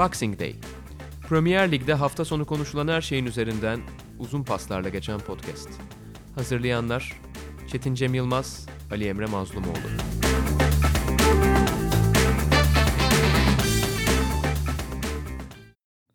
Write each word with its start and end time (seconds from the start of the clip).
Boxing 0.00 0.38
Day. 0.38 0.54
Premier 1.28 1.72
Lig'de 1.72 1.94
hafta 1.94 2.24
sonu 2.24 2.46
konuşulan 2.46 2.88
her 2.88 3.00
şeyin 3.00 3.26
üzerinden 3.26 3.80
uzun 4.18 4.42
paslarla 4.42 4.88
geçen 4.88 5.18
podcast. 5.18 5.68
Hazırlayanlar 6.34 7.20
Çetin 7.68 7.94
Cem 7.94 8.14
Yılmaz, 8.14 8.66
Ali 8.90 9.06
Emre 9.08 9.26
Mazlumoğlu. 9.26 9.76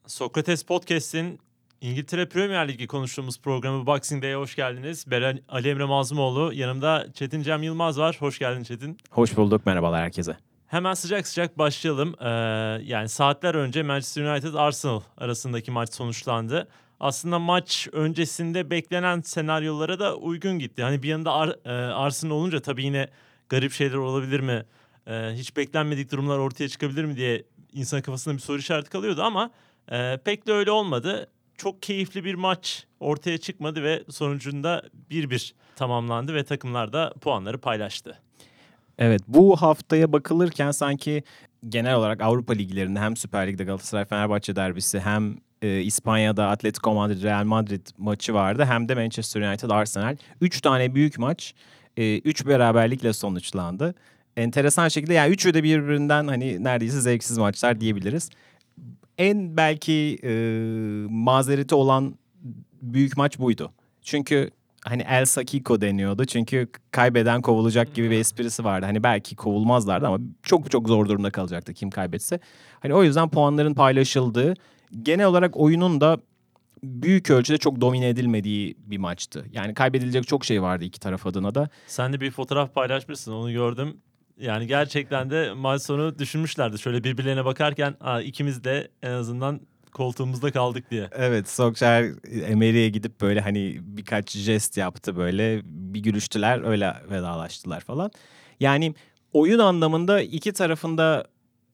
Sokrates 0.08 0.64
Podcast'in 0.64 1.40
İngiltere 1.82 2.30
Premier 2.30 2.68
Ligi 2.68 2.88
konuştuğumuz 2.88 3.42
programı 3.42 3.86
Boxing 3.86 4.24
Day'e 4.24 4.36
hoş 4.36 4.56
geldiniz. 4.56 5.06
Ben 5.08 5.40
Ali 5.50 5.70
Emre 5.70 5.86
Mazlumoğlu. 5.86 6.54
Yanımda 6.54 7.08
Çetin 7.14 7.42
Cem 7.42 7.64
Yılmaz 7.64 8.00
var. 8.00 8.18
Hoş 8.20 8.40
geldin 8.40 8.64
Çetin. 8.64 8.98
Hoş 9.10 9.38
bulduk. 9.38 9.66
Merhabalar 9.66 10.04
herkese. 10.04 10.38
Hemen 10.76 10.94
sıcak 10.94 11.28
sıcak 11.28 11.58
başlayalım. 11.58 12.16
Ee, 12.22 12.28
yani 12.84 13.10
saatler 13.10 13.56
önce 13.56 13.84
Manchester 13.84 14.24
United 14.24 14.54
Arsenal 14.54 15.02
arasındaki 15.18 15.72
maç 15.72 15.94
sonuçlandı. 15.94 16.68
Aslında 17.00 17.40
maç 17.40 17.88
öncesinde 17.92 18.70
beklenen 18.70 19.22
senaryolara 19.22 20.00
da 20.00 20.16
uygun 20.16 20.60
gitti. 20.60 20.84
Hani 20.84 21.04
bir 21.04 21.08
yanında 21.08 21.34
Ar- 21.34 21.56
e, 21.66 21.94
Arsenal 21.94 22.32
olunca 22.32 22.60
tabii 22.60 22.84
yine 22.84 23.10
garip 23.50 23.72
şeyler 23.72 23.96
olabilir 23.96 24.40
mi? 24.40 24.66
Ee, 25.08 25.32
hiç 25.34 25.58
beklenmedik 25.58 26.12
durumlar 26.12 26.38
ortaya 26.38 26.70
çıkabilir 26.70 27.06
mi 27.06 27.16
diye 27.16 27.44
insan 27.74 28.02
kafasında 28.02 28.36
bir 28.36 28.42
soru 28.42 28.58
işareti 28.58 28.90
kalıyordu 28.90 29.22
ama 29.24 29.52
e, 29.92 30.18
pek 30.26 30.48
de 30.48 30.54
öyle 30.54 30.72
olmadı. 30.72 31.30
Çok 31.58 31.82
keyifli 31.82 32.24
bir 32.24 32.36
maç 32.36 32.86
ortaya 33.00 33.38
çıkmadı 33.38 33.84
ve 33.84 34.04
sonucunda 34.10 34.84
1-1 35.12 35.54
tamamlandı 35.76 36.34
ve 36.34 36.44
takımlar 36.44 36.94
da 36.94 37.14
puanları 37.22 37.58
paylaştı. 37.58 38.25
Evet 39.00 39.22
bu 39.28 39.56
haftaya 39.56 40.14
bakılırken 40.14 40.72
sanki 40.72 41.24
genel 41.70 41.96
olarak 41.96 42.22
Avrupa 42.22 42.54
liglerinde 42.54 43.00
hem 43.00 43.18
Süper 43.18 43.48
Lig'de 43.48 43.64
Galatasaray 43.64 44.06
Fenerbahçe 44.06 44.56
derbisi 44.56 45.00
hem 45.00 45.38
e, 45.62 45.82
İspanya'da 45.82 46.50
Atletico 46.50 46.94
Madrid 46.94 47.24
Real 47.24 47.44
Madrid 47.44 47.88
maçı 47.98 48.34
vardı 48.34 48.66
hem 48.66 48.90
de 48.90 48.96
Manchester 48.96 49.42
United 49.42 49.70
Arsenal. 49.70 50.18
Üç 50.42 50.62
tane 50.62 50.96
büyük 50.96 51.20
maç 51.20 51.54
e, 51.98 52.20
üç 52.20 52.46
beraberlikle 52.46 53.14
sonuçlandı. 53.14 53.96
Enteresan 54.38 54.88
şekilde 54.88 55.14
yani 55.14 55.34
üçü 55.34 55.54
de 55.54 55.64
birbirinden 55.64 56.28
hani 56.28 56.64
neredeyse 56.64 57.02
zevksiz 57.02 57.38
maçlar 57.38 57.82
diyebiliriz. 57.82 58.30
En 59.18 59.58
belki 59.58 60.20
e, 60.24 60.32
mazereti 61.10 61.76
olan 61.76 62.16
büyük 62.82 63.18
maç 63.18 63.40
buydu. 63.40 63.72
Çünkü 64.02 64.52
hani 64.86 65.02
El 65.10 65.26
Sakiko 65.26 65.82
deniyordu. 65.82 66.26
Çünkü 66.26 66.68
kaybeden 66.92 67.42
kovulacak 67.42 67.94
gibi 67.94 68.10
bir 68.10 68.20
esprisi 68.20 68.64
vardı. 68.64 68.86
Hani 68.86 69.04
belki 69.04 69.36
kovulmazlardı 69.36 70.08
ama 70.08 70.20
çok 70.44 70.72
çok 70.72 70.88
zor 70.88 71.10
durumda 71.10 71.32
kalacaktı 71.32 71.74
kim 71.74 71.90
kaybetse. 71.90 72.40
Hani 72.80 72.94
o 72.94 73.04
yüzden 73.04 73.30
puanların 73.30 73.74
paylaşıldığı, 73.74 74.54
genel 75.04 75.26
olarak 75.26 75.58
oyunun 75.58 76.02
da 76.02 76.18
büyük 76.84 77.30
ölçüde 77.30 77.58
çok 77.58 77.82
domine 77.82 78.10
edilmediği 78.10 78.76
bir 78.86 78.98
maçtı. 78.98 79.46
Yani 79.52 79.74
kaybedilecek 79.74 80.28
çok 80.28 80.46
şey 80.46 80.62
vardı 80.62 80.84
iki 80.84 81.00
taraf 81.00 81.28
adına 81.28 81.56
da. 81.56 81.70
Sen 81.88 82.14
de 82.14 82.22
bir 82.22 82.32
fotoğraf 82.32 82.74
paylaşmışsın 82.76 83.32
onu 83.32 83.52
gördüm. 83.52 83.98
Yani 84.40 84.68
gerçekten 84.68 85.30
de 85.30 85.54
maç 85.54 85.82
sonu 85.82 86.20
düşünmüşlerdi. 86.20 86.80
Şöyle 86.80 87.04
birbirlerine 87.04 87.46
bakarken 87.46 87.96
Aa, 88.02 88.22
ikimiz 88.22 88.64
de 88.64 88.88
en 89.04 89.12
azından 89.12 89.62
koltuğumuzda 89.96 90.52
kaldık 90.52 90.92
diye. 90.92 91.10
Evet 91.12 91.50
Solskjaer 91.50 92.12
Emery'e 92.48 92.90
gidip 92.90 93.22
böyle 93.22 93.42
hani 93.42 93.78
birkaç 93.82 94.32
jest 94.32 94.78
yaptı 94.78 95.18
böyle 95.18 95.62
bir 95.64 96.00
gülüştüler 96.00 96.64
öyle 96.64 96.94
vedalaştılar 97.12 97.80
falan. 97.82 98.12
Yani 98.60 98.94
oyun 99.34 99.60
anlamında 99.60 100.22
iki 100.22 100.54
tarafında 100.54 101.26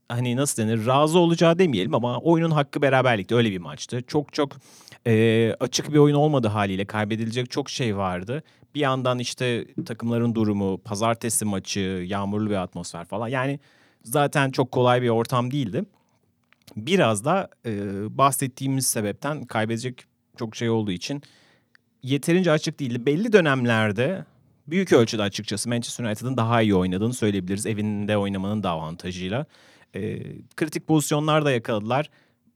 hani 0.10 0.36
nasıl 0.36 0.64
denir 0.64 0.86
razı 0.86 1.20
olacağı 1.20 1.60
demeyelim 1.60 1.96
ama 1.96 2.18
oyunun 2.20 2.52
hakkı 2.52 2.82
beraberlikte 2.82 3.36
öyle 3.36 3.52
bir 3.52 3.58
maçtı. 3.58 4.02
Çok 4.08 4.34
çok 4.34 4.52
e, 5.08 5.56
açık 5.60 5.94
bir 5.94 5.98
oyun 5.98 6.16
olmadı 6.16 6.48
haliyle 6.48 6.86
kaybedilecek 6.86 7.52
çok 7.52 7.70
şey 7.70 7.98
vardı. 7.98 8.44
Bir 8.76 8.80
yandan 8.80 9.20
işte 9.20 9.66
takımların 9.86 10.36
durumu, 10.36 10.78
pazartesi 10.78 11.46
maçı, 11.46 12.06
yağmurlu 12.08 12.50
bir 12.50 12.56
atmosfer 12.56 13.06
falan 13.06 13.28
yani 13.28 13.60
zaten 14.04 14.52
çok 14.52 14.72
kolay 14.72 15.02
bir 15.02 15.10
ortam 15.10 15.52
değildi 15.52 15.84
biraz 16.76 17.26
da 17.26 17.50
e, 17.66 17.72
bahsettiğimiz 18.18 18.88
sebepten 18.88 19.44
kaybedecek 19.44 20.06
çok 20.38 20.56
şey 20.56 20.70
olduğu 20.70 20.92
için 20.92 21.22
yeterince 22.04 22.52
açık 22.52 22.80
değildi. 22.80 23.06
Belli 23.06 23.34
dönemlerde 23.34 24.26
büyük 24.68 24.94
ölçüde 24.94 25.22
açıkçası 25.22 25.70
Manchester 25.70 26.06
United'ın 26.06 26.38
daha 26.38 26.62
iyi 26.62 26.76
oynadığını 26.76 27.14
söyleyebiliriz. 27.14 27.66
Evinde 27.66 28.18
oynamanın 28.18 28.64
da 28.64 28.70
avantajıyla. 28.70 29.46
E, 29.96 30.20
kritik 30.56 30.88
pozisyonlar 30.88 31.46
da 31.46 31.52
yakaladılar. 31.52 32.10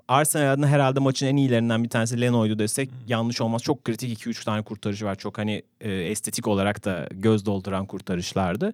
Arsenal'ın 0.07 0.67
herhalde 0.67 0.99
maçın 0.99 1.25
en 1.25 1.35
iyilerinden 1.35 1.83
bir 1.83 1.89
tanesi 1.89 2.21
Leno'ydu 2.21 2.59
desek 2.59 2.91
hmm. 2.91 2.97
yanlış 3.07 3.41
olmaz. 3.41 3.63
Çok 3.63 3.83
kritik 3.83 4.25
2-3 4.25 4.45
tane 4.45 4.61
kurtarıcı 4.63 5.05
var. 5.05 5.15
Çok 5.15 5.37
hani 5.37 5.63
e, 5.81 5.91
estetik 5.91 6.47
olarak 6.47 6.85
da 6.85 7.07
göz 7.11 7.45
dolduran 7.45 7.85
kurtarışlardı. 7.85 8.73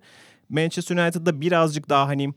Manchester 0.50 0.98
United'da 0.98 1.42
birazcık 1.42 1.90
daha 1.90 2.08
hani 2.08 2.34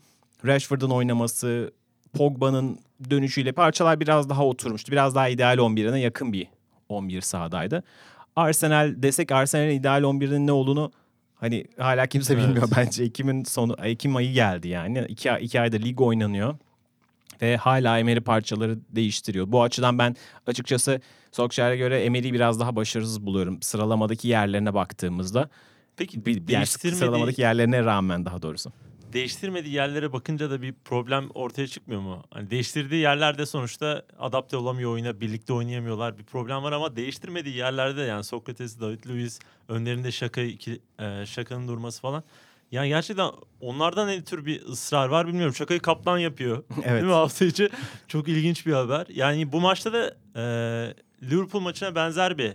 Rashford'un 0.47 0.91
oynaması, 0.91 1.73
Pogba'nın 2.15 2.79
dönüşüyle 3.11 3.53
parçalar 3.53 4.01
biraz 4.01 4.29
daha 4.29 4.47
oturmuştu. 4.47 4.93
Biraz 4.93 5.15
daha 5.15 5.29
ideal 5.29 5.59
11'ine 5.59 5.99
yakın 5.99 6.33
bir 6.33 6.47
11 6.89 7.21
sahadaydı. 7.21 7.83
Arsenal 8.37 8.95
desek 8.97 9.33
Arsenal'in 9.33 9.81
ideal 9.81 10.03
11'inin 10.03 10.47
ne 10.47 10.53
olduğunu 10.53 10.93
hani 11.35 11.65
hala 11.79 12.07
kimse 12.07 12.35
evet. 12.35 12.45
bilmiyor 12.45 12.69
bence. 12.77 13.05
Ekim'in 13.05 13.45
sonu 13.45 13.77
Ekim 13.83 14.17
ayı 14.17 14.33
geldi 14.33 14.69
yani. 14.69 15.05
İki, 15.09 15.31
iki 15.41 15.61
ayda 15.61 15.77
lig 15.77 16.01
oynanıyor. 16.01 16.55
Ve 17.43 17.57
hala 17.57 17.99
Emery 17.99 18.21
parçaları 18.21 18.79
değiştiriyor. 18.91 19.53
Bu 19.53 19.63
açıdan 19.63 19.99
ben 19.99 20.17
açıkçası 20.47 21.01
Solskjaer'e 21.33 21.77
göre 21.77 22.05
Emery'i 22.05 22.33
biraz 22.33 22.61
daha 22.61 22.77
başarısız 22.77 23.27
buluyorum. 23.27 23.63
Sıralamadaki 23.63 24.29
yerlerine 24.29 24.75
baktığımızda. 24.75 25.49
Peki 25.97 26.27
bir, 26.27 26.49
yani 26.49 26.67
sıralamadaki 26.67 27.41
yerlerine 27.41 27.85
rağmen 27.85 28.25
daha 28.25 28.43
doğrusu 28.43 28.73
değiştirmediği 29.15 29.75
yerlere 29.75 30.13
bakınca 30.13 30.51
da 30.51 30.63
bir 30.63 30.75
problem 30.85 31.31
ortaya 31.35 31.67
çıkmıyor 31.67 32.01
mu? 32.01 32.23
Hani 32.31 32.51
değiştirdiği 32.51 33.01
yerlerde 33.01 33.47
sonuçta 33.47 34.07
adapte 34.19 34.57
olamıyor 34.57 34.93
oyuna, 34.93 35.21
birlikte 35.21 35.53
oynayamıyorlar. 35.53 36.19
Bir 36.19 36.25
problem 36.25 36.63
var 36.63 36.73
ama 36.73 36.97
değiştirmediği 36.97 37.57
yerlerde 37.57 38.01
yani 38.01 38.25
Sokrates, 38.25 38.81
David 38.81 39.07
Luiz 39.07 39.41
önlerinde 39.69 40.13
şaka 40.13 40.41
iki, 40.41 40.81
e, 40.99 41.27
şakanın 41.27 41.69
durması 41.69 42.01
falan. 42.03 42.25
Yani 42.71 42.89
gerçekten 42.89 43.31
onlardan 43.61 44.09
ne 44.09 44.25
tür 44.25 44.47
bir 44.47 44.63
ısrar 44.63 45.09
var 45.09 45.27
bilmiyorum. 45.27 45.55
Şakayı 45.55 45.81
kaplan 45.81 46.19
yapıyor. 46.19 46.65
Evet. 46.77 46.93
Değil 46.93 47.05
mi 47.05 47.13
hafta 47.13 47.45
içi? 47.45 47.71
Çok 48.09 48.29
ilginç 48.29 48.67
bir 48.67 48.73
haber. 48.73 49.07
Yani 49.09 49.53
bu 49.53 49.61
maçta 49.61 49.93
da 49.93 50.17
e, 50.37 50.43
Liverpool 51.23 51.63
maçına 51.63 51.95
benzer 51.95 52.39
bir 52.39 52.53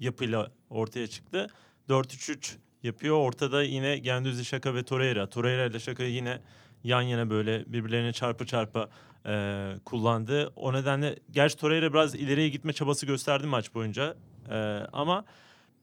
yapıyla 0.00 0.50
ortaya 0.70 1.06
çıktı. 1.06 1.46
4-3-3 1.88 2.56
yapıyor. 2.82 3.16
Ortada 3.16 3.62
yine 3.62 3.98
Gendüzi 3.98 4.44
Şaka 4.44 4.74
ve 4.74 4.82
Torreira. 4.82 5.28
Torreira 5.28 5.64
ile 5.64 5.80
Şaka'yı 5.80 6.12
yine 6.12 6.40
yan 6.84 7.02
yana 7.02 7.30
böyle 7.30 7.72
birbirlerine 7.72 8.12
çarpı 8.12 8.46
çarpı 8.46 8.88
e, 9.26 9.74
kullandı. 9.84 10.52
O 10.56 10.72
nedenle 10.72 11.16
gerçi 11.30 11.56
Torreira 11.56 11.92
biraz 11.92 12.14
ileriye 12.14 12.48
gitme 12.48 12.72
çabası 12.72 13.06
gösterdi 13.06 13.46
maç 13.46 13.74
boyunca. 13.74 14.16
E, 14.50 14.56
ama 14.92 15.24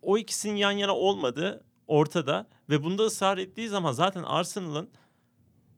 o 0.01 0.17
ikisinin 0.17 0.55
yan 0.55 0.71
yana 0.71 0.95
olmadı 0.95 1.63
ortada 1.87 2.47
ve 2.69 2.83
bunda 2.83 3.03
ısrar 3.03 3.37
ettiği 3.37 3.67
zaman 3.67 3.91
zaten 3.91 4.23
Arsenal'ın 4.23 4.89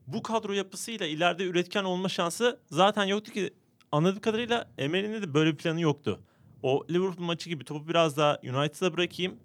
bu 0.06 0.22
kadro 0.22 0.52
yapısıyla 0.52 1.06
ileride 1.06 1.44
üretken 1.44 1.84
olma 1.84 2.08
şansı 2.08 2.60
zaten 2.70 3.04
yoktu 3.04 3.32
ki 3.32 3.50
anladığım 3.92 4.20
kadarıyla 4.20 4.70
Emery'nin 4.78 5.22
de 5.22 5.34
böyle 5.34 5.52
bir 5.52 5.56
planı 5.56 5.80
yoktu. 5.80 6.20
O 6.62 6.86
Liverpool 6.90 7.26
maçı 7.26 7.48
gibi 7.48 7.64
topu 7.64 7.88
biraz 7.88 8.16
daha 8.16 8.38
United'a 8.42 8.96
bırakayım. 8.96 9.36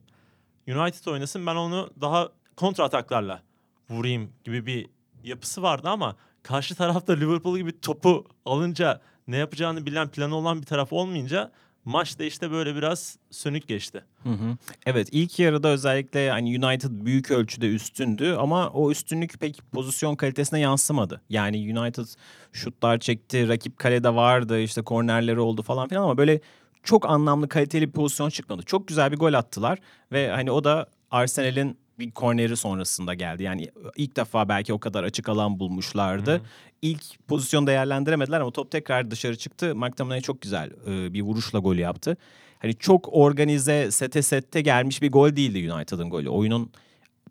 United 0.67 1.05
oynasın 1.11 1.45
ben 1.45 1.55
onu 1.55 1.89
daha 2.01 2.29
kontra 2.55 2.83
ataklarla 2.83 3.41
vurayım 3.89 4.29
gibi 4.43 4.65
bir 4.65 4.89
yapısı 5.23 5.61
vardı 5.61 5.89
ama 5.89 6.15
karşı 6.43 6.75
tarafta 6.75 7.13
Liverpool 7.13 7.57
gibi 7.57 7.81
topu 7.81 8.25
alınca 8.45 9.01
ne 9.27 9.37
yapacağını 9.37 9.85
bilen 9.85 10.09
planı 10.09 10.35
olan 10.35 10.61
bir 10.61 10.65
taraf 10.65 10.93
olmayınca 10.93 11.51
maç 11.85 12.19
da 12.19 12.23
işte 12.23 12.51
böyle 12.51 12.75
biraz 12.75 13.17
sönük 13.31 13.67
geçti. 13.67 14.03
Hı 14.23 14.29
hı. 14.29 14.57
Evet 14.85 15.09
ilk 15.11 15.39
yarıda 15.39 15.67
özellikle 15.67 16.31
hani 16.31 16.65
United 16.65 16.89
büyük 16.91 17.31
ölçüde 17.31 17.67
üstündü 17.67 18.35
ama 18.39 18.69
o 18.69 18.91
üstünlük 18.91 19.39
pek 19.39 19.61
pozisyon 19.71 20.15
kalitesine 20.15 20.59
yansımadı. 20.59 21.21
Yani 21.29 21.79
United 21.79 22.05
şutlar 22.51 22.99
çekti, 22.99 23.47
rakip 23.47 23.77
kalede 23.77 24.15
vardı, 24.15 24.59
işte 24.59 24.81
kornerleri 24.81 25.39
oldu 25.39 25.61
falan 25.61 25.87
filan 25.87 26.03
ama 26.03 26.17
böyle 26.17 26.41
çok 26.83 27.09
anlamlı 27.09 27.49
kaliteli 27.49 27.87
bir 27.87 27.91
pozisyon 27.91 28.29
çıkmadı. 28.29 28.63
Çok 28.63 28.87
güzel 28.87 29.11
bir 29.11 29.17
gol 29.17 29.33
attılar 29.33 29.79
ve 30.11 30.29
hani 30.29 30.51
o 30.51 30.63
da 30.63 30.87
Arsenal'in 31.11 31.77
bir 31.99 32.11
korneri 32.11 32.57
sonrasında 32.57 33.13
geldi. 33.13 33.43
Yani 33.43 33.67
ilk 33.95 34.15
defa 34.15 34.49
belki 34.49 34.73
o 34.73 34.79
kadar 34.79 35.03
açık 35.03 35.29
alan 35.29 35.59
bulmuşlardı. 35.59 36.35
Hı. 36.35 36.41
İlk 36.81 37.27
pozisyon 37.27 37.67
değerlendiremediler 37.67 38.41
ama 38.41 38.51
top 38.51 38.71
tekrar 38.71 39.11
dışarı 39.11 39.37
çıktı. 39.37 39.75
McTominay 39.75 40.21
çok 40.21 40.41
güzel 40.41 40.71
e, 40.87 41.13
bir 41.13 41.21
vuruşla 41.21 41.59
golü 41.59 41.81
yaptı. 41.81 42.17
Hani 42.59 42.75
çok 42.75 43.09
organize 43.11 43.91
sete 43.91 44.21
sette 44.21 44.61
gelmiş 44.61 45.01
bir 45.01 45.11
gol 45.11 45.35
değildi 45.35 45.73
United'ın 45.73 46.09
golü. 46.09 46.29
Oyunun 46.29 46.71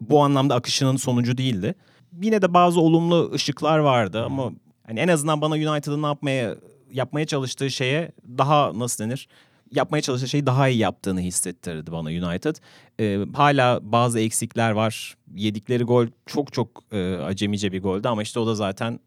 bu 0.00 0.22
anlamda 0.22 0.54
akışının 0.54 0.96
sonucu 0.96 1.38
değildi. 1.38 1.74
Yine 2.22 2.42
de 2.42 2.54
bazı 2.54 2.80
olumlu 2.80 3.30
ışıklar 3.34 3.78
vardı 3.78 4.24
ama 4.24 4.52
hani 4.86 5.00
en 5.00 5.08
azından 5.08 5.40
bana 5.40 5.54
United'ın 5.54 6.02
ne 6.02 6.06
yapmaya 6.06 6.56
yapmaya 6.92 7.26
çalıştığı 7.26 7.70
şeye 7.70 8.12
daha 8.38 8.78
nasıl 8.78 9.04
denir? 9.04 9.28
Yapmaya 9.72 10.02
çalıştığı 10.02 10.28
şeyi 10.28 10.46
daha 10.46 10.68
iyi 10.68 10.78
yaptığını 10.78 11.20
hissettirdi 11.20 11.92
bana 11.92 12.08
United. 12.08 12.56
Ee, 13.00 13.18
hala 13.34 13.80
bazı 13.82 14.20
eksikler 14.20 14.70
var. 14.70 15.16
Yedikleri 15.34 15.84
gol 15.84 16.06
çok 16.26 16.52
çok 16.52 16.82
e, 16.92 17.14
acemice 17.14 17.72
bir 17.72 17.82
goldü 17.82 18.08
ama 18.08 18.22
işte 18.22 18.40
o 18.40 18.46
da 18.46 18.54
zaten 18.54 19.00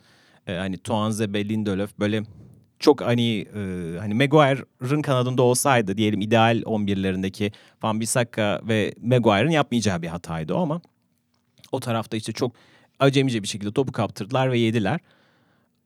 e, 0.47 0.53
hani 0.53 0.77
Tuanzebe, 0.77 1.49
Lindelöf 1.49 1.99
böyle 1.99 2.23
çok 2.79 3.01
hani 3.01 3.39
e, 3.39 3.95
hani 3.99 4.13
Maguire'ın 4.13 5.01
kanadında 5.01 5.41
olsaydı 5.41 5.97
diyelim 5.97 6.21
ideal 6.21 6.61
11'lerindeki 6.61 7.51
Van 7.83 7.99
Bissaka 7.99 8.61
ve 8.63 8.93
Maguire'ın 9.01 9.51
yapmayacağı 9.51 10.01
bir 10.01 10.07
hataydı 10.07 10.53
o 10.53 10.61
ama 10.61 10.81
o 11.71 11.79
tarafta 11.79 12.17
işte 12.17 12.31
çok 12.31 12.51
acemice 12.99 13.43
bir 13.43 13.47
şekilde 13.47 13.71
topu 13.71 13.91
kaptırdılar 13.91 14.51
ve 14.51 14.59
yediler. 14.59 14.99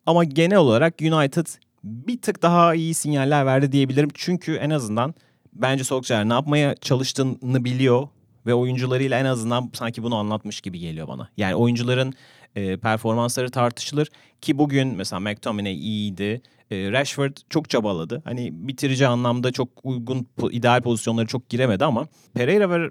Ama 0.05 0.23
genel 0.23 0.57
olarak 0.57 1.01
United 1.01 1.45
bir 1.83 2.21
tık 2.21 2.41
daha 2.41 2.75
iyi 2.75 2.93
sinyaller 2.93 3.45
verdi 3.45 3.71
diyebilirim. 3.71 4.09
Çünkü 4.13 4.55
en 4.55 4.69
azından 4.69 5.15
bence 5.53 5.83
Solskjaer 5.83 6.29
ne 6.29 6.33
yapmaya 6.33 6.75
çalıştığını 6.75 7.65
biliyor 7.65 8.07
ve 8.45 8.53
oyuncularıyla 8.53 9.19
en 9.19 9.25
azından 9.25 9.69
sanki 9.73 10.03
bunu 10.03 10.15
anlatmış 10.15 10.61
gibi 10.61 10.79
geliyor 10.79 11.07
bana. 11.07 11.29
Yani 11.37 11.55
oyuncuların 11.55 12.13
e, 12.55 12.77
performansları 12.77 13.51
tartışılır 13.51 14.07
ki 14.41 14.57
bugün 14.57 14.87
mesela 14.87 15.19
McTominay 15.19 15.75
iyiydi. 15.75 16.41
E, 16.71 16.91
Rashford 16.91 17.37
çok 17.49 17.69
çabaladı. 17.69 18.21
Hani 18.25 18.49
bitirici 18.67 19.07
anlamda 19.07 19.51
çok 19.51 19.69
uygun 19.83 20.27
ideal 20.51 20.81
pozisyonları 20.81 21.27
çok 21.27 21.49
giremedi 21.49 21.85
ama 21.85 22.07
Pereira 22.33 22.69
ve 22.69 22.89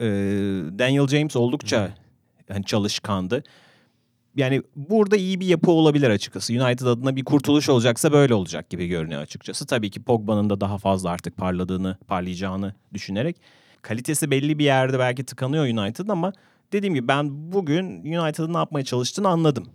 e, 0.00 0.06
Daniel 0.78 1.08
James 1.08 1.36
oldukça 1.36 1.94
hani 2.48 2.64
çalışkandı. 2.64 3.42
Yani 4.40 4.62
burada 4.76 5.16
iyi 5.16 5.40
bir 5.40 5.46
yapı 5.46 5.70
olabilir 5.70 6.10
açıkçası. 6.10 6.52
United 6.52 6.86
adına 6.86 7.16
bir 7.16 7.24
kurtuluş 7.24 7.68
olacaksa 7.68 8.12
böyle 8.12 8.34
olacak 8.34 8.70
gibi 8.70 8.86
görünüyor 8.86 9.22
açıkçası. 9.22 9.66
Tabii 9.66 9.90
ki 9.90 10.02
Pogba'nın 10.02 10.50
da 10.50 10.60
daha 10.60 10.78
fazla 10.78 11.10
artık 11.10 11.36
parladığını, 11.36 11.96
parlayacağını 12.08 12.74
düşünerek. 12.94 13.36
Kalitesi 13.82 14.30
belli 14.30 14.58
bir 14.58 14.64
yerde 14.64 14.98
belki 14.98 15.24
tıkanıyor 15.24 15.64
United 15.64 16.08
ama 16.08 16.32
dediğim 16.72 16.94
gibi 16.94 17.08
ben 17.08 17.52
bugün 17.52 17.84
United'ın 17.84 18.52
ne 18.52 18.56
yapmaya 18.56 18.84
çalıştığını 18.84 19.28
anladım. 19.28 19.66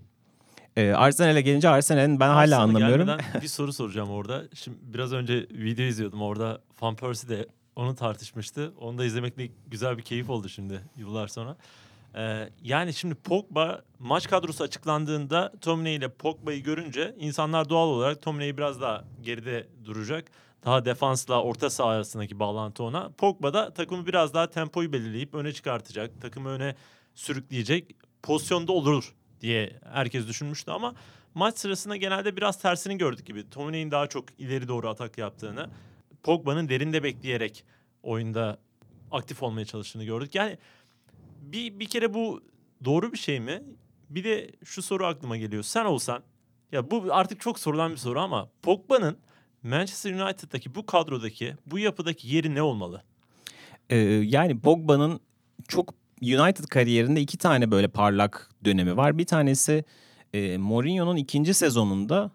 Ee, 0.76 0.92
Arsenal'e 0.92 1.42
gelince 1.42 1.70
Arsenal'in 1.70 2.20
ben 2.20 2.28
hala 2.28 2.40
Arsenal'a 2.40 2.64
anlamıyorum. 2.64 3.10
bir 3.42 3.48
soru 3.48 3.74
soracağım 3.74 4.10
orada. 4.10 4.44
Şimdi 4.54 4.78
biraz 4.82 5.14
önce 5.14 5.48
video 5.52 5.86
izliyordum 5.86 6.22
orada. 6.22 6.62
Van 6.82 6.96
Persie 6.96 7.30
de 7.30 7.48
onu 7.76 7.96
tartışmıştı. 7.96 8.74
Onu 8.82 8.98
da 8.98 9.06
izlemek 9.06 9.38
de 9.38 9.50
güzel 9.68 9.98
bir 9.98 10.04
keyif 10.04 10.30
oldu 10.30 10.50
şimdi 10.50 10.80
yıllar 10.98 11.28
sonra. 11.28 11.58
Ee, 12.16 12.50
yani 12.62 12.94
şimdi 12.94 13.16
Pogba 13.16 13.82
maç 14.00 14.28
kadrosu 14.28 14.64
açıklandığında 14.64 15.52
Tomine 15.62 15.94
ile 15.94 16.10
Pogba'yı 16.10 16.64
görünce 16.64 17.16
insanlar 17.20 17.70
doğal 17.70 17.88
olarak 17.88 18.22
Tomine'yi 18.22 18.58
biraz 18.58 18.82
daha 18.82 19.04
geride 19.22 19.68
duracak. 19.86 20.32
Daha 20.66 20.86
defansla 20.86 21.42
orta 21.42 21.70
saha 21.70 21.90
arasındaki 21.90 22.40
bağlantı 22.40 22.84
ona. 22.84 23.10
Pogba 23.18 23.54
da 23.54 23.74
takımı 23.74 24.08
biraz 24.08 24.34
daha 24.34 24.50
tempoyu 24.50 24.94
belirleyip 24.94 25.36
öne 25.36 25.54
çıkartacak. 25.54 26.22
Takımı 26.22 26.50
öne 26.50 26.76
sürükleyecek 27.16 27.96
pozisyonda 28.24 28.72
olur 28.72 29.16
diye 29.42 29.80
herkes 29.94 30.28
düşünmüştü 30.28 30.72
ama 30.72 30.96
maç 31.34 31.58
sırasında 31.58 31.96
genelde 31.96 32.38
biraz 32.38 32.62
tersini 32.62 32.98
gördük 32.98 33.26
gibi. 33.26 33.50
Tomine'nin 33.50 33.92
daha 33.92 34.08
çok 34.08 34.40
ileri 34.40 34.68
doğru 34.68 34.90
atak 34.90 35.18
yaptığını, 35.18 35.70
Pogba'nın 36.24 36.70
derinde 36.70 37.04
bekleyerek 37.04 37.64
oyunda 38.04 38.58
aktif 39.12 39.44
olmaya 39.44 39.66
çalıştığını 39.66 40.04
gördük. 40.04 40.36
Yani 40.36 40.58
bir 41.52 41.80
bir 41.80 41.86
kere 41.86 42.14
bu 42.14 42.42
doğru 42.86 43.12
bir 43.14 43.18
şey 43.18 43.40
mi? 43.40 43.64
Bir 44.10 44.24
de 44.24 44.52
şu 44.64 44.82
soru 44.82 45.06
aklıma 45.06 45.38
geliyor. 45.38 45.64
Sen 45.64 45.86
olsan 45.86 46.24
ya 46.72 46.92
bu 46.92 47.06
artık 47.12 47.42
çok 47.42 47.60
sorulan 47.60 47.92
bir 47.92 47.98
soru 47.98 48.20
ama 48.20 48.50
Pogba'nın 48.62 49.18
Manchester 49.64 50.14
United'daki 50.14 50.76
bu 50.76 50.86
kadrodaki, 50.86 51.56
bu 51.66 51.80
yapıdaki 51.80 52.36
yeri 52.36 52.56
ne 52.56 52.62
olmalı? 52.62 53.04
Ee, 53.90 53.98
yani 54.06 54.60
Pogba'nın 54.60 55.20
çok 55.68 55.94
United 56.22 56.64
kariyerinde 56.64 57.22
iki 57.22 57.38
tane 57.38 57.72
böyle 57.72 57.88
parlak 57.88 58.50
dönemi 58.66 58.98
var. 58.98 59.18
Bir 59.18 59.26
tanesi 59.26 59.84
e, 60.34 60.58
Mourinho'nun 60.58 61.16
ikinci 61.16 61.54
sezonunda 61.54 62.32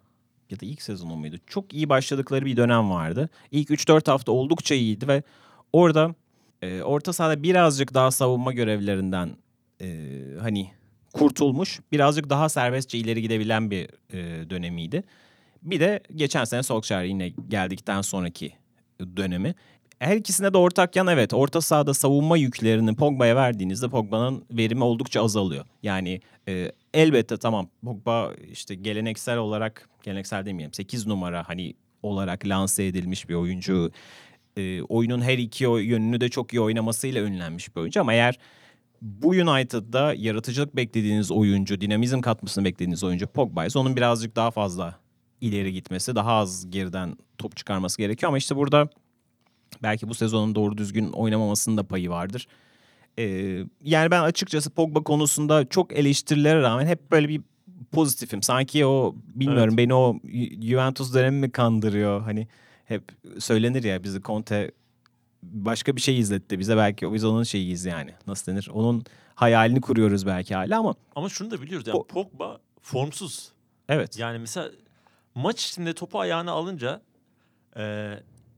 ya 0.50 0.60
da 0.60 0.66
ilk 0.66 0.82
sezonu 0.82 1.16
muydu? 1.16 1.36
Çok 1.46 1.74
iyi 1.74 1.88
başladıkları 1.88 2.44
bir 2.44 2.56
dönem 2.56 2.90
vardı. 2.90 3.28
İlk 3.50 3.70
3-4 3.70 4.10
hafta 4.10 4.32
oldukça 4.32 4.74
iyiydi 4.74 5.08
ve 5.08 5.22
orada 5.72 6.14
e, 6.62 6.82
orta 6.82 7.12
sahada 7.12 7.42
birazcık 7.42 7.94
daha 7.94 8.10
savunma 8.10 8.52
görevlerinden 8.52 9.36
e, 9.80 10.16
hani 10.40 10.70
kurtulmuş, 11.12 11.80
birazcık 11.92 12.30
daha 12.30 12.48
serbestçe 12.48 12.98
ileri 12.98 13.22
gidebilen 13.22 13.70
bir 13.70 13.88
e, 14.12 14.50
dönemiydi. 14.50 15.04
Bir 15.62 15.80
de 15.80 16.00
geçen 16.14 16.44
sene 16.44 16.62
Solskjaer 16.62 17.04
yine 17.04 17.28
geldikten 17.28 18.00
sonraki 18.00 18.52
dönemi. 19.16 19.54
Her 19.98 20.16
ikisinde 20.16 20.52
de 20.52 20.58
ortak 20.58 20.96
yan 20.96 21.06
evet 21.06 21.34
orta 21.34 21.60
sahada 21.60 21.94
savunma 21.94 22.36
yüklerini 22.36 22.96
Pogba'ya 22.96 23.36
verdiğinizde 23.36 23.88
Pogba'nın 23.88 24.44
verimi 24.50 24.84
oldukça 24.84 25.24
azalıyor. 25.24 25.64
Yani 25.82 26.20
e, 26.48 26.72
elbette 26.94 27.36
tamam 27.36 27.68
Pogba 27.84 28.32
işte 28.52 28.74
geleneksel 28.74 29.38
olarak 29.38 29.88
geleneksel 30.02 30.46
demeyelim 30.46 30.74
8 30.74 31.06
numara 31.06 31.48
hani 31.48 31.74
olarak 32.02 32.46
lanse 32.46 32.86
edilmiş 32.86 33.28
bir 33.28 33.34
oyuncu. 33.34 33.90
E, 34.56 34.82
oyunun 34.82 35.20
her 35.20 35.38
iki 35.38 35.64
yönünü 35.64 36.20
de 36.20 36.29
çok 36.29 36.55
iyi 36.55 36.61
oynamasıyla 36.61 37.23
ünlenmiş 37.23 37.76
bir 37.76 37.81
oyuncu 37.81 38.00
ama 38.00 38.12
eğer 38.12 38.38
bu 39.02 39.29
United'da 39.29 40.14
yaratıcılık 40.14 40.76
beklediğiniz 40.76 41.31
oyuncu, 41.31 41.81
dinamizm 41.81 42.20
katmasını 42.20 42.64
beklediğiniz 42.64 43.05
oyuncu 43.05 43.26
Pogba 43.26 43.67
ise 43.67 43.79
onun 43.79 43.97
birazcık 43.97 44.37
daha 44.37 44.50
fazla 44.50 44.99
ileri 45.41 45.73
gitmesi, 45.73 46.14
daha 46.14 46.32
az 46.32 46.70
geriden 46.70 47.17
top 47.38 47.56
çıkarması 47.56 47.99
gerekiyor 47.99 48.29
ama 48.29 48.38
işte 48.38 48.56
burada 48.56 48.88
belki 49.82 50.08
bu 50.08 50.14
sezonun 50.14 50.55
doğru 50.55 50.79
düzgün 50.79 51.12
oynamamasının 51.12 51.76
da 51.76 51.82
payı 51.82 52.11
vardır. 52.11 52.47
Ee, 53.19 53.25
yani 53.85 54.11
ben 54.11 54.23
açıkçası 54.23 54.70
Pogba 54.70 55.02
konusunda 55.02 55.69
çok 55.69 55.93
eleştirilere 55.93 56.62
rağmen 56.62 56.87
hep 56.87 57.11
böyle 57.11 57.29
bir 57.29 57.41
pozitifim. 57.93 58.43
Sanki 58.43 58.87
o 58.87 59.14
bilmiyorum 59.35 59.76
beni 59.76 59.94
o 59.94 60.17
Ju- 60.25 60.69
Juventus 60.69 61.14
dönemi 61.14 61.38
mi 61.41 61.50
kandırıyor? 61.50 62.20
Hani 62.20 62.49
hep 62.90 63.02
söylenir 63.38 63.82
ya 63.84 64.04
bizi 64.04 64.22
Conte 64.22 64.70
başka 65.42 65.96
bir 65.96 66.00
şey 66.00 66.19
izletti 66.19 66.58
bize 66.58 66.76
belki 66.76 67.12
biz 67.12 67.25
onun 67.25 67.42
şeyiyiz 67.42 67.84
yani. 67.84 68.14
Nasıl 68.26 68.52
denir? 68.52 68.69
Onun 68.72 69.04
hayalini 69.34 69.81
kuruyoruz 69.81 70.26
belki 70.26 70.54
hala 70.54 70.78
ama 70.78 70.94
Ama 71.16 71.28
şunu 71.28 71.50
da 71.50 71.62
biliyoruz 71.62 71.87
yani 71.87 71.96
O- 71.98 72.06
Pogba 72.06 72.60
formsuz. 72.82 73.52
evet. 73.88 74.19
Yani 74.19 74.38
mesela 74.38 74.70
maç 75.34 75.66
içinde 75.66 75.92
topu 75.94 76.20
ayağına 76.20 76.52
alınca 76.52 77.02
e, 77.76 77.82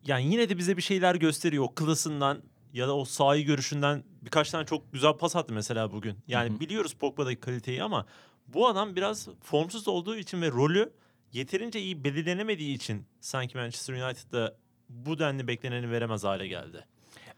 yani 0.06 0.32
yine 0.32 0.48
de 0.48 0.58
bize 0.58 0.76
bir 0.76 0.82
şeyler 0.82 1.14
gösteriyor. 1.14 1.64
O 1.64 1.74
klasından 1.74 2.42
ya 2.72 2.88
da 2.88 2.96
o 2.96 3.04
sahi 3.04 3.44
görüşünden 3.44 4.04
birkaç 4.22 4.50
tane 4.50 4.66
çok 4.66 4.92
güzel 4.92 5.12
pas 5.12 5.36
attı 5.36 5.54
mesela 5.54 5.92
bugün. 5.92 6.16
Yani 6.28 6.50
Hı 6.50 6.54
hı. 6.56 6.60
biliyoruz 6.60 6.92
Pogba'daki 6.94 7.40
kaliteyi 7.40 7.82
ama 7.82 8.06
bu 8.48 8.68
adam 8.68 8.96
biraz 8.96 9.28
formsuz 9.42 9.88
olduğu 9.88 10.16
için 10.16 10.42
ve 10.42 10.50
rolü 10.50 10.92
yeterince 11.32 11.80
iyi 11.80 12.04
belirlenemediği 12.04 12.76
için 12.76 13.04
sanki 13.20 13.58
Manchester 13.58 13.94
United'da 13.94 14.56
bu 14.88 15.18
denli 15.18 15.48
bekleneni 15.48 15.90
veremez 15.90 16.24
hale 16.24 16.46
geldi. 16.46 16.84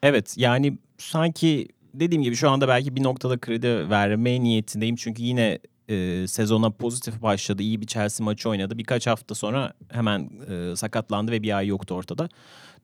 Evet 0.03 0.35
yani 0.37 0.79
sanki 0.99 1.69
dediğim 1.95 2.23
gibi 2.23 2.37
şu 2.37 2.51
anda 2.51 2.69
belki 2.69 2.97
bir 2.97 3.03
noktada 3.03 3.39
kredi 3.39 3.91
vermeye 3.91 4.41
niyetindeyim. 4.41 4.97
Çünkü 4.97 5.23
yine 5.23 5.59
e, 5.89 6.27
sezona 6.27 6.71
pozitif 6.71 7.23
başladı. 7.23 7.63
iyi 7.63 7.81
bir 7.81 7.87
Chelsea 7.87 8.25
maçı 8.25 8.49
oynadı. 8.49 8.79
Birkaç 8.79 9.07
hafta 9.07 9.35
sonra 9.35 9.73
hemen 9.91 10.31
e, 10.51 10.77
sakatlandı 10.77 11.33
ve 11.33 11.43
bir 11.43 11.57
ay 11.57 11.67
yoktu 11.67 11.95
ortada. 11.95 12.29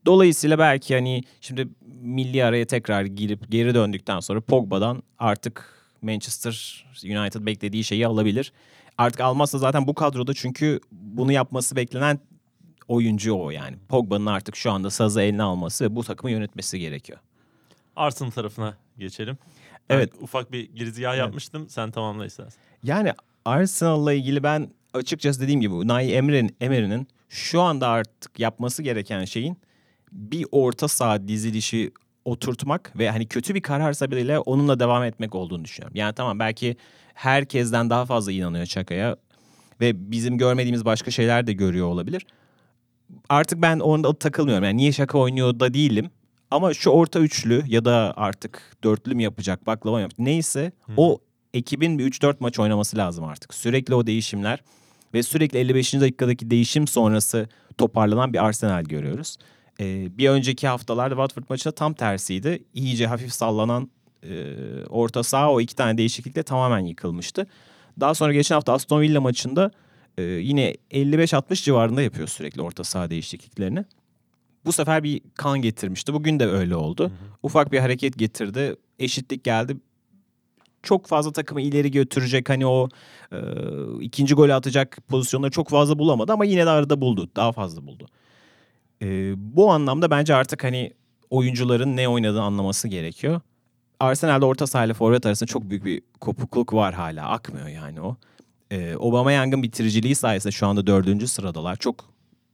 Dolayısıyla 0.07 0.59
belki 0.59 0.95
hani 0.95 1.23
şimdi 1.40 1.69
milli 2.00 2.45
araya 2.45 2.67
tekrar 2.67 3.05
girip 3.05 3.50
geri 3.50 3.75
döndükten 3.75 4.21
sonra 4.21 4.40
Pogba'dan 4.40 5.02
artık 5.19 5.81
Manchester 6.02 6.85
United 7.05 7.47
beklediği 7.47 7.85
şeyi 7.85 8.07
alabilir. 8.07 8.52
Artık 9.00 9.21
almazsa 9.21 9.59
zaten 9.59 9.87
bu 9.87 9.95
kadroda 9.95 10.35
çünkü 10.35 10.80
bunu 10.92 11.33
yapması 11.33 11.76
beklenen 11.76 12.19
oyuncu 12.88 13.35
o 13.35 13.50
yani. 13.50 13.76
Pogba'nın 13.88 14.26
artık 14.26 14.57
şu 14.57 14.71
anda 14.71 14.90
sazı 14.90 15.23
eline 15.23 15.42
alması 15.42 15.85
ve 15.85 15.97
bu 15.97 16.04
takımı 16.04 16.30
yönetmesi 16.30 16.78
gerekiyor. 16.78 17.19
Arsenal 17.97 18.30
tarafına 18.30 18.76
geçelim. 18.99 19.38
Ben 19.88 19.95
Evet. 19.95 20.12
ufak 20.21 20.52
bir 20.52 20.75
girizgah 20.75 21.16
yapmıştım. 21.16 21.69
Sen 21.69 21.90
tamamla 21.90 22.26
istersen. 22.26 22.62
Yani 22.83 23.12
Arsenal'la 23.45 24.12
ilgili 24.12 24.42
ben 24.42 24.71
açıkçası 24.95 25.40
dediğim 25.40 25.61
gibi 25.61 25.75
Unai 25.75 26.12
Emre'nin 26.12 26.57
Emery'nin 26.61 27.09
şu 27.28 27.61
anda 27.61 27.88
artık 27.88 28.38
yapması 28.40 28.83
gereken 28.83 29.25
şeyin 29.25 29.57
bir 30.12 30.47
orta 30.52 30.88
saha 30.88 31.28
dizilişi 31.28 31.92
oturtmak 32.25 32.99
ve 32.99 33.11
hani 33.11 33.26
kötü 33.28 33.54
bir 33.54 33.61
kararsa 33.61 34.11
bile 34.11 34.38
onunla 34.38 34.80
devam 34.80 35.04
etmek 35.04 35.35
olduğunu 35.35 35.64
düşünüyorum. 35.64 35.97
Yani 35.97 36.14
tamam 36.14 36.38
belki 36.38 36.76
herkesten 37.21 37.91
daha 37.91 38.07
fazla 38.07 38.33
inanıyor 38.33 38.67
Çaka'ya 38.67 39.17
ve 39.81 40.11
bizim 40.11 40.39
görmediğimiz 40.39 40.85
başka 40.85 41.11
şeyler 41.11 41.47
de 41.47 41.53
görüyor 41.53 41.87
olabilir. 41.87 42.27
Artık 43.29 43.62
ben 43.62 43.81
onda 43.81 44.15
takılmıyorum. 44.15 44.65
Yani 44.65 44.77
niye 44.77 44.93
Şaka 44.93 45.19
oynuyor 45.19 45.61
da 45.61 45.75
değilim. 45.75 46.11
Ama 46.50 46.75
şu 46.75 46.91
orta 46.91 47.21
üçlü 47.21 47.65
ya 47.67 47.85
da 47.85 48.15
artık 48.17 48.77
dörtlü 48.85 49.15
mü 49.15 49.23
yapacak, 49.23 49.67
baklava 49.67 49.95
mı 49.97 50.00
yapacak 50.00 50.19
neyse 50.19 50.73
Hı. 50.87 50.93
o 50.97 51.19
ekibin 51.55 51.99
bir 51.99 52.12
3-4 52.12 52.37
maç 52.41 52.59
oynaması 52.59 52.97
lazım 52.97 53.25
artık. 53.25 53.55
Sürekli 53.55 53.95
o 53.95 54.07
değişimler. 54.07 54.62
ve 55.15 55.23
sürekli 55.23 55.59
55. 55.59 55.95
dakikadaki 55.95 56.50
değişim 56.50 56.87
sonrası 56.87 57.49
toparlanan 57.79 58.33
bir 58.33 58.45
Arsenal 58.45 58.85
görüyoruz. 58.85 59.37
Ee, 59.81 60.19
bir 60.19 60.29
önceki 60.29 60.69
haftalarda 60.69 61.15
Watford 61.15 61.45
maçında 61.49 61.75
tam 61.75 61.95
tersiydi. 61.95 62.65
İyice 62.75 63.07
hafif 63.07 63.33
sallanan 63.33 63.91
e, 64.23 64.55
orta 64.89 65.23
saha 65.23 65.53
o 65.53 65.61
iki 65.61 65.77
tane 65.77 65.99
değişiklikle 65.99 66.43
tamamen 66.43 66.79
yıkılmıştı. 66.79 67.47
Daha 68.00 68.15
sonra 68.15 68.33
geçen 68.33 68.55
hafta 68.55 68.73
Aston 68.73 69.00
Villa 69.00 69.21
maçında 69.21 69.71
e, 70.19 70.23
yine 70.23 70.75
55-60 70.91 71.65
civarında 71.65 72.03
yapıyor 72.03 72.29
sürekli 72.29 72.62
orta 72.62 72.85
saha 72.85 73.11
değişikliklerini. 73.11 73.85
Bu 74.65 74.73
sefer 74.73 75.03
bir 75.03 75.21
kan 75.35 75.62
getirmişti. 75.62 76.15
Bugün 76.15 76.41
de 76.41 76.47
öyle 76.47 76.77
oldu. 76.77 77.12
Ufak 77.43 77.73
bir 77.73 77.79
hareket 77.79 78.19
getirdi. 78.19 78.77
Eşitlik 78.99 79.45
geldi. 79.45 79.77
Çok 80.83 81.07
fazla 81.07 81.33
takımı 81.33 81.61
ileri 81.61 81.91
götürecek 81.91 82.49
hani 82.49 82.67
o 82.67 82.89
e, 83.33 83.39
ikinci 84.00 84.35
golü 84.35 84.55
atacak 84.55 84.99
pozisyonları 85.09 85.50
çok 85.50 85.69
fazla 85.69 85.99
bulamadı 85.99 86.33
ama 86.33 86.45
yine 86.45 86.67
de 86.67 86.71
arada 86.71 87.00
buldu. 87.00 87.31
Daha 87.37 87.53
fazla 87.53 87.87
buldu. 87.87 88.07
E, 89.03 89.33
bu 89.37 89.71
anlamda 89.71 90.11
bence 90.11 90.35
artık 90.35 90.65
hani 90.65 90.93
oyuncuların 91.31 91.97
ne 91.97 92.09
oynadığını 92.09 92.43
anlaması 92.43 92.89
gerekiyor. 92.89 93.41
Arsenal'de 94.00 94.45
orta 94.45 94.66
saha 94.66 94.85
ile 94.85 94.95
forvet 94.95 95.26
arasında 95.26 95.47
çok 95.47 95.71
büyük 95.71 95.85
bir 95.85 96.02
kopukluk 96.21 96.75
var 96.75 96.95
hala. 96.95 97.28
Akmıyor 97.28 97.69
yani 97.69 98.00
o. 98.00 98.16
Ee, 98.71 98.95
Aubameyang'ın 98.95 99.62
bitiriciliği 99.62 100.14
sayesinde 100.14 100.52
şu 100.52 100.66
anda 100.66 100.87
dördüncü 100.87 101.28
sıradalar. 101.28 101.76
Çok 101.76 102.04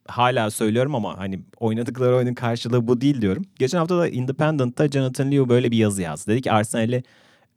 hala 0.09 0.51
söylüyorum 0.51 0.95
ama 0.95 1.19
hani 1.19 1.41
oynadıkları 1.61 2.17
oyunun 2.17 2.35
karşılığı 2.35 2.89
bu 2.89 3.01
değil 3.01 3.21
diyorum. 3.21 3.45
Geçen 3.59 3.79
hafta 3.79 3.99
da 3.99 4.09
Independent'ta 4.09 4.89
Jonathan 4.89 5.31
Liu 5.31 5.49
böyle 5.49 5.71
bir 5.71 5.77
yazı 5.77 6.03
yazdı. 6.03 6.31
Dedi 6.31 6.43
ki 6.43 6.53
Arsenal'i 6.53 7.03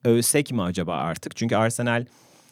övsek 0.04 0.52
mi 0.52 0.62
acaba 0.62 0.96
artık? 0.96 1.36
Çünkü 1.36 1.56
Arsenal 1.56 2.06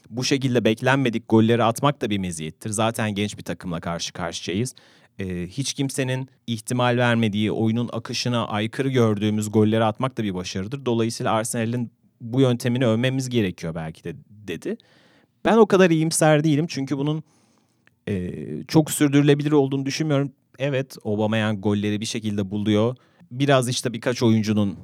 bu 0.09 0.23
şekilde 0.23 0.65
beklenmedik 0.65 1.29
golleri 1.29 1.63
atmak 1.63 2.01
da 2.01 2.09
bir 2.09 2.17
meziyettir. 2.17 2.69
Zaten 2.69 3.15
genç 3.15 3.37
bir 3.37 3.43
takımla 3.43 3.79
karşı 3.79 4.13
karşıyayız. 4.13 4.75
Ee, 5.19 5.47
hiç 5.47 5.73
kimsenin 5.73 6.29
ihtimal 6.47 6.97
vermediği, 6.97 7.51
oyunun 7.51 7.89
akışına 7.93 8.47
aykırı 8.47 8.89
gördüğümüz 8.89 9.51
golleri 9.51 9.83
atmak 9.83 10.17
da 10.17 10.23
bir 10.23 10.33
başarıdır. 10.33 10.85
Dolayısıyla 10.85 11.33
Arsenal'in 11.33 11.91
bu 12.21 12.41
yöntemini 12.41 12.85
övmemiz 12.85 13.29
gerekiyor 13.29 13.75
belki 13.75 14.03
de 14.03 14.15
dedi. 14.29 14.77
Ben 15.45 15.57
o 15.57 15.65
kadar 15.65 15.89
iyimser 15.89 16.43
değilim 16.43 16.65
çünkü 16.69 16.97
bunun 16.97 17.23
e, 18.07 18.33
çok 18.67 18.91
sürdürülebilir 18.91 19.51
olduğunu 19.51 19.85
düşünmüyorum. 19.85 20.31
Evet 20.59 20.97
Aubameyang 21.05 21.63
golleri 21.63 22.01
bir 22.01 22.05
şekilde 22.05 22.51
buluyor. 22.51 22.95
Biraz 23.31 23.69
işte 23.69 23.93
birkaç 23.93 24.23
oyuncunun 24.23 24.77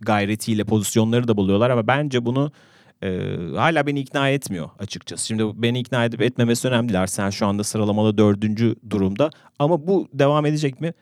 gayretiyle 0.00 0.64
pozisyonları 0.64 1.28
da 1.28 1.36
buluyorlar 1.36 1.70
ama 1.70 1.86
bence 1.86 2.24
bunu 2.24 2.52
e, 3.02 3.36
hala 3.56 3.86
beni 3.86 4.00
ikna 4.00 4.28
etmiyor 4.28 4.70
açıkçası. 4.78 5.26
Şimdi 5.26 5.62
beni 5.62 5.78
ikna 5.78 6.04
edip 6.04 6.22
etmemesi 6.22 6.68
önemli 6.68 6.88
değil. 6.88 7.02
Arsenal 7.02 7.30
şu 7.30 7.46
anda 7.46 7.64
sıralamada 7.64 8.18
dördüncü 8.18 8.76
durumda. 8.90 9.30
Ama 9.58 9.86
bu 9.86 10.08
devam 10.12 10.46
edecek 10.46 10.80
mi? 10.80 10.92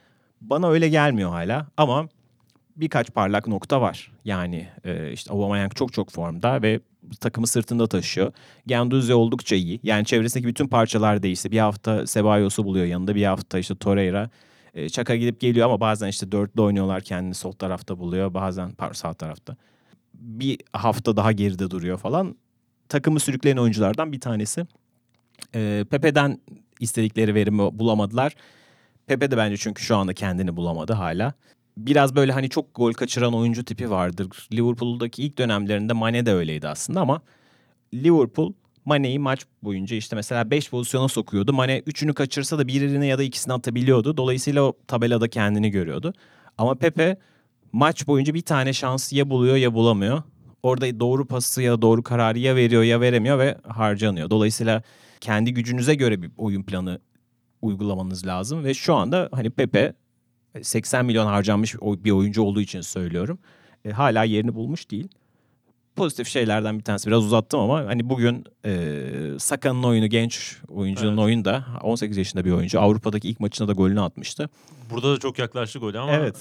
Bana 0.40 0.68
öyle 0.68 0.88
gelmiyor 0.88 1.30
hala 1.30 1.66
ama 1.76 2.08
birkaç 2.76 3.10
parlak 3.10 3.46
nokta 3.46 3.80
var. 3.80 4.12
Yani 4.24 4.68
e, 4.84 5.12
işte 5.12 5.32
Aubameyang 5.32 5.74
çok 5.74 5.92
çok 5.92 6.10
formda 6.10 6.62
ve 6.62 6.80
takımı 7.20 7.46
sırtında 7.46 7.86
taşıyor. 7.86 8.32
Gendouzi 8.66 9.14
oldukça 9.14 9.56
iyi. 9.56 9.80
Yani 9.82 10.04
çevresindeki 10.04 10.48
bütün 10.48 10.68
parçalar 10.68 11.22
değişti. 11.22 11.50
Bir 11.50 11.58
hafta 11.58 12.06
Cebalos'u 12.06 12.64
buluyor 12.64 12.86
yanında. 12.86 13.14
Bir 13.14 13.24
hafta 13.24 13.58
işte 13.58 13.74
Torreira. 13.74 14.30
E, 14.74 14.88
Çaka 14.88 15.16
gidip 15.16 15.40
geliyor 15.40 15.66
ama 15.66 15.80
bazen 15.80 16.08
işte 16.08 16.32
dörtlü 16.32 16.62
oynuyorlar 16.62 17.00
kendini 17.02 17.34
sol 17.34 17.52
tarafta 17.52 17.98
buluyor. 17.98 18.34
Bazen 18.34 18.72
sağ 18.92 19.14
tarafta. 19.14 19.56
Bir 20.22 20.58
hafta 20.72 21.16
daha 21.16 21.32
geride 21.32 21.70
duruyor 21.70 21.98
falan. 21.98 22.36
Takımı 22.88 23.20
sürükleyen 23.20 23.56
oyunculardan 23.56 24.12
bir 24.12 24.20
tanesi. 24.20 24.66
E, 25.54 25.84
Pepe'den 25.90 26.40
istedikleri 26.80 27.34
verimi 27.34 27.78
bulamadılar. 27.78 28.34
Pepe 29.06 29.30
de 29.30 29.36
bence 29.36 29.56
çünkü 29.56 29.82
şu 29.82 29.96
anda 29.96 30.14
kendini 30.14 30.56
bulamadı 30.56 30.92
hala 30.92 31.34
biraz 31.76 32.16
böyle 32.16 32.32
hani 32.32 32.48
çok 32.48 32.74
gol 32.74 32.92
kaçıran 32.92 33.34
oyuncu 33.34 33.64
tipi 33.64 33.90
vardır. 33.90 34.48
Liverpool'daki 34.52 35.22
ilk 35.22 35.38
dönemlerinde 35.38 35.92
Mane 35.92 36.26
de 36.26 36.32
öyleydi 36.32 36.68
aslında 36.68 37.00
ama 37.00 37.20
Liverpool 37.94 38.52
Mane'yi 38.84 39.18
maç 39.18 39.46
boyunca 39.62 39.96
işte 39.96 40.16
mesela 40.16 40.50
5 40.50 40.70
pozisyona 40.70 41.08
sokuyordu. 41.08 41.52
Mane 41.52 41.78
3'ünü 41.78 42.14
kaçırsa 42.14 42.58
da 42.58 42.68
birini 42.68 43.06
ya 43.06 43.18
da 43.18 43.22
ikisini 43.22 43.52
atabiliyordu. 43.52 44.16
Dolayısıyla 44.16 44.62
o 44.62 44.76
tabelada 44.86 45.28
kendini 45.28 45.70
görüyordu. 45.70 46.12
Ama 46.58 46.74
Pepe 46.74 47.16
maç 47.72 48.06
boyunca 48.06 48.34
bir 48.34 48.42
tane 48.42 48.72
şansı 48.72 49.16
ya 49.16 49.30
buluyor 49.30 49.56
ya 49.56 49.74
bulamıyor. 49.74 50.22
Orada 50.62 51.00
doğru 51.00 51.26
pası 51.26 51.62
ya 51.62 51.82
doğru 51.82 52.02
kararı 52.02 52.38
ya 52.38 52.56
veriyor 52.56 52.82
ya 52.82 53.00
veremiyor 53.00 53.38
ve 53.38 53.58
harcanıyor. 53.68 54.30
Dolayısıyla 54.30 54.82
kendi 55.20 55.54
gücünüze 55.54 55.94
göre 55.94 56.22
bir 56.22 56.30
oyun 56.36 56.62
planı 56.62 57.00
uygulamanız 57.62 58.26
lazım 58.26 58.64
ve 58.64 58.74
şu 58.74 58.94
anda 58.94 59.28
hani 59.32 59.50
Pepe 59.50 59.94
80 60.62 61.04
milyon 61.04 61.26
harcanmış 61.26 61.74
bir 61.82 62.10
oyuncu 62.10 62.42
olduğu 62.42 62.60
için 62.60 62.80
söylüyorum. 62.80 63.38
E, 63.84 63.90
hala 63.90 64.24
yerini 64.24 64.54
bulmuş 64.54 64.90
değil. 64.90 65.08
Pozitif 65.96 66.28
şeylerden 66.28 66.78
bir 66.78 66.84
tanesi 66.84 67.06
biraz 67.06 67.24
uzattım 67.24 67.60
ama 67.60 67.78
hani 67.86 68.08
bugün 68.08 68.44
e, 68.64 69.00
Saka'nın 69.38 69.82
oyunu 69.82 70.06
genç 70.06 70.56
oyuncunun 70.68 71.12
Evet. 71.12 71.24
oyunu 71.24 71.44
da 71.44 71.64
18 71.82 72.16
yaşında 72.16 72.44
bir 72.44 72.50
oyuncu. 72.50 72.80
Avrupa'daki 72.80 73.28
ilk 73.28 73.40
maçında 73.40 73.68
da 73.68 73.72
golünü 73.72 74.00
atmıştı. 74.00 74.50
Burada 74.90 75.14
da 75.14 75.18
çok 75.18 75.38
yaklaştı 75.38 75.78
golü 75.78 75.98
ama 75.98 76.12
Evet. 76.12 76.36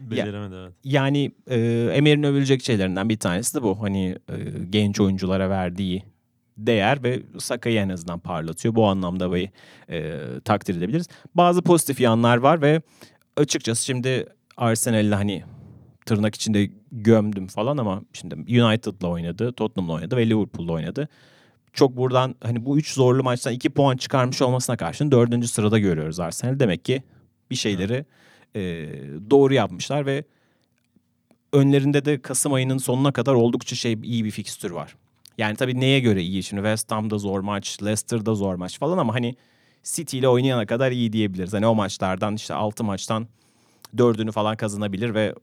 Beceremedi. 0.00 0.54
Evet. 0.54 0.72
Yani 0.84 1.32
e, 1.46 1.90
Emer'in 1.94 2.22
övülecek 2.22 2.64
şeylerinden 2.64 3.08
bir 3.08 3.18
tanesi 3.18 3.54
de 3.54 3.62
bu. 3.62 3.82
Hani 3.82 4.18
e, 4.28 4.34
genç 4.70 5.00
oyunculara 5.00 5.50
verdiği 5.50 6.02
değer 6.56 7.02
ve 7.02 7.22
Saka'yı 7.38 7.80
en 7.80 7.88
azından 7.88 8.18
parlatıyor. 8.18 8.74
Bu 8.74 8.86
anlamda 8.86 9.32
ve 9.32 9.50
e, 9.90 10.20
takdir 10.44 10.76
edebiliriz. 10.76 11.06
Bazı 11.34 11.62
pozitif 11.62 12.00
yanlar 12.00 12.36
var 12.36 12.62
ve 12.62 12.82
açıkçası 13.36 13.84
şimdi 13.84 14.26
Arsenal'le 14.56 15.12
hani 15.12 15.42
tırnak 16.06 16.34
içinde 16.34 16.70
gömdüm 16.92 17.46
falan 17.46 17.76
ama 17.76 18.02
şimdi 18.12 18.34
United'la 18.34 19.08
oynadı, 19.08 19.52
Tottenham'la 19.52 19.94
oynadı 19.94 20.16
ve 20.16 20.28
Liverpool'la 20.28 20.72
oynadı. 20.72 21.08
Çok 21.72 21.96
buradan 21.96 22.34
hani 22.42 22.66
bu 22.66 22.78
üç 22.78 22.92
zorlu 22.92 23.22
maçtan 23.22 23.52
iki 23.52 23.70
puan 23.70 23.96
çıkarmış 23.96 24.42
olmasına 24.42 24.76
karşın 24.76 25.10
dördüncü 25.10 25.48
sırada 25.48 25.78
görüyoruz 25.78 26.20
Arsenal. 26.20 26.60
Demek 26.60 26.84
ki 26.84 27.02
bir 27.50 27.56
şeyleri 27.56 28.04
e, 28.56 28.88
doğru 29.30 29.54
yapmışlar 29.54 30.06
ve 30.06 30.24
önlerinde 31.52 32.04
de 32.04 32.22
Kasım 32.22 32.52
ayının 32.52 32.78
sonuna 32.78 33.12
kadar 33.12 33.34
oldukça 33.34 33.76
şey 33.76 33.92
iyi 34.02 34.24
bir 34.24 34.30
fikstür 34.30 34.70
var. 34.70 34.96
Yani 35.38 35.56
tabii 35.56 35.80
neye 35.80 36.00
göre 36.00 36.22
iyi? 36.22 36.42
Şimdi 36.42 36.60
West 36.60 36.92
Ham'da 36.92 37.18
zor 37.18 37.40
maç, 37.40 37.82
Leicester'da 37.82 38.34
zor 38.34 38.54
maç 38.54 38.78
falan 38.78 38.98
ama 38.98 39.14
hani 39.14 39.36
City 39.82 40.18
ile 40.18 40.28
oynayana 40.28 40.66
kadar 40.66 40.92
iyi 40.92 41.12
diyebiliriz. 41.12 41.52
Hani 41.52 41.66
o 41.66 41.74
maçlardan 41.74 42.34
işte 42.34 42.54
6 42.54 42.84
maçtan 42.84 43.26
dördünü 43.98 44.32
falan 44.32 44.56
kazanabilir 44.56 45.14
ve 45.14 45.34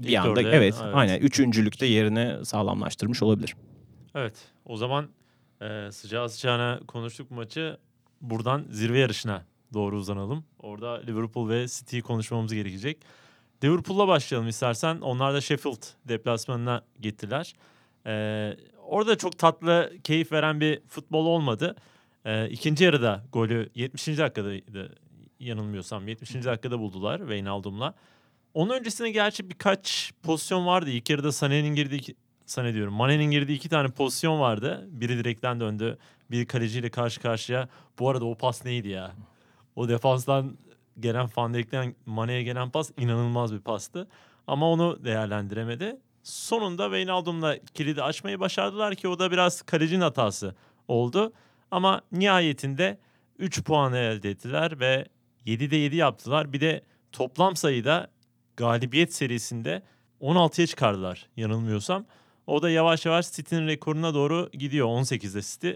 bir 0.00 0.08
İlk 0.08 0.18
anda 0.18 0.42
evet, 0.42 0.52
evet. 0.52 0.74
aynen 0.94 1.20
üçüncülükte 1.20 1.86
yerini 1.86 2.44
sağlamlaştırmış 2.44 3.22
olabilir. 3.22 3.56
Evet. 4.14 4.34
O 4.64 4.76
zaman 4.76 5.08
e, 5.60 5.92
sıcağı 5.92 6.28
sıcağına 6.28 6.80
konuştuk 6.88 7.30
maçı. 7.30 7.76
Buradan 8.20 8.64
zirve 8.70 8.98
yarışına 8.98 9.42
doğru 9.74 9.96
uzanalım. 9.96 10.44
Orada 10.58 11.00
Liverpool 11.00 11.48
ve 11.48 11.68
City'yi 11.68 12.02
konuşmamız 12.02 12.54
gerekecek. 12.54 12.98
Liverpool'la 13.64 14.08
başlayalım 14.08 14.48
istersen. 14.48 15.00
Onlar 15.00 15.34
da 15.34 15.40
Sheffield 15.40 15.82
deplasmanına 16.04 16.82
gittiler. 17.00 17.54
E, 18.06 18.56
orada 18.86 19.18
çok 19.18 19.38
tatlı, 19.38 19.92
keyif 20.04 20.32
veren 20.32 20.60
bir 20.60 20.80
futbol 20.88 21.26
olmadı. 21.26 21.76
E, 22.24 22.48
ikinci 22.48 22.84
yarıda 22.84 23.24
golü 23.32 23.70
70. 23.74 24.06
dakikadaydı 24.08 24.94
yanılmıyorsam. 25.40 26.08
70. 26.08 26.34
dakikada 26.34 26.78
buldular 26.78 27.18
Wijnaldum'la. 27.18 27.94
Onun 28.54 28.74
öncesinde 28.74 29.10
gerçi 29.10 29.50
birkaç 29.50 30.12
pozisyon 30.22 30.66
vardı. 30.66 30.90
İlk 30.90 31.10
yarıda 31.10 31.28
Sané'nin 31.28 31.74
girdiği 31.74 31.96
iki- 31.96 32.14
Sané 32.46 32.74
diyorum. 32.74 32.94
Mane'nin 32.94 33.30
girdiği 33.30 33.54
iki 33.56 33.68
tane 33.68 33.88
pozisyon 33.88 34.40
vardı. 34.40 34.86
Biri 34.90 35.18
direkten 35.18 35.60
döndü. 35.60 35.98
Biri 36.30 36.46
kaleciyle 36.46 36.90
karşı 36.90 37.20
karşıya. 37.20 37.68
Bu 37.98 38.10
arada 38.10 38.24
o 38.24 38.34
pas 38.34 38.64
neydi 38.64 38.88
ya? 38.88 39.12
O 39.76 39.88
defanstan 39.88 40.58
gelen 41.00 41.28
Van 41.36 41.54
Dijk'ten 41.54 41.94
Mane'ye 42.06 42.42
gelen 42.42 42.70
pas 42.70 42.90
inanılmaz 42.96 43.54
bir 43.54 43.60
pastı. 43.60 44.08
Ama 44.46 44.70
onu 44.72 45.04
değerlendiremedi. 45.04 45.96
Sonunda 46.22 46.84
Wijnaldum'la 46.84 47.58
kilidi 47.58 48.02
açmayı 48.02 48.40
başardılar 48.40 48.94
ki 48.94 49.08
o 49.08 49.18
da 49.18 49.30
biraz 49.30 49.62
kalecinin 49.62 50.00
hatası 50.00 50.54
oldu. 50.88 51.32
Ama 51.70 52.00
nihayetinde 52.12 52.98
3 53.38 53.64
puan 53.64 53.92
elde 53.92 54.30
ettiler 54.30 54.80
ve 54.80 55.06
7'de 55.46 55.76
7 55.76 55.96
yaptılar. 55.96 56.52
Bir 56.52 56.60
de 56.60 56.82
toplam 57.12 57.56
sayıda 57.56 58.10
galibiyet 58.56 59.14
serisinde 59.14 59.82
16'ya 60.20 60.66
çıkardılar 60.66 61.28
yanılmıyorsam. 61.36 62.04
O 62.46 62.62
da 62.62 62.70
yavaş 62.70 63.06
yavaş 63.06 63.32
City'nin 63.32 63.66
rekoruna 63.66 64.14
doğru 64.14 64.50
gidiyor 64.52 64.86
18'de 64.86 65.42
City. 65.42 65.70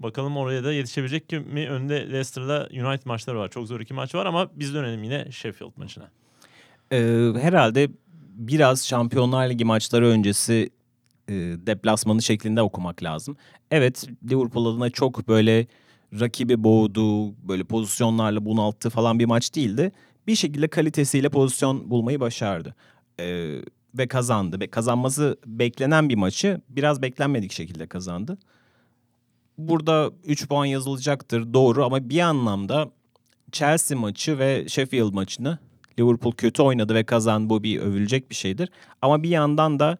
Bakalım 0.00 0.36
oraya 0.36 0.64
da 0.64 0.72
yetişebilecek 0.72 1.32
mi? 1.32 1.68
Önde 1.68 1.94
Leicester'la 1.94 2.68
United 2.70 3.06
maçları 3.06 3.38
var. 3.38 3.48
Çok 3.48 3.66
zor 3.66 3.80
iki 3.80 3.94
maç 3.94 4.14
var 4.14 4.26
ama 4.26 4.50
biz 4.54 4.74
dönelim 4.74 5.02
yine 5.02 5.32
Sheffield 5.32 5.72
maçına. 5.76 6.10
Ee, 6.92 7.32
herhalde 7.40 7.88
biraz 8.34 8.86
Şampiyonlar 8.86 9.50
Ligi 9.50 9.64
maçları 9.64 10.06
öncesi 10.06 10.70
e, 11.28 11.34
deplasmanı 11.66 12.22
şeklinde 12.22 12.62
okumak 12.62 13.02
lazım. 13.02 13.36
Evet 13.70 14.08
Liverpool 14.30 14.66
adına 14.66 14.90
çok 14.90 15.28
böyle 15.28 15.66
rakibi 16.20 16.64
boğduğu, 16.64 17.48
böyle 17.48 17.64
pozisyonlarla 17.64 18.44
bunalttığı 18.44 18.90
falan 18.90 19.18
bir 19.18 19.24
maç 19.24 19.54
değildi. 19.54 19.92
Bir 20.26 20.34
şekilde 20.34 20.68
kalitesiyle 20.68 21.28
pozisyon 21.28 21.90
bulmayı 21.90 22.20
başardı. 22.20 22.74
Ee, 23.20 23.56
ve 23.94 24.08
kazandı. 24.08 24.60
Ve 24.60 24.66
kazanması 24.66 25.36
beklenen 25.46 26.08
bir 26.08 26.14
maçı 26.14 26.60
biraz 26.68 27.02
beklenmedik 27.02 27.52
şekilde 27.52 27.86
kazandı. 27.86 28.38
Burada 29.68 30.10
3 30.24 30.48
puan 30.48 30.64
yazılacaktır 30.64 31.54
doğru 31.54 31.84
ama 31.84 32.08
bir 32.08 32.20
anlamda 32.20 32.90
Chelsea 33.52 33.98
maçı 33.98 34.38
ve 34.38 34.68
Sheffield 34.68 35.12
maçını 35.12 35.58
Liverpool 35.98 36.32
kötü 36.32 36.62
oynadı 36.62 36.94
ve 36.94 37.04
kazandı. 37.04 37.50
Bu 37.50 37.62
bir 37.62 37.80
övülecek 37.80 38.30
bir 38.30 38.34
şeydir. 38.34 38.70
Ama 39.02 39.22
bir 39.22 39.28
yandan 39.28 39.78
da 39.78 39.98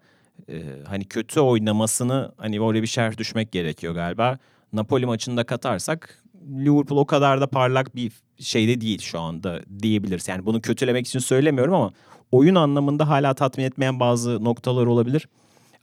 e, 0.48 0.62
hani 0.86 1.04
kötü 1.04 1.40
oynamasını 1.40 2.32
hani 2.36 2.60
böyle 2.60 2.82
bir 2.82 2.86
şerh 2.86 3.16
düşmek 3.16 3.52
gerekiyor 3.52 3.94
galiba. 3.94 4.38
Napoli 4.72 5.06
maçında 5.06 5.44
katarsak 5.44 6.22
Liverpool 6.50 6.98
o 6.98 7.06
kadar 7.06 7.40
da 7.40 7.46
parlak 7.46 7.96
bir 7.96 8.12
şeyde 8.38 8.80
değil 8.80 9.00
şu 9.00 9.20
anda 9.20 9.60
diyebiliriz. 9.82 10.28
Yani 10.28 10.46
bunu 10.46 10.60
kötülemek 10.60 11.06
için 11.06 11.18
söylemiyorum 11.18 11.74
ama 11.74 11.92
oyun 12.32 12.54
anlamında 12.54 13.08
hala 13.08 13.34
tatmin 13.34 13.64
etmeyen 13.64 14.00
bazı 14.00 14.44
noktalar 14.44 14.86
olabilir. 14.86 15.28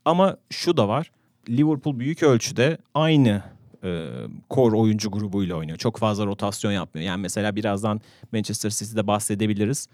Ama 0.05 0.37
şu 0.49 0.77
da 0.77 0.87
var. 0.87 1.11
Liverpool 1.49 1.99
büyük 1.99 2.23
ölçüde 2.23 2.77
aynı 2.93 3.41
e, 3.83 4.09
core 4.49 4.75
oyuncu 4.75 5.11
grubuyla 5.11 5.55
oynuyor. 5.55 5.77
Çok 5.77 5.97
fazla 5.97 6.25
rotasyon 6.25 6.71
yapmıyor. 6.71 7.07
Yani 7.07 7.21
mesela 7.21 7.55
birazdan 7.55 8.01
Manchester 8.31 8.69
City'de 8.69 9.07
bahsedebiliriz. 9.07 9.87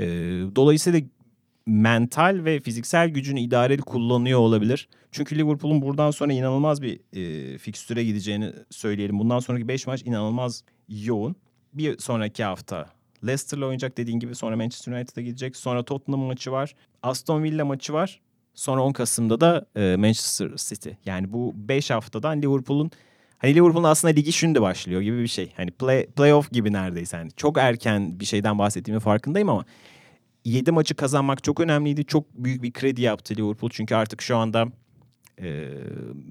E, 0.00 0.06
dolayısıyla 0.56 1.00
mental 1.66 2.44
ve 2.44 2.60
fiziksel 2.60 3.08
gücünü 3.08 3.40
idareli 3.40 3.82
kullanıyor 3.82 4.38
olabilir. 4.38 4.88
Çünkü 5.12 5.38
Liverpool'un 5.38 5.82
buradan 5.82 6.10
sonra 6.10 6.32
inanılmaz 6.32 6.82
bir 6.82 7.00
e, 7.12 7.58
fikstüre 7.58 8.04
gideceğini 8.04 8.52
söyleyelim. 8.70 9.18
Bundan 9.18 9.38
sonraki 9.38 9.68
5 9.68 9.86
maç 9.86 10.02
inanılmaz 10.02 10.64
yoğun. 10.88 11.36
Bir 11.72 11.98
sonraki 11.98 12.44
hafta 12.44 12.86
Leicester'la 13.26 13.64
oynayacak 13.64 13.96
dediğin 13.96 14.20
gibi 14.20 14.34
sonra 14.34 14.56
Manchester 14.56 14.92
United'a 14.92 15.20
gidecek. 15.20 15.56
Sonra 15.56 15.82
Tottenham 15.82 16.20
maçı 16.20 16.52
var. 16.52 16.74
Aston 17.02 17.42
Villa 17.42 17.64
maçı 17.64 17.92
var. 17.92 18.20
Sonra 18.54 18.82
10 18.82 18.92
Kasım'da 18.92 19.40
da 19.40 19.66
e, 19.76 19.96
Manchester 19.96 20.50
City. 20.56 20.90
Yani 21.04 21.32
bu 21.32 21.52
5 21.56 21.90
haftadan 21.90 22.42
Liverpool'un 22.42 22.90
Hani 23.38 23.54
Liverpool'un 23.54 23.84
aslında 23.84 24.14
ligi 24.14 24.32
şimdi 24.32 24.62
başlıyor 24.62 25.00
gibi 25.00 25.22
bir 25.22 25.28
şey. 25.28 25.52
Hani 25.56 25.70
play, 25.70 26.06
playoff 26.06 26.50
gibi 26.50 26.72
neredeyse. 26.72 27.16
Yani 27.16 27.30
çok 27.36 27.58
erken 27.58 28.20
bir 28.20 28.24
şeyden 28.24 28.58
bahsettiğimin 28.58 29.00
farkındayım 29.00 29.48
ama 29.48 29.64
7 30.44 30.72
maçı 30.72 30.94
kazanmak 30.94 31.44
çok 31.44 31.60
önemliydi. 31.60 32.04
Çok 32.04 32.34
büyük 32.34 32.62
bir 32.62 32.72
kredi 32.72 33.02
yaptı 33.02 33.34
Liverpool. 33.36 33.70
Çünkü 33.70 33.94
artık 33.94 34.22
şu 34.22 34.36
anda 34.36 34.66
e, 35.42 35.68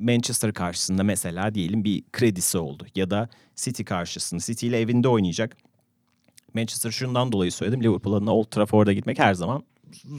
Manchester 0.02 0.54
karşısında 0.54 1.04
mesela 1.04 1.56
diyelim 1.56 1.84
bir 1.84 2.04
kredisi 2.12 2.58
oldu. 2.58 2.86
Ya 2.96 3.10
da 3.10 3.30
City 3.56 3.84
karşısında. 3.84 4.42
City 4.42 4.68
ile 4.68 4.80
evinde 4.80 5.08
oynayacak. 5.08 5.58
Manchester 6.54 6.92
şundan 6.92 7.32
dolayı 7.32 7.52
söyledim. 7.52 7.84
Liverpool 7.84 8.14
adına 8.14 8.36
Old 8.36 8.46
Trafford'a 8.46 8.94
gitmek 8.94 9.20
her 9.20 9.34
zaman 9.34 9.64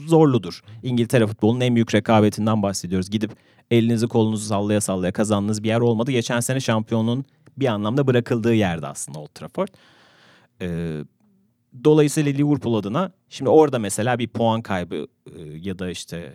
zorludur. 0.07 0.61
İngiltere 0.83 1.27
futbolunun 1.27 1.61
en 1.61 1.75
büyük 1.75 1.95
rekabetinden 1.95 2.63
bahsediyoruz. 2.63 3.09
Gidip 3.09 3.31
elinizi 3.71 4.07
kolunuzu 4.07 4.45
sallaya 4.45 4.81
sallaya 4.81 5.11
kazandığınız 5.11 5.63
bir 5.63 5.67
yer 5.67 5.79
olmadı. 5.79 6.11
Geçen 6.11 6.39
sene 6.39 6.59
şampiyonun 6.59 7.25
bir 7.57 7.67
anlamda 7.67 8.07
bırakıldığı 8.07 8.53
yerde 8.53 8.87
aslında 8.87 9.19
Old 9.19 9.33
Trafford. 9.33 9.67
Ee, 10.61 10.99
dolayısıyla 11.83 12.31
Liverpool 12.31 12.75
adına 12.75 13.11
şimdi 13.29 13.49
orada 13.49 13.79
mesela 13.79 14.19
bir 14.19 14.27
puan 14.27 14.61
kaybı 14.61 15.07
e, 15.35 15.41
ya 15.41 15.79
da 15.79 15.91
işte 15.91 16.33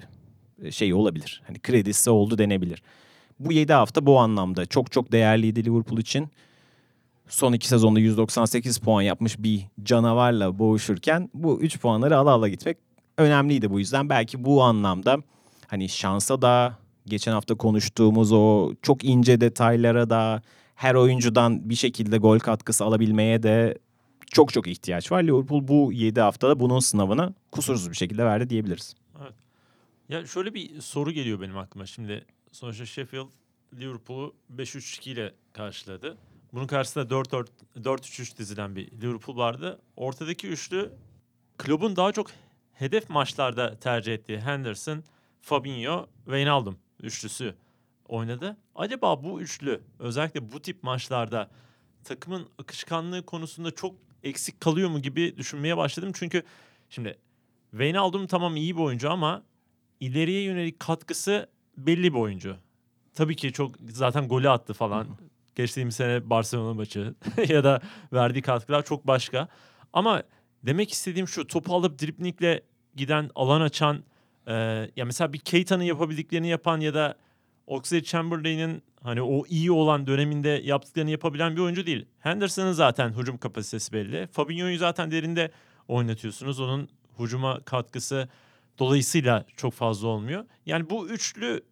şey 0.71 0.95
olabilir. 0.95 1.43
Hani 1.47 1.59
kredisi 1.59 2.11
oldu 2.11 2.39
denebilir. 2.39 2.83
Bu 3.41 3.53
7 3.53 3.73
hafta 3.73 4.07
bu 4.07 4.19
anlamda 4.19 4.67
çok 4.67 4.93
çok 4.93 5.13
değerliydi 5.13 5.65
Liverpool 5.65 5.99
için. 5.99 6.29
Son 7.29 7.53
iki 7.53 7.69
sezonda 7.69 8.01
198 8.01 8.79
puan 8.79 9.03
yapmış 9.03 9.39
bir 9.39 9.67
canavarla 9.83 10.59
boğuşurken 10.59 11.31
bu 11.35 11.61
3 11.61 11.81
puanları 11.81 12.19
ala 12.19 12.31
ala 12.31 12.49
gitmek 12.49 12.77
önemliydi 13.19 13.71
bu 13.71 13.79
yüzden. 13.79 14.09
Belki 14.09 14.45
bu 14.45 14.63
anlamda 14.63 15.19
hani 15.67 15.89
şansa 15.89 16.43
da 16.43 16.79
geçen 17.07 17.33
hafta 17.33 17.55
konuştuğumuz 17.55 18.33
o 18.33 18.73
çok 18.83 19.05
ince 19.05 19.41
detaylara 19.41 20.11
da 20.11 20.43
her 20.75 20.95
oyuncudan 20.95 21.71
bir 21.71 21.75
şekilde 21.75 22.19
gol 22.19 22.39
katkısı 22.39 22.85
alabilmeye 22.85 23.43
de 23.43 23.79
çok 24.31 24.53
çok 24.53 24.67
ihtiyaç 24.67 25.13
var. 25.13 25.23
Liverpool 25.23 25.69
bu 25.69 25.93
7 25.93 26.21
haftada 26.21 26.61
bunun 26.61 26.79
sınavını 26.79 27.35
kusursuz 27.53 27.91
bir 27.91 27.97
şekilde 27.97 28.25
verdi 28.25 28.51
diyebiliriz. 28.51 28.95
Ya 30.09 30.27
şöyle 30.27 30.55
bir 30.55 30.81
soru 30.81 31.13
geliyor 31.13 31.41
benim 31.41 31.59
aklıma. 31.59 31.87
Şimdi 31.87 32.25
sonuçta 32.53 32.87
Sheffield 32.87 33.27
Liverpool'u 33.75 34.35
5-3-2 34.57 35.11
ile 35.11 35.33
karşıladı. 35.53 36.17
Bunun 36.53 36.67
karşısında 36.67 37.05
4-4-3 37.77 38.39
dizilen 38.39 38.77
bir 38.77 38.91
Liverpool 39.03 39.37
vardı. 39.37 39.81
Ortadaki 39.97 40.49
üçlü 40.49 40.93
Klopp'un 41.59 41.97
daha 41.97 42.13
çok 42.13 42.27
hedef 42.75 43.11
maçlarda 43.11 43.79
tercih 43.79 44.15
ettiği 44.15 44.41
Henderson, 44.41 45.05
Fabinho, 45.41 46.07
Wijnaldum 46.25 46.79
üçlüsü 47.03 47.55
oynadı. 48.09 48.57
Acaba 48.75 49.25
bu 49.25 49.41
üçlü 49.41 49.81
özellikle 49.99 50.53
bu 50.53 50.63
tip 50.63 50.83
maçlarda 50.83 51.51
takımın 52.05 52.49
akışkanlığı 52.59 53.27
konusunda 53.27 53.71
çok 53.71 53.95
eksik 54.23 54.61
kalıyor 54.61 54.91
mu 54.91 55.03
gibi 55.03 55.37
düşünmeye 55.37 55.77
başladım. 55.77 56.13
Çünkü 56.15 56.43
şimdi 56.89 57.19
Wijnaldum 57.71 58.27
tamam 58.27 58.57
iyi 58.57 58.77
bir 58.77 58.83
oyuncu 58.83 59.11
ama 59.11 59.43
ileriye 60.01 60.43
yönelik 60.43 60.81
katkısı 60.81 61.49
belli 61.77 62.15
bir 62.15 62.19
oyuncu. 62.19 62.57
Tabii 63.15 63.37
ki 63.37 63.53
çok 63.53 63.75
zaten 63.89 64.29
golü 64.29 64.51
attı 64.51 64.73
falan. 64.75 65.07
Geçtiğimiz 65.55 65.97
sene 65.97 66.31
Barcelona 66.31 66.75
maçı 66.75 67.15
ya 67.49 67.65
da 67.65 67.81
verdiği 68.13 68.43
katkılar 68.43 68.85
çok 68.85 69.07
başka. 69.07 69.49
Ama 69.93 70.23
demek 70.67 70.93
istediğim 70.93 71.29
şu 71.29 71.47
topu 71.47 71.75
alıp 71.75 72.03
driplingle 72.03 72.63
giden 72.97 73.31
alan 73.35 73.61
açan 73.61 74.05
e, 74.47 74.53
ya 74.97 75.05
mesela 75.05 75.33
bir 75.33 75.39
Keita'nın 75.39 75.83
yapabildiklerini 75.83 76.49
yapan 76.49 76.81
ya 76.81 76.95
da 76.95 77.17
Oxlade 77.67 78.05
Chamberlain'in 78.05 78.83
hani 79.03 79.23
o 79.23 79.47
iyi 79.47 79.73
olan 79.73 80.07
döneminde 80.07 80.49
yaptıklarını 80.49 81.11
yapabilen 81.11 81.57
bir 81.57 81.61
oyuncu 81.61 81.87
değil. 81.87 82.07
Henderson'ın 82.21 82.73
zaten 82.73 83.19
hücum 83.19 83.39
kapasitesi 83.39 83.93
belli. 83.93 84.27
Fabinho'yu 84.27 84.79
zaten 84.79 85.11
derinde 85.11 85.51
oynatıyorsunuz. 85.89 86.61
Onun 86.61 86.89
hücuma 87.19 87.61
katkısı 87.61 88.29
dolayısıyla 88.79 89.45
çok 89.57 89.73
fazla 89.73 90.09
olmuyor. 90.09 90.45
Yani 90.67 90.91
bu 90.91 91.09
üçlü 91.09 91.65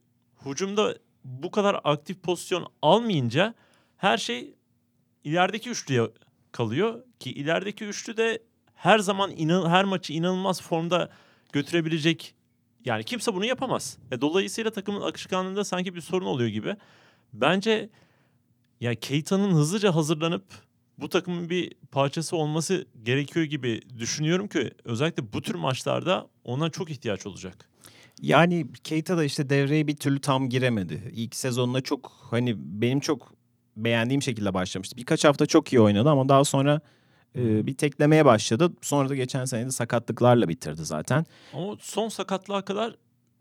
hücumda 0.46 0.98
bu 1.24 1.50
kadar 1.50 1.80
aktif 1.84 2.22
pozisyon 2.22 2.66
almayınca 2.82 3.54
her 3.96 4.18
şey 4.18 4.54
ilerideki 5.24 5.70
üçlüye 5.70 6.02
kalıyor 6.52 7.02
ki 7.18 7.32
ilerideki 7.32 7.84
üçlü 7.84 8.16
de 8.16 8.42
her 8.82 8.98
zaman 8.98 9.30
inan 9.30 9.70
her 9.70 9.84
maçı 9.84 10.12
inanılmaz 10.12 10.62
formda 10.62 11.08
götürebilecek 11.52 12.34
yani 12.84 13.04
kimse 13.04 13.34
bunu 13.34 13.44
yapamaz. 13.44 13.98
E, 14.10 14.20
dolayısıyla 14.20 14.70
takımın 14.70 15.00
akışkanlığında 15.00 15.64
sanki 15.64 15.94
bir 15.94 16.00
sorun 16.00 16.26
oluyor 16.26 16.48
gibi. 16.48 16.76
Bence 17.32 17.90
ya 18.80 18.94
Keita'nın 18.94 19.52
hızlıca 19.52 19.94
hazırlanıp 19.94 20.44
bu 20.98 21.08
takımın 21.08 21.50
bir 21.50 21.72
parçası 21.90 22.36
olması 22.36 22.86
gerekiyor 23.02 23.46
gibi 23.46 23.80
düşünüyorum 23.98 24.48
ki 24.48 24.70
özellikle 24.84 25.32
bu 25.32 25.42
tür 25.42 25.54
maçlarda 25.54 26.28
ona 26.44 26.70
çok 26.70 26.90
ihtiyaç 26.90 27.26
olacak. 27.26 27.68
Yani 28.20 28.66
Keita 28.84 29.16
da 29.16 29.24
işte 29.24 29.50
devreye 29.50 29.86
bir 29.86 29.96
türlü 29.96 30.20
tam 30.20 30.48
giremedi. 30.48 31.12
İlk 31.14 31.36
sezonuna 31.36 31.80
çok 31.80 32.12
hani 32.30 32.54
benim 32.56 33.00
çok 33.00 33.32
beğendiğim 33.76 34.22
şekilde 34.22 34.54
başlamıştı. 34.54 34.96
Birkaç 34.96 35.24
hafta 35.24 35.46
çok 35.46 35.72
iyi 35.72 35.80
oynadı 35.80 36.10
ama 36.10 36.28
daha 36.28 36.44
sonra 36.44 36.80
e, 37.36 37.66
bir 37.66 37.74
teklemeye 37.74 38.24
başladı. 38.24 38.72
Sonra 38.82 39.08
da 39.08 39.14
geçen 39.14 39.44
sene 39.44 39.66
de 39.66 39.70
sakatlıklarla 39.70 40.48
bitirdi 40.48 40.84
zaten. 40.84 41.26
Ama 41.54 41.76
son 41.80 42.08
sakatlığa 42.08 42.62
kadar 42.62 42.96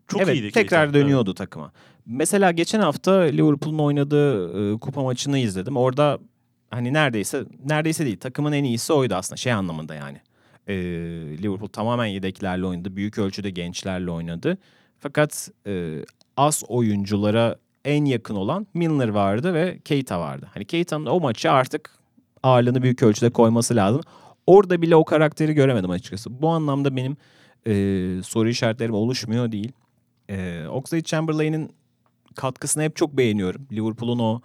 çok 0.08 0.20
evet, 0.20 0.34
iyiydi. 0.34 0.50
tekrar 0.50 0.92
Keita. 0.92 0.94
dönüyordu 0.94 1.34
takıma. 1.34 1.72
Mesela 2.06 2.50
geçen 2.52 2.80
hafta 2.80 3.12
Liverpool'un 3.20 3.78
oynadığı 3.78 4.74
e, 4.74 4.78
kupa 4.78 5.02
maçını 5.02 5.38
izledim. 5.38 5.76
Orada 5.76 6.18
hani 6.70 6.92
neredeyse 6.92 7.44
neredeyse 7.64 8.06
değil 8.06 8.20
takımın 8.20 8.52
en 8.52 8.64
iyisi 8.64 8.92
oydu 8.92 9.14
aslında 9.14 9.36
şey 9.36 9.52
anlamında 9.52 9.94
yani. 9.94 10.20
E, 10.66 10.74
Liverpool 11.42 11.68
tamamen 11.68 12.06
yedeklerle 12.06 12.66
oynadı. 12.66 12.96
Büyük 12.96 13.18
ölçüde 13.18 13.50
gençlerle 13.50 14.10
oynadı. 14.10 14.58
Fakat 14.98 15.50
e, 15.66 16.04
az 16.36 16.62
oyunculara 16.68 17.56
en 17.84 18.04
yakın 18.04 18.34
olan 18.34 18.66
Milner 18.74 19.08
vardı 19.08 19.54
ve 19.54 19.78
Keita 19.84 20.20
vardı. 20.20 20.48
Hani 20.54 20.64
Keita'nın 20.64 21.06
o 21.06 21.20
maçı 21.20 21.52
artık 21.52 22.01
ağırlığını 22.42 22.82
büyük 22.82 23.02
ölçüde 23.02 23.30
koyması 23.30 23.76
lazım. 23.76 24.02
Orada 24.46 24.82
bile 24.82 24.96
o 24.96 25.04
karakteri 25.04 25.52
göremedim 25.54 25.90
açıkçası. 25.90 26.42
Bu 26.42 26.48
anlamda 26.48 26.96
benim 26.96 27.16
e, 27.66 27.72
soru 28.22 28.48
işaretlerim 28.48 28.94
oluşmuyor 28.94 29.52
değil. 29.52 29.72
E, 30.28 30.66
Oxlade 30.70 31.02
Chamberlain'in 31.02 31.72
katkısını 32.34 32.82
hep 32.82 32.96
çok 32.96 33.16
beğeniyorum. 33.16 33.66
Liverpool'un 33.72 34.18
o 34.18 34.40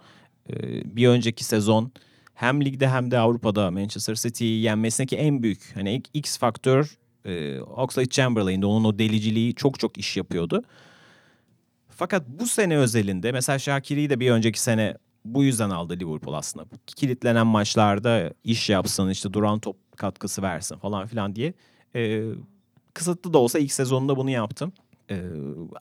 e, 0.50 0.56
bir 0.96 1.08
önceki 1.08 1.44
sezon 1.44 1.92
hem 2.34 2.64
ligde 2.64 2.88
hem 2.88 3.10
de 3.10 3.18
Avrupa'da 3.18 3.70
Manchester 3.70 4.14
City'yi 4.14 4.62
yenmesindeki 4.62 5.16
en 5.16 5.42
büyük 5.42 5.72
hani 5.74 6.02
X 6.14 6.38
faktör 6.38 6.98
e, 7.24 7.60
Oxlade 7.60 8.08
Chamberlain'de 8.08 8.66
onun 8.66 8.84
o 8.84 8.98
deliciliği 8.98 9.54
çok 9.54 9.78
çok 9.78 9.98
iş 9.98 10.16
yapıyordu. 10.16 10.62
Fakat 11.88 12.28
bu 12.28 12.46
sene 12.46 12.76
özelinde 12.76 13.32
mesela 13.32 13.58
Şakir'i 13.58 14.10
de 14.10 14.20
bir 14.20 14.30
önceki 14.30 14.60
sene 14.60 14.96
bu 15.34 15.44
yüzden 15.44 15.70
aldı 15.70 15.92
Liverpool 16.00 16.34
aslında. 16.34 16.66
Kilitlenen 16.86 17.46
maçlarda 17.46 18.34
iş 18.44 18.70
yapsın 18.70 19.08
işte 19.08 19.32
duran 19.32 19.58
top 19.58 19.76
katkısı 19.96 20.42
versin 20.42 20.76
falan 20.76 21.06
filan 21.06 21.36
diye. 21.36 21.54
E, 21.94 22.22
kısıtlı 22.94 23.32
da 23.32 23.38
olsa 23.38 23.58
ilk 23.58 23.72
sezonunda 23.72 24.16
bunu 24.16 24.30
yaptım. 24.30 24.72
E, 25.10 25.22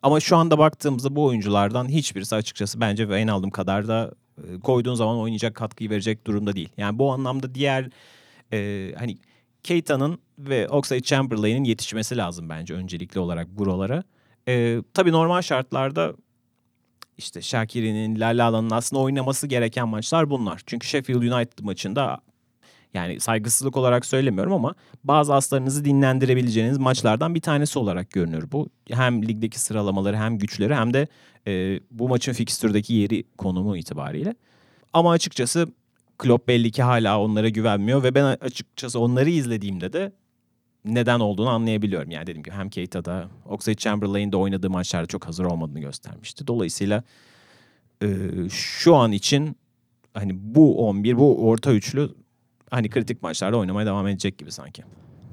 ama 0.04 0.20
şu 0.20 0.38
anda 0.38 0.58
baktığımızda 0.58 1.16
bu 1.16 1.26
oyunculardan 1.26 1.90
hiçbirisi 1.90 2.36
açıkçası 2.36 2.82
bence 2.82 3.04
Wijnaldum 3.04 3.50
kadar 3.50 3.88
da 3.88 4.14
e, 4.38 4.60
koyduğun 4.60 4.96
zaman 4.96 5.18
oynayacak 5.18 5.56
katkıyı 5.56 5.90
verecek 5.90 6.28
durumda 6.28 6.56
değil. 6.56 6.70
Yani 6.78 7.00
bu 7.00 7.12
anlamda 7.12 7.56
diğer 7.56 7.90
e, 8.54 8.92
hani 8.98 9.18
Keita'nın 9.64 10.20
ve 10.40 10.70
Oxlade 10.70 11.02
Chamberlain'in 11.02 11.64
yetişmesi 11.64 12.18
lazım 12.18 12.50
bence 12.50 12.74
öncelikli 12.74 13.20
olarak 13.20 13.48
buralara. 13.48 14.04
E, 14.48 14.82
tabii 14.94 15.12
normal 15.12 15.42
şartlarda 15.42 16.14
işte 17.18 17.42
Şakir'in, 17.42 18.20
Lallala'nın 18.20 18.70
aslında 18.70 19.02
oynaması 19.02 19.48
gereken 19.48 19.88
maçlar 19.88 20.30
bunlar. 20.30 20.62
Çünkü 20.66 20.88
Sheffield 20.88 21.22
United 21.22 21.60
maçında 21.64 22.22
yani 22.94 23.20
saygısızlık 23.20 23.78
olarak 23.78 24.06
söylemiyorum 24.06 24.54
ama 24.54 24.76
bazı 25.04 25.34
aslarınızı 25.36 25.86
dinlendirebileceğiniz 25.86 26.78
maçlardan 26.78 27.36
bir 27.36 27.42
tanesi 27.42 27.80
olarak 27.80 28.12
görünür 28.12 28.52
bu. 28.52 28.70
Hem 28.90 29.28
ligdeki 29.28 29.60
sıralamaları 29.60 30.18
hem 30.18 30.38
güçleri 30.38 30.76
hem 30.76 30.94
de 30.94 31.08
e, 31.48 31.80
bu 31.92 32.10
maçın 32.10 32.34
fikstürdeki 32.34 32.94
yeri 32.94 33.24
konumu 33.38 33.78
itibariyle. 33.78 34.36
Ama 34.94 35.12
açıkçası 35.12 35.68
Klopp 36.18 36.48
belli 36.48 36.72
ki 36.72 36.84
hala 36.84 37.22
onlara 37.22 37.50
güvenmiyor 37.50 38.04
ve 38.04 38.16
ben 38.16 38.24
açıkçası 38.24 39.00
onları 39.00 39.30
izlediğimde 39.30 39.94
de 39.94 40.12
neden 40.86 41.20
olduğunu 41.20 41.50
anlayabiliyorum. 41.50 42.12
Yani 42.12 42.28
dediğim 42.28 42.44
gibi 42.44 42.56
hem 42.56 42.70
Keita'da, 42.70 43.30
Oxlade 43.46 43.78
Chamberlain'de 43.78 44.38
oynadığı 44.38 44.70
maçlarda 44.70 45.06
çok 45.06 45.28
hazır 45.28 45.46
olmadığını 45.46 45.80
göstermişti. 45.80 46.48
Dolayısıyla 46.48 47.04
e, 48.04 48.08
şu 48.50 48.96
an 48.96 49.12
için 49.12 49.56
hani 50.14 50.32
bu 50.36 50.88
11, 50.88 51.18
bu 51.18 51.48
orta 51.48 51.74
üçlü 51.74 52.10
hani 52.70 52.90
kritik 52.90 53.24
maçlarda 53.24 53.58
oynamaya 53.58 53.86
devam 53.86 54.08
edecek 54.08 54.38
gibi 54.38 54.52
sanki. 54.52 54.84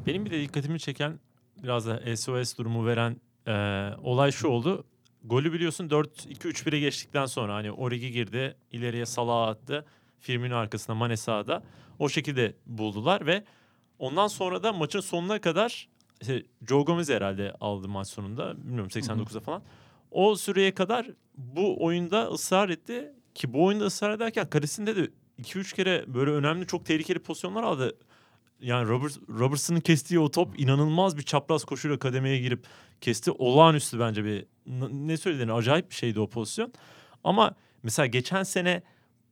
Benim 0.07 0.25
bir 0.25 0.31
de 0.31 0.41
dikkatimi 0.41 0.81
çeken 0.81 1.21
biraz 1.63 1.87
da 1.87 2.17
SOS 2.17 2.59
durumu 2.59 2.87
veren 2.87 3.17
e, 3.47 3.53
olay 4.03 4.33
şu 4.33 4.49
oldu. 4.49 4.85
Golü 5.25 5.53
biliyorsun 5.53 5.89
4-2-3-1'e 5.89 6.81
geçtikten 6.81 7.27
sonra 7.27 7.55
hani 7.55 7.73
Origi 7.73 8.13
girdi, 8.13 8.57
ileriye 8.73 9.07
Salah 9.07 9.49
attı. 9.49 9.85
Firmino 10.21 10.57
arkasında 10.57 10.95
Mane 10.95 11.17
sağda. 11.17 11.63
O 11.99 12.09
şekilde 12.09 12.55
buldular 12.67 13.27
ve 13.27 13.45
ondan 13.99 14.29
sonra 14.29 14.63
da 14.63 14.73
maçın 14.73 15.01
sonuna 15.01 15.41
kadar 15.41 15.89
işte 16.21 16.43
Joe 16.69 16.85
Gomez 16.85 17.09
herhalde 17.09 17.53
aldı 17.61 17.89
maç 17.89 18.09
sonunda. 18.09 18.57
Bilmiyorum 18.57 18.91
89'da 18.95 19.41
falan. 19.41 19.63
O 20.11 20.37
süreye 20.37 20.75
kadar 20.75 21.07
bu 21.37 21.85
oyunda 21.85 22.27
ısrar 22.27 22.69
etti 22.69 23.13
ki 23.35 23.53
bu 23.53 23.65
oyunda 23.65 23.85
ısrar 23.85 24.11
ederken 24.11 24.51
kalesinde 24.51 24.97
de 24.97 25.11
2-3 25.43 25.75
kere 25.75 26.05
böyle 26.15 26.31
önemli 26.31 26.67
çok 26.67 26.87
tehlikeli 26.87 27.19
pozisyonlar 27.19 27.63
aldı. 27.63 27.97
Yani 28.61 28.89
Robert, 28.89 29.19
Robertson'ın 29.29 29.81
kestiği 29.81 30.21
o 30.21 30.31
top 30.31 30.61
inanılmaz 30.61 31.17
bir 31.17 31.23
çapraz 31.23 31.65
koşuyla 31.65 31.99
kademeye 31.99 32.39
girip 32.39 32.67
kesti. 33.01 33.31
Olağanüstü 33.31 33.99
bence 33.99 34.25
bir 34.25 34.47
ne 34.91 35.17
söylediğini 35.17 35.53
acayip 35.53 35.91
bir 35.91 35.95
şeydi 35.95 36.21
o 36.21 36.29
pozisyon. 36.29 36.73
Ama 37.25 37.55
mesela 37.83 38.07
geçen 38.07 38.43
sene 38.43 38.83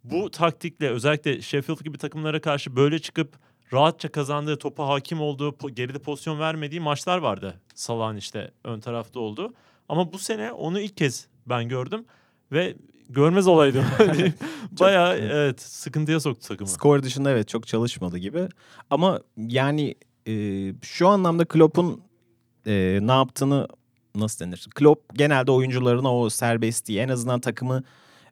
bu 0.05 0.31
taktikle 0.31 0.88
özellikle 0.88 1.42
Sheffield 1.42 1.81
gibi 1.81 1.98
takımlara 1.98 2.40
karşı 2.40 2.77
böyle 2.77 2.98
çıkıp 2.98 3.38
rahatça 3.72 4.08
kazandığı, 4.08 4.58
topa 4.58 4.88
hakim 4.88 5.20
olduğu, 5.20 5.56
geride 5.74 5.98
pozisyon 5.98 6.40
vermediği 6.40 6.80
maçlar 6.80 7.18
vardı. 7.18 7.61
Salah'ın 7.74 8.16
işte 8.16 8.50
ön 8.64 8.80
tarafta 8.80 9.20
olduğu. 9.20 9.54
Ama 9.88 10.12
bu 10.12 10.18
sene 10.18 10.52
onu 10.52 10.80
ilk 10.80 10.96
kez 10.96 11.26
ben 11.46 11.68
gördüm 11.68 12.04
ve 12.52 12.76
görmez 13.08 13.46
olaydım. 13.46 13.85
Bayağı 14.80 15.16
evet. 15.16 15.30
evet 15.35 15.61
sıkıntıya 15.61 16.20
soktu 16.20 16.48
takımı. 16.48 16.68
Skor 16.68 17.02
dışında 17.02 17.30
evet 17.30 17.48
çok 17.48 17.66
çalışmadı 17.66 18.18
gibi. 18.18 18.48
Ama 18.90 19.20
yani 19.37 19.94
e, 20.28 20.35
şu 20.82 21.08
anlamda 21.08 21.44
Klopp'un 21.44 22.02
e, 22.66 22.98
ne 23.02 23.12
yaptığını 23.12 23.68
nasıl 24.14 24.46
denir? 24.46 24.68
Klopp 24.74 25.18
genelde 25.18 25.50
oyuncularına 25.50 26.16
o 26.16 26.30
serbestliği 26.30 26.98
en 26.98 27.08
azından 27.08 27.40
takımı 27.40 27.82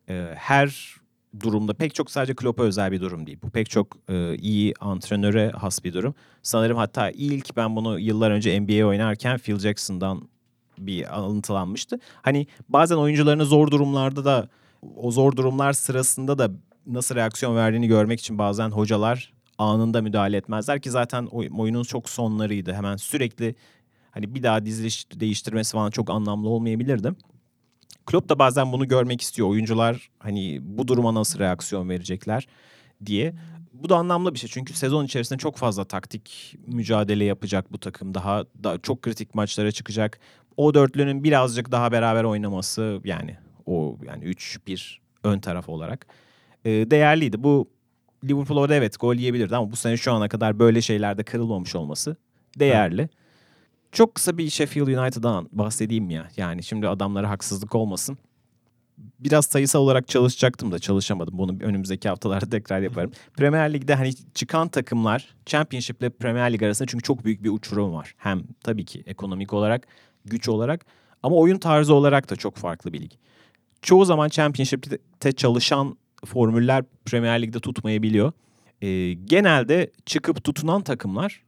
e, 0.08 0.34
her 0.36 0.99
durumda 1.40 1.74
pek 1.74 1.94
çok 1.94 2.10
sadece 2.10 2.34
Klopp'a 2.34 2.62
özel 2.62 2.92
bir 2.92 3.00
durum 3.00 3.26
değil. 3.26 3.38
Bu 3.42 3.50
pek 3.50 3.70
çok 3.70 3.86
e, 4.08 4.36
iyi 4.36 4.74
antrenöre 4.80 5.50
has 5.50 5.84
bir 5.84 5.92
durum. 5.92 6.14
Sanırım 6.42 6.76
hatta 6.76 7.10
ilk 7.10 7.56
ben 7.56 7.76
bunu 7.76 7.98
yıllar 7.98 8.30
önce 8.30 8.60
NBA 8.60 8.86
oynarken 8.86 9.38
Phil 9.38 9.58
Jackson'dan 9.58 10.28
bir 10.78 11.18
alıntılanmıştı. 11.18 11.98
Hani 12.22 12.46
bazen 12.68 12.96
oyuncularını 12.96 13.44
zor 13.44 13.70
durumlarda 13.70 14.24
da 14.24 14.48
o 14.96 15.10
zor 15.10 15.36
durumlar 15.36 15.72
sırasında 15.72 16.38
da 16.38 16.50
nasıl 16.86 17.14
reaksiyon 17.14 17.56
verdiğini 17.56 17.88
görmek 17.88 18.20
için 18.20 18.38
bazen 18.38 18.70
hocalar 18.70 19.32
anında 19.58 20.02
müdahale 20.02 20.36
etmezler 20.36 20.80
ki 20.80 20.90
zaten 20.90 21.26
oy- 21.26 21.50
oyunun 21.58 21.82
çok 21.82 22.10
sonlarıydı. 22.10 22.72
Hemen 22.74 22.96
sürekli 22.96 23.54
hani 24.10 24.34
bir 24.34 24.42
daha 24.42 24.64
diziliş 24.64 25.06
değiştirmesi 25.14 25.72
falan 25.72 25.90
çok 25.90 26.10
anlamlı 26.10 26.48
olmayabilirdi. 26.48 27.12
Klopp 28.10 28.28
da 28.28 28.38
bazen 28.38 28.72
bunu 28.72 28.88
görmek 28.88 29.20
istiyor. 29.20 29.48
Oyuncular 29.48 30.10
hani 30.18 30.58
bu 30.62 30.88
duruma 30.88 31.14
nasıl 31.14 31.38
reaksiyon 31.38 31.88
verecekler 31.88 32.46
diye. 33.06 33.34
Bu 33.72 33.88
da 33.88 33.96
anlamlı 33.96 34.34
bir 34.34 34.38
şey 34.38 34.50
çünkü 34.52 34.72
sezon 34.72 35.04
içerisinde 35.04 35.38
çok 35.38 35.56
fazla 35.56 35.84
taktik 35.84 36.56
mücadele 36.66 37.24
yapacak 37.24 37.72
bu 37.72 37.78
takım. 37.78 38.14
Daha, 38.14 38.44
daha 38.64 38.78
çok 38.78 39.02
kritik 39.02 39.34
maçlara 39.34 39.72
çıkacak. 39.72 40.20
O 40.56 40.74
dörtlünün 40.74 41.24
birazcık 41.24 41.72
daha 41.72 41.92
beraber 41.92 42.24
oynaması 42.24 43.00
yani 43.04 43.36
o 43.66 43.98
yani 44.06 44.24
3-1 44.24 44.98
ön 45.24 45.40
taraf 45.40 45.68
olarak 45.68 46.06
e, 46.64 46.70
değerliydi. 46.70 47.42
Bu 47.42 47.70
Liverpool 48.24 48.58
orada 48.58 48.74
evet 48.74 49.00
gol 49.00 49.14
yiyebilirdi 49.14 49.56
ama 49.56 49.72
bu 49.72 49.76
sene 49.76 49.96
şu 49.96 50.12
ana 50.12 50.28
kadar 50.28 50.58
böyle 50.58 50.82
şeylerde 50.82 51.22
kırılmamış 51.22 51.76
olması 51.76 52.16
değerli. 52.58 53.08
Çok 53.92 54.14
kısa 54.14 54.38
bir 54.38 54.50
Sheffield 54.50 54.86
United'dan 54.86 55.48
bahsedeyim 55.52 56.10
ya. 56.10 56.28
Yani 56.36 56.62
şimdi 56.62 56.88
adamlara 56.88 57.30
haksızlık 57.30 57.74
olmasın. 57.74 58.18
Biraz 59.18 59.46
sayısal 59.46 59.80
olarak 59.80 60.08
çalışacaktım 60.08 60.72
da 60.72 60.78
çalışamadım. 60.78 61.38
Bunu 61.38 61.56
önümüzdeki 61.60 62.08
haftalarda 62.08 62.50
tekrar 62.50 62.80
yaparım. 62.80 63.12
Premier 63.36 63.72
Lig'de 63.72 63.94
hani 63.94 64.12
çıkan 64.34 64.68
takımlar 64.68 65.34
Championship 65.46 66.00
ile 66.02 66.10
Premier 66.10 66.52
Lig 66.52 66.62
arasında 66.62 66.88
çünkü 66.88 67.02
çok 67.02 67.24
büyük 67.24 67.44
bir 67.44 67.50
uçurum 67.50 67.92
var. 67.92 68.14
Hem 68.16 68.42
tabii 68.64 68.84
ki 68.84 69.02
ekonomik 69.06 69.52
olarak, 69.52 69.86
güç 70.24 70.48
olarak 70.48 70.86
ama 71.22 71.36
oyun 71.36 71.58
tarzı 71.58 71.94
olarak 71.94 72.30
da 72.30 72.36
çok 72.36 72.56
farklı 72.56 72.92
bir 72.92 73.00
lig. 73.00 73.12
Çoğu 73.82 74.04
zaman 74.04 74.28
Championship'te 74.28 75.32
çalışan 75.32 75.98
formüller 76.24 76.84
Premier 77.04 77.42
Lig'de 77.42 77.60
tutmayabiliyor. 77.60 78.32
Ee, 78.82 79.12
genelde 79.12 79.90
çıkıp 80.06 80.44
tutunan 80.44 80.82
takımlar 80.82 81.42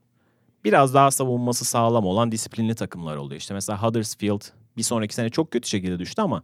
biraz 0.65 0.95
daha 0.95 1.11
savunması 1.11 1.65
sağlam 1.65 2.07
olan 2.07 2.33
disiplinli 2.33 2.75
takımlar 2.75 3.17
oluyor. 3.17 3.41
İşte 3.41 3.55
mesela 3.55 3.83
Huddersfield 3.83 4.43
bir 4.77 4.83
sonraki 4.83 5.15
sene 5.15 5.31
çok 5.31 5.51
kötü 5.51 5.69
şekilde 5.69 5.99
düştü 5.99 6.23
ama 6.23 6.43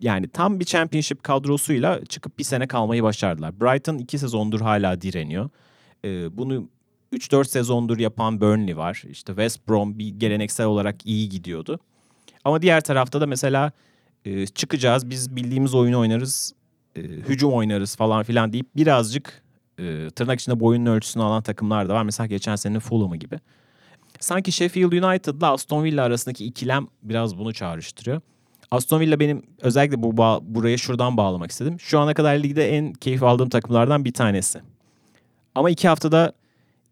yani 0.00 0.28
tam 0.28 0.60
bir 0.60 0.64
championship 0.64 1.22
kadrosuyla 1.22 2.04
çıkıp 2.04 2.38
bir 2.38 2.44
sene 2.44 2.66
kalmayı 2.66 3.02
başardılar. 3.02 3.60
Brighton 3.60 3.98
iki 3.98 4.18
sezondur 4.18 4.60
hala 4.60 5.00
direniyor. 5.00 5.50
Ee, 6.04 6.36
bunu 6.36 6.68
3-4 7.12 7.44
sezondur 7.44 7.98
yapan 7.98 8.40
Burnley 8.40 8.76
var. 8.76 9.02
İşte 9.10 9.32
West 9.32 9.68
Brom 9.68 9.98
bir 9.98 10.08
geleneksel 10.08 10.66
olarak 10.66 11.06
iyi 11.06 11.28
gidiyordu. 11.28 11.78
Ama 12.44 12.62
diğer 12.62 12.80
tarafta 12.80 13.20
da 13.20 13.26
mesela 13.26 13.72
e, 14.24 14.46
çıkacağız 14.46 15.10
biz 15.10 15.36
bildiğimiz 15.36 15.74
oyunu 15.74 15.98
oynarız, 15.98 16.54
e, 16.96 17.00
hücum 17.00 17.52
oynarız 17.52 17.96
falan 17.96 18.22
filan 18.22 18.52
deyip 18.52 18.76
birazcık 18.76 19.42
e, 19.82 20.10
tırnak 20.10 20.40
içinde 20.40 20.60
boyunun 20.60 20.86
ölçüsünü 20.86 21.22
alan 21.22 21.42
takımlar 21.42 21.88
da 21.88 21.94
var. 21.94 22.02
Mesela 22.02 22.26
geçen 22.26 22.56
senenin 22.56 22.78
Fulham'ı 22.78 23.16
gibi. 23.16 23.38
Sanki 24.20 24.52
Sheffield 24.52 24.92
United'la 24.92 25.52
Aston 25.52 25.84
Villa 25.84 26.04
arasındaki 26.04 26.44
ikilem 26.44 26.86
biraz 27.02 27.38
bunu 27.38 27.54
çağrıştırıyor. 27.54 28.20
Aston 28.70 29.00
Villa 29.00 29.20
benim 29.20 29.42
özellikle 29.60 30.02
bu 30.02 30.16
bağ- 30.16 30.40
buraya 30.42 30.76
şuradan 30.76 31.16
bağlamak 31.16 31.50
istedim. 31.50 31.80
Şu 31.80 31.98
ana 31.98 32.14
kadar 32.14 32.34
ligde 32.34 32.76
en 32.76 32.92
keyif 32.92 33.22
aldığım 33.22 33.48
takımlardan 33.48 34.04
bir 34.04 34.12
tanesi. 34.12 34.60
Ama 35.54 35.70
iki 35.70 35.88
haftada 35.88 36.32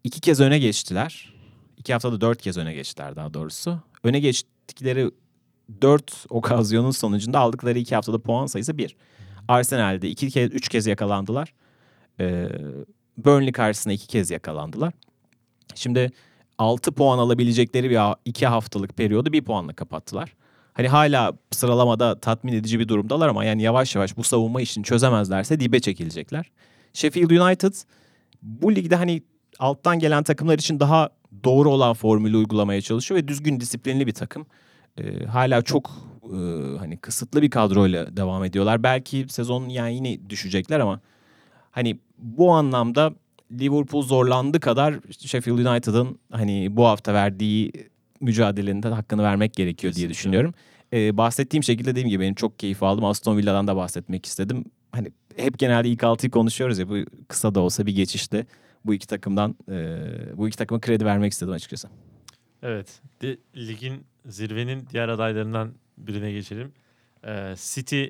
iki 0.03 0.21
kez 0.21 0.39
öne 0.39 0.59
geçtiler. 0.59 1.33
İki 1.77 1.93
haftada 1.93 2.21
dört 2.21 2.41
kez 2.41 2.57
öne 2.57 2.73
geçtiler 2.73 3.15
daha 3.15 3.33
doğrusu. 3.33 3.79
Öne 4.03 4.19
geçtikleri 4.19 5.11
dört 5.81 6.25
okazyonun 6.29 6.91
sonucunda 6.91 7.39
aldıkları 7.39 7.79
iki 7.79 7.95
haftada 7.95 8.19
puan 8.19 8.45
sayısı 8.45 8.77
bir. 8.77 8.95
Arsenal'de 9.47 10.09
iki 10.09 10.29
kez, 10.29 10.51
üç 10.53 10.69
kez 10.69 10.87
yakalandılar. 10.87 11.53
Ee, 12.21 12.49
Burnley 13.17 13.51
karşısında 13.51 13.93
iki 13.93 14.07
kez 14.07 14.31
yakalandılar. 14.31 14.93
Şimdi 15.75 16.11
6 16.57 16.91
puan 16.91 17.17
alabilecekleri 17.17 17.89
bir 17.89 17.95
ha- 17.95 18.15
iki 18.25 18.47
haftalık 18.47 18.97
periyodu 18.97 19.33
bir 19.33 19.41
puanla 19.43 19.73
kapattılar. 19.73 20.33
Hani 20.73 20.87
hala 20.87 21.33
sıralamada 21.51 22.19
tatmin 22.19 22.53
edici 22.53 22.79
bir 22.79 22.87
durumdalar 22.87 23.27
ama 23.27 23.45
yani 23.45 23.61
yavaş 23.61 23.95
yavaş 23.95 24.17
bu 24.17 24.23
savunma 24.23 24.61
işini 24.61 24.83
çözemezlerse 24.83 25.59
dibe 25.59 25.79
çekilecekler. 25.79 26.51
Sheffield 26.93 27.29
United 27.29 27.73
bu 28.41 28.75
ligde 28.75 28.95
hani 28.95 29.23
alttan 29.59 29.99
gelen 29.99 30.23
takımlar 30.23 30.59
için 30.59 30.79
daha 30.79 31.09
doğru 31.43 31.69
olan 31.69 31.93
formülü 31.93 32.37
uygulamaya 32.37 32.81
çalışıyor 32.81 33.21
ve 33.21 33.27
düzgün 33.27 33.59
disiplinli 33.59 34.07
bir 34.07 34.13
takım. 34.13 34.45
Ee, 34.97 35.25
hala 35.25 35.61
çok 35.61 35.91
e, 36.23 36.37
hani 36.79 36.97
kısıtlı 36.97 37.41
bir 37.41 37.49
kadroyla 37.49 38.17
devam 38.17 38.43
ediyorlar. 38.43 38.83
Belki 38.83 39.25
sezon 39.29 39.69
yani 39.69 39.95
yine 39.95 40.29
düşecekler 40.29 40.79
ama 40.79 40.99
hani 41.71 41.99
bu 42.21 42.51
anlamda 42.51 43.13
Liverpool 43.51 44.01
zorlandı 44.01 44.59
kadar 44.59 44.95
Sheffield 45.19 45.57
United'ın 45.57 46.19
hani 46.31 46.67
bu 46.75 46.85
hafta 46.85 47.13
verdiği 47.13 47.71
mücadelenin 48.19 48.83
de 48.83 48.87
hakkını 48.87 49.23
vermek 49.23 49.53
gerekiyor 49.53 49.93
diye 49.93 50.07
Kesinlikle. 50.07 50.13
düşünüyorum. 50.13 50.53
Ee, 50.93 51.17
bahsettiğim 51.17 51.63
şekilde 51.63 51.89
dediğim 51.91 52.09
gibi 52.09 52.23
benim 52.23 52.35
çok 52.35 52.59
keyif 52.59 52.83
aldım. 52.83 53.05
Aston 53.05 53.37
Villa'dan 53.37 53.67
da 53.67 53.75
bahsetmek 53.75 54.25
istedim. 54.25 54.65
Hani 54.91 55.11
hep 55.35 55.59
genelde 55.59 55.89
ilk 55.89 56.03
altıyı 56.03 56.31
konuşuyoruz 56.31 56.79
ya 56.79 56.89
bu 56.89 56.95
kısa 57.27 57.55
da 57.55 57.59
olsa 57.59 57.85
bir 57.85 57.95
geçişti. 57.95 58.47
Bu 58.85 58.93
iki 58.93 59.07
takımdan 59.07 59.55
e, 59.69 59.97
bu 60.37 60.47
iki 60.47 60.57
takıma 60.57 60.81
kredi 60.81 61.05
vermek 61.05 61.31
istedim 61.31 61.53
açıkçası. 61.53 61.89
Evet. 62.63 63.01
De, 63.21 63.37
ligin 63.55 64.03
zirvenin 64.25 64.87
diğer 64.91 65.09
adaylarından 65.09 65.71
birine 65.97 66.31
geçelim. 66.31 66.71
Ee, 67.27 67.53
City 67.57 68.05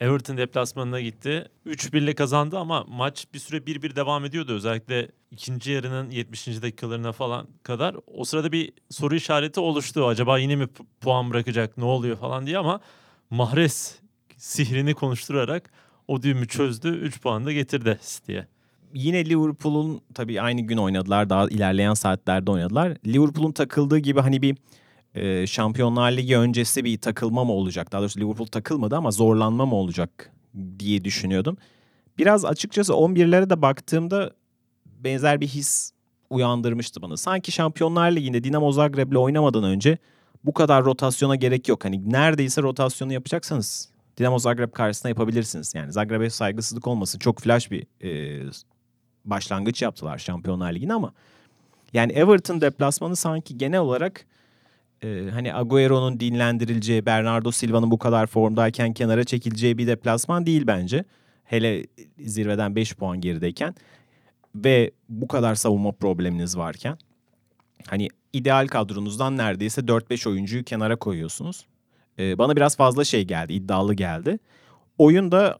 Everton 0.00 0.36
deplasmanına 0.36 1.00
gitti. 1.00 1.48
3-1 1.66 1.98
ile 1.98 2.14
kazandı 2.14 2.58
ama 2.58 2.84
maç 2.88 3.26
bir 3.34 3.38
süre 3.38 3.56
1-1 3.56 3.96
devam 3.96 4.24
ediyordu. 4.24 4.52
Özellikle 4.52 5.08
ikinci 5.30 5.72
yarının 5.72 6.10
70. 6.10 6.46
dakikalarına 6.62 7.12
falan 7.12 7.48
kadar. 7.62 7.96
O 8.06 8.24
sırada 8.24 8.52
bir 8.52 8.72
soru 8.90 9.14
işareti 9.14 9.60
oluştu. 9.60 10.06
Acaba 10.06 10.38
yine 10.38 10.56
mi 10.56 10.64
pu- 10.64 10.84
puan 11.00 11.30
bırakacak 11.30 11.78
ne 11.78 11.84
oluyor 11.84 12.16
falan 12.16 12.46
diye 12.46 12.58
ama 12.58 12.80
Mahrez 13.30 13.98
sihrini 14.36 14.94
konuşturarak 14.94 15.70
o 16.08 16.22
düğümü 16.22 16.48
çözdü. 16.48 16.88
3 16.88 17.20
puan 17.22 17.46
da 17.46 17.52
getirdi 17.52 17.98
City'ye. 18.02 18.46
Yine 18.94 19.24
Liverpool'un 19.24 20.00
tabii 20.14 20.40
aynı 20.40 20.60
gün 20.60 20.76
oynadılar. 20.76 21.30
Daha 21.30 21.48
ilerleyen 21.48 21.94
saatlerde 21.94 22.50
oynadılar. 22.50 22.96
Liverpool'un 23.06 23.52
takıldığı 23.52 23.98
gibi 23.98 24.20
hani 24.20 24.42
bir 24.42 24.56
e, 25.16 25.46
Şampiyonlar 25.46 26.12
Ligi 26.12 26.38
öncesi 26.38 26.84
bir 26.84 26.98
takılma 26.98 27.44
mı 27.44 27.52
olacak? 27.52 27.92
Daha 27.92 28.00
doğrusu 28.00 28.20
Liverpool 28.20 28.46
takılmadı 28.46 28.96
ama 28.96 29.10
zorlanma 29.10 29.66
mı 29.66 29.74
olacak 29.74 30.32
diye 30.78 31.04
düşünüyordum. 31.04 31.56
Biraz 32.18 32.44
açıkçası 32.44 32.92
11'lere 32.92 33.50
de 33.50 33.62
baktığımda 33.62 34.30
benzer 34.86 35.40
bir 35.40 35.46
his 35.48 35.92
uyandırmıştı 36.30 37.02
bana. 37.02 37.16
Sanki 37.16 37.52
Şampiyonlar 37.52 38.10
Ligi'nde 38.10 38.44
Dinamo 38.44 38.72
Zagreb'le 38.72 39.16
oynamadan 39.16 39.64
önce 39.64 39.98
bu 40.44 40.54
kadar 40.54 40.84
rotasyona 40.84 41.36
gerek 41.36 41.68
yok. 41.68 41.84
Hani 41.84 42.12
neredeyse 42.12 42.62
rotasyonu 42.62 43.12
yapacaksanız 43.12 43.88
Dinamo 44.18 44.38
Zagreb 44.38 44.72
karşısında 44.72 45.08
yapabilirsiniz. 45.08 45.74
Yani 45.74 45.92
Zagreb'e 45.92 46.30
saygısızlık 46.30 46.86
olmasın. 46.86 47.18
Çok 47.18 47.40
flash 47.40 47.70
bir 47.70 47.86
e, 48.02 48.42
başlangıç 49.24 49.82
yaptılar 49.82 50.18
Şampiyonlar 50.18 50.72
Ligi'ne 50.72 50.94
ama 50.94 51.12
yani 51.92 52.12
Everton 52.12 52.60
deplasmanı 52.60 53.16
sanki 53.16 53.58
genel 53.58 53.80
olarak 53.80 54.26
e, 55.02 55.30
hani 55.32 55.54
Agüero'nun 55.54 56.20
dinlendirileceği, 56.20 57.06
Bernardo 57.06 57.50
Silva'nın 57.50 57.90
bu 57.90 57.98
kadar 57.98 58.26
formdayken 58.26 58.92
kenara 58.92 59.24
çekileceği 59.24 59.78
bir 59.78 59.86
deplasman 59.86 60.46
değil 60.46 60.66
bence. 60.66 61.04
Hele 61.44 61.86
zirveden 62.18 62.76
5 62.76 62.94
puan 62.94 63.20
gerideyken 63.20 63.74
ve 64.54 64.90
bu 65.08 65.28
kadar 65.28 65.54
savunma 65.54 65.92
probleminiz 65.92 66.56
varken 66.56 66.98
hani 67.86 68.08
ideal 68.32 68.66
kadronuzdan 68.66 69.36
neredeyse 69.36 69.80
4-5 69.80 70.28
oyuncuyu 70.28 70.64
kenara 70.64 70.96
koyuyorsunuz. 70.96 71.66
E, 72.18 72.38
bana 72.38 72.56
biraz 72.56 72.76
fazla 72.76 73.04
şey 73.04 73.24
geldi, 73.24 73.52
iddialı 73.52 73.94
geldi. 73.94 74.38
Oyun 74.98 75.32
da 75.32 75.58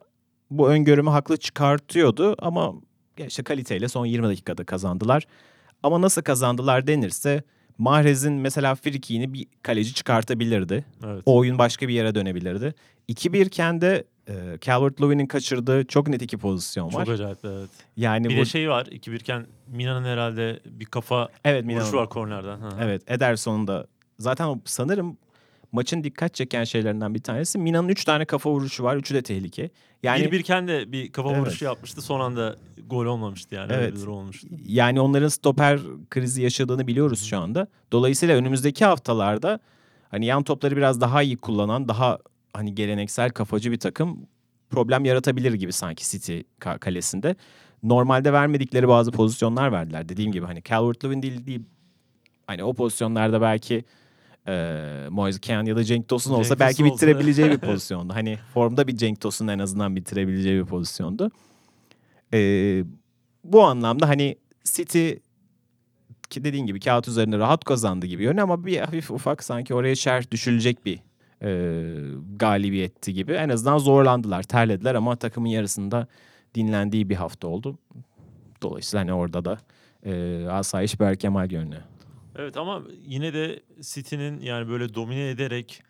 bu 0.51 0.68
öngörümü 0.70 1.11
haklı 1.11 1.37
çıkartıyordu 1.37 2.35
ama 2.38 2.75
işte 3.18 3.42
kaliteyle 3.42 3.88
son 3.88 4.07
20 4.07 4.27
dakikada 4.29 4.64
kazandılar. 4.64 5.27
Ama 5.83 6.03
nasıl 6.03 6.22
kazandılar 6.22 6.87
denirse 6.87 7.42
Mahrez'in 7.78 8.32
mesela 8.32 8.74
frikiğini 8.74 9.32
bir 9.32 9.46
kaleci 9.62 9.94
çıkartabilirdi. 9.94 10.84
Evet. 11.04 11.22
O 11.26 11.36
oyun 11.36 11.58
başka 11.58 11.88
bir 11.88 11.94
yere 11.94 12.14
dönebilirdi. 12.14 12.74
2-1 13.08 13.46
iken 13.46 13.80
de 13.80 14.04
e, 14.28 14.32
Calvert-Lewin'in 14.60 15.26
kaçırdığı 15.26 15.84
çok 15.84 16.08
net 16.08 16.22
iki 16.22 16.38
pozisyon 16.38 16.86
var. 16.86 17.04
Çok 17.04 17.14
acayip 17.14 17.38
evet. 17.44 17.70
yani 17.96 18.28
Bir 18.28 18.36
bu 18.36 18.40
de 18.40 18.44
şey 18.44 18.70
var 18.70 18.86
2-1 18.86 19.16
iken 19.16 19.46
Mina'nın 19.66 20.04
herhalde 20.04 20.60
bir 20.64 20.84
kafa 20.84 21.28
evet 21.44 21.64
vuruşu 21.64 21.96
var 21.96 22.08
kornerden. 22.08 22.58
Evet 22.80 23.02
Ederson'un 23.10 23.66
da 23.66 23.86
zaten 24.18 24.62
sanırım 24.64 25.16
maçın 25.72 26.05
dikkat 26.05 26.35
çeken 26.35 26.64
şeylerinden 26.64 27.14
bir 27.14 27.22
tanesi 27.22 27.59
Mina'nın 27.59 27.88
3 27.88 28.05
tane 28.05 28.24
kafa 28.24 28.50
vuruşu 28.50 28.85
var. 28.85 28.96
Üçü 28.96 29.14
de 29.14 29.22
tehlike. 29.22 29.70
Yani 30.02 30.24
bir 30.24 30.33
birken 30.33 30.68
de 30.68 30.92
bir 30.92 31.12
kafa 31.12 31.31
Evet. 31.31 31.40
vuruşu 31.40 31.64
yapmıştı. 31.64 32.02
Son 32.02 32.20
anda 32.20 32.57
gol 32.87 33.07
olmamıştı 33.07 33.55
yani. 33.55 33.72
Öyle 33.72 33.83
Evet. 33.83 33.94
bir 33.94 34.00
durum 34.00 34.14
olmuştu. 34.14 34.48
yani 34.66 35.00
onların 35.00 35.29
stoper 35.29 35.81
krizi 36.11 36.42
yaşadığını 36.42 36.87
biliyoruz 36.87 37.22
şu 37.24 37.38
anda. 37.38 37.66
Dolayısıyla 37.92 38.37
önümüzdeki 38.37 38.85
haftalarda 38.85 39.61
hani 40.11 40.26
yan 40.26 40.42
topları 40.42 40.76
biraz 40.76 41.00
daha 41.00 41.22
iyi 41.22 41.37
kullanan, 41.37 41.88
daha 41.88 42.18
hani 42.52 42.74
geleneksel 42.74 43.31
kafacı 43.31 43.72
bir 43.72 43.79
takım 43.79 44.26
problem 44.70 45.05
yaratabilir 45.05 45.52
gibi 45.52 45.72
sanki 45.72 46.11
City 46.11 46.38
ka- 46.61 46.79
kalesinde. 46.79 47.37
Normalde 47.83 48.33
vermedikleri 48.33 48.88
bazı 48.88 49.12
pozisyonlar 49.12 49.72
verdiler. 49.72 50.09
Dediğim 50.09 50.33
gibi 50.33 50.46
hani 50.46 50.59
Calvert-Lewin 50.62 51.22
değil, 51.22 51.46
değil 51.46 51.62
hani 52.46 52.64
o 52.64 52.74
pozisyonlarda 52.74 53.40
belki 53.40 53.85
e, 54.48 55.09
Moise 55.11 55.40
Kean 55.40 55.64
ya 55.64 55.76
da 55.76 55.85
Cenk 55.85 56.09
Tosun 56.09 56.35
olsa 56.35 56.48
Cenk 56.48 56.61
belki 56.61 56.76
Tosun 56.76 56.90
olsa. 56.90 57.06
bitirebileceği 57.06 57.50
bir 57.50 57.59
pozisyondu. 57.59 58.14
Hani 58.14 58.38
formda 58.54 58.87
bir 58.87 58.96
Cenk 58.96 59.20
Tosun 59.20 59.48
en 59.48 59.59
azından 59.59 59.96
bitirebileceği 59.96 60.61
bir 60.61 60.66
pozisyondu. 60.66 61.30
E, 62.35 62.38
bu 63.44 63.62
anlamda 63.62 64.09
hani 64.09 64.37
City 64.64 65.11
ki 66.30 66.44
dediğin 66.44 66.66
gibi 66.66 66.80
kağıt 66.80 67.09
üzerinde 67.09 67.38
rahat 67.38 67.64
kazandı 67.64 68.06
gibi 68.06 68.22
görünüyor 68.22 68.44
ama 68.44 68.66
bir 68.66 68.78
hafif 68.80 69.11
ufak 69.11 69.44
sanki 69.44 69.74
oraya 69.74 69.94
şerh 69.94 70.30
düşülecek 70.30 70.87
bir 70.87 71.00
e, 71.42 71.50
galibiyetti 72.37 73.14
gibi. 73.14 73.32
En 73.32 73.48
azından 73.48 73.78
zorlandılar, 73.78 74.42
terlediler 74.42 74.94
ama 74.94 75.16
takımın 75.16 75.48
yarısında 75.48 76.06
dinlendiği 76.54 77.09
bir 77.09 77.14
hafta 77.14 77.48
oldu. 77.48 77.78
Dolayısıyla 78.62 79.00
hani 79.00 79.12
orada 79.12 79.44
da 79.44 79.59
e, 80.04 80.44
asayiş 80.50 81.00
Berkemal 81.00 81.46
görünüyor. 81.46 81.82
Evet 82.38 82.57
ama 82.57 82.83
yine 83.07 83.35
de 83.35 83.62
City'nin 83.81 84.40
yani 84.40 84.68
böyle 84.68 84.94
domine 84.94 85.31
ederek 85.31 85.83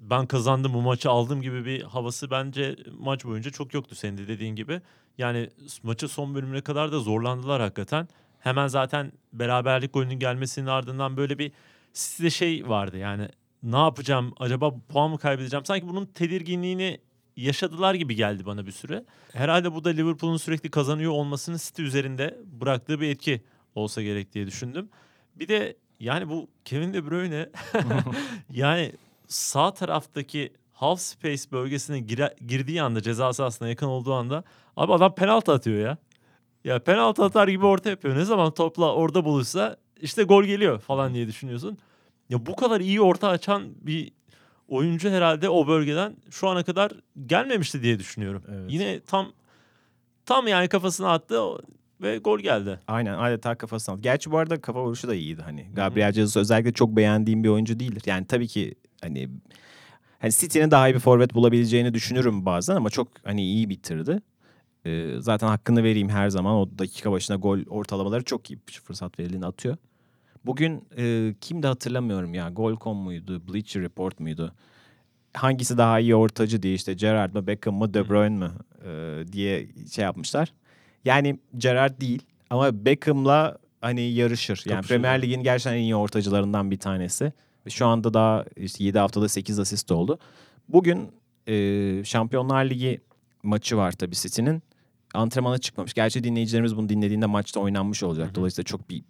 ben 0.00 0.26
kazandım 0.26 0.74
bu 0.74 0.82
maçı 0.82 1.10
aldım 1.10 1.42
gibi 1.42 1.64
bir 1.64 1.82
havası 1.82 2.30
bence 2.30 2.76
maç 2.98 3.24
boyunca 3.24 3.50
çok 3.50 3.74
yoktu 3.74 3.94
senin 3.94 4.18
de 4.18 4.28
dediğin 4.28 4.56
gibi. 4.56 4.80
Yani 5.18 5.50
maçın 5.82 6.06
son 6.06 6.34
bölümüne 6.34 6.60
kadar 6.60 6.92
da 6.92 6.98
zorlandılar 6.98 7.60
hakikaten. 7.60 8.08
Hemen 8.38 8.66
zaten 8.66 9.12
beraberlik 9.32 9.94
golünün 9.94 10.18
gelmesinin 10.18 10.66
ardından 10.66 11.16
böyle 11.16 11.38
bir 11.38 11.52
City'de 11.94 12.30
şey 12.30 12.68
vardı 12.68 12.98
yani 12.98 13.28
ne 13.62 13.76
yapacağım 13.76 14.34
acaba 14.38 14.74
puan 14.88 15.10
mı 15.10 15.18
kaybedeceğim? 15.18 15.64
Sanki 15.64 15.88
bunun 15.88 16.06
tedirginliğini 16.06 17.00
yaşadılar 17.36 17.94
gibi 17.94 18.14
geldi 18.14 18.46
bana 18.46 18.66
bir 18.66 18.72
süre. 18.72 19.04
Herhalde 19.32 19.74
bu 19.74 19.84
da 19.84 19.88
Liverpool'un 19.88 20.36
sürekli 20.36 20.70
kazanıyor 20.70 21.12
olmasının 21.12 21.56
City 21.56 21.82
üzerinde 21.82 22.38
bıraktığı 22.44 23.00
bir 23.00 23.08
etki 23.08 23.42
olsa 23.74 24.02
gerek 24.02 24.32
diye 24.32 24.46
düşündüm. 24.46 24.88
Bir 25.36 25.48
de 25.48 25.76
yani 26.00 26.28
bu 26.28 26.48
Kevin 26.64 26.92
De 26.92 27.06
Bruyne 27.10 27.48
yani 28.50 28.92
sağ 29.26 29.74
taraftaki 29.74 30.52
half 30.72 31.00
space 31.00 31.42
bölgesine 31.52 31.98
gire- 31.98 32.36
girdiği 32.46 32.82
anda 32.82 33.02
ceza 33.02 33.32
sahasına 33.32 33.68
yakın 33.68 33.86
olduğu 33.86 34.14
anda 34.14 34.44
abi 34.76 34.92
adam 34.92 35.14
penaltı 35.14 35.52
atıyor 35.52 35.78
ya. 35.78 35.98
Ya 36.64 36.78
penaltı 36.78 37.24
atar 37.24 37.48
gibi 37.48 37.66
orta 37.66 37.90
yapıyor. 37.90 38.16
Ne 38.16 38.24
zaman 38.24 38.54
topla 38.54 38.94
orada 38.94 39.24
buluşsa 39.24 39.76
işte 40.00 40.22
gol 40.22 40.44
geliyor 40.44 40.80
falan 40.80 41.14
diye 41.14 41.26
düşünüyorsun. 41.26 41.78
Ya 42.28 42.46
bu 42.46 42.56
kadar 42.56 42.80
iyi 42.80 43.00
orta 43.00 43.28
açan 43.28 43.62
bir 43.80 44.12
oyuncu 44.68 45.10
herhalde 45.10 45.48
o 45.48 45.66
bölgeden 45.66 46.16
şu 46.30 46.48
ana 46.48 46.64
kadar 46.64 46.92
gelmemişti 47.26 47.82
diye 47.82 47.98
düşünüyorum. 47.98 48.42
Evet. 48.48 48.64
Yine 48.72 49.00
tam 49.00 49.32
tam 50.26 50.46
yani 50.48 50.68
kafasına 50.68 51.12
attı 51.12 51.40
ve 52.00 52.18
gol 52.18 52.38
geldi. 52.38 52.80
Aynen 52.88 53.18
adeta 53.18 53.54
kafasına 53.54 53.94
aldı. 53.94 54.02
Gerçi 54.02 54.30
bu 54.30 54.38
arada 54.38 54.60
kafa 54.60 54.84
vuruşu 54.84 55.08
da 55.08 55.14
iyiydi 55.14 55.42
hani. 55.42 55.66
Gabriel 55.74 56.12
Jesus 56.12 56.36
özellikle 56.36 56.72
çok 56.72 56.96
beğendiğim 56.96 57.44
bir 57.44 57.48
oyuncu 57.48 57.80
değildir. 57.80 58.02
Yani 58.06 58.26
tabii 58.26 58.48
ki 58.48 58.74
hani 59.00 59.28
hani 60.18 60.32
City'nin 60.32 60.70
daha 60.70 60.88
iyi 60.88 60.94
bir 60.94 61.00
forvet 61.00 61.34
bulabileceğini 61.34 61.94
düşünürüm 61.94 62.46
bazen 62.46 62.76
ama 62.76 62.90
çok 62.90 63.08
hani 63.24 63.42
iyi 63.42 63.68
bitirdi. 63.68 64.20
Ee, 64.86 65.14
zaten 65.18 65.48
hakkını 65.48 65.84
vereyim 65.84 66.08
her 66.08 66.28
zaman 66.28 66.54
o 66.54 66.78
dakika 66.78 67.12
başına 67.12 67.36
gol 67.36 67.58
ortalamaları 67.68 68.24
çok 68.24 68.50
iyi 68.50 68.58
fırsat 68.84 69.18
verildiğini 69.18 69.46
atıyor. 69.46 69.76
Bugün 70.46 70.84
e, 70.98 71.34
kimdi 71.40 71.66
hatırlamıyorum 71.66 72.34
ya. 72.34 72.50
Gol.com 72.50 72.96
muydu? 72.96 73.48
Bleacher 73.48 73.82
Report 73.82 74.20
muydu? 74.20 74.52
Hangisi 75.34 75.78
daha 75.78 76.00
iyi 76.00 76.14
ortacı 76.14 76.62
diye 76.62 76.74
işte 76.74 76.94
Gerrard 76.94 77.34
mı 77.34 77.46
Beckham 77.46 77.74
mı 77.74 77.94
De 77.94 78.08
Bruyne 78.08 78.38
mı 78.38 78.52
e, 78.84 79.24
diye 79.32 79.68
şey 79.92 80.04
yapmışlar. 80.04 80.52
Yani 81.06 81.38
Gerrard 81.56 82.00
değil 82.00 82.22
ama 82.50 82.84
Beckham'la 82.84 83.58
hani 83.80 84.00
yarışır. 84.00 84.62
Yani 84.66 84.76
Kapışır. 84.76 84.94
Premier 84.94 85.22
Lig'in 85.22 85.42
gerçekten 85.42 85.78
en 85.78 85.82
iyi 85.82 85.96
ortacılarından 85.96 86.70
bir 86.70 86.78
tanesi. 86.78 87.32
Şu 87.68 87.86
anda 87.86 88.14
daha 88.14 88.44
işte 88.56 88.84
7 88.84 88.98
haftada 88.98 89.28
8 89.28 89.58
asist 89.58 89.92
oldu. 89.92 90.18
Bugün 90.68 91.08
e, 91.48 92.04
Şampiyonlar 92.04 92.64
Ligi 92.64 93.00
maçı 93.42 93.76
var 93.76 93.92
tabii 93.92 94.14
City'nin. 94.14 94.62
Antrenmana 95.14 95.58
çıkmamış. 95.58 95.94
Gerçi 95.94 96.24
dinleyicilerimiz 96.24 96.76
bunu 96.76 96.88
dinlediğinde 96.88 97.26
maçta 97.26 97.60
oynanmış 97.60 98.02
olacak. 98.02 98.34
Dolayısıyla 98.34 98.64
çok 98.64 98.90
bir 98.90 99.02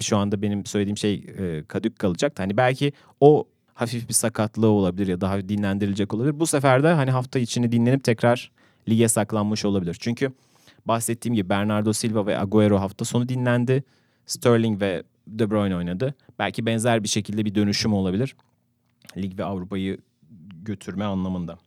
şu 0.00 0.16
anda 0.16 0.42
benim 0.42 0.66
söylediğim 0.66 0.96
şey 0.96 1.14
e, 1.14 1.64
kadük 1.68 1.98
kalacak. 1.98 2.38
Hani 2.38 2.56
belki 2.56 2.92
o 3.20 3.48
hafif 3.74 4.08
bir 4.08 4.14
sakatlığı 4.14 4.68
olabilir 4.68 5.06
ya 5.06 5.20
daha 5.20 5.48
dinlendirilecek 5.48 6.14
olabilir. 6.14 6.40
Bu 6.40 6.46
sefer 6.46 6.82
de 6.82 6.88
hani 6.88 7.10
hafta 7.10 7.38
içini 7.38 7.72
dinlenip 7.72 8.04
tekrar 8.04 8.50
lige 8.88 9.08
saklanmış 9.08 9.64
olabilir. 9.64 9.96
Çünkü 10.00 10.32
bahsettiğim 10.86 11.34
gibi 11.34 11.48
Bernardo 11.48 11.92
Silva 11.92 12.26
ve 12.26 12.38
Agüero 12.38 12.80
hafta 12.80 13.04
sonu 13.04 13.28
dinlendi. 13.28 13.84
Sterling 14.26 14.80
ve 14.80 15.02
De 15.26 15.50
Bruyne 15.50 15.76
oynadı. 15.76 16.14
Belki 16.38 16.66
benzer 16.66 17.02
bir 17.02 17.08
şekilde 17.08 17.44
bir 17.44 17.54
dönüşüm 17.54 17.92
olabilir. 17.92 18.36
Lig 19.16 19.38
ve 19.38 19.44
Avrupa'yı 19.44 19.98
götürme 20.62 21.04
anlamında. 21.04 21.58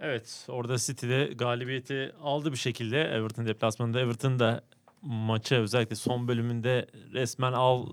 Evet 0.00 0.46
orada 0.48 0.78
City'de 0.78 1.24
galibiyeti 1.34 2.12
aldı 2.22 2.52
bir 2.52 2.56
şekilde 2.56 3.02
Everton 3.02 3.46
deplasmanında. 3.46 4.00
Everton 4.00 4.38
da 4.38 4.62
maça 5.02 5.56
özellikle 5.56 5.96
son 5.96 6.28
bölümünde 6.28 6.86
resmen 7.12 7.52
al 7.52 7.86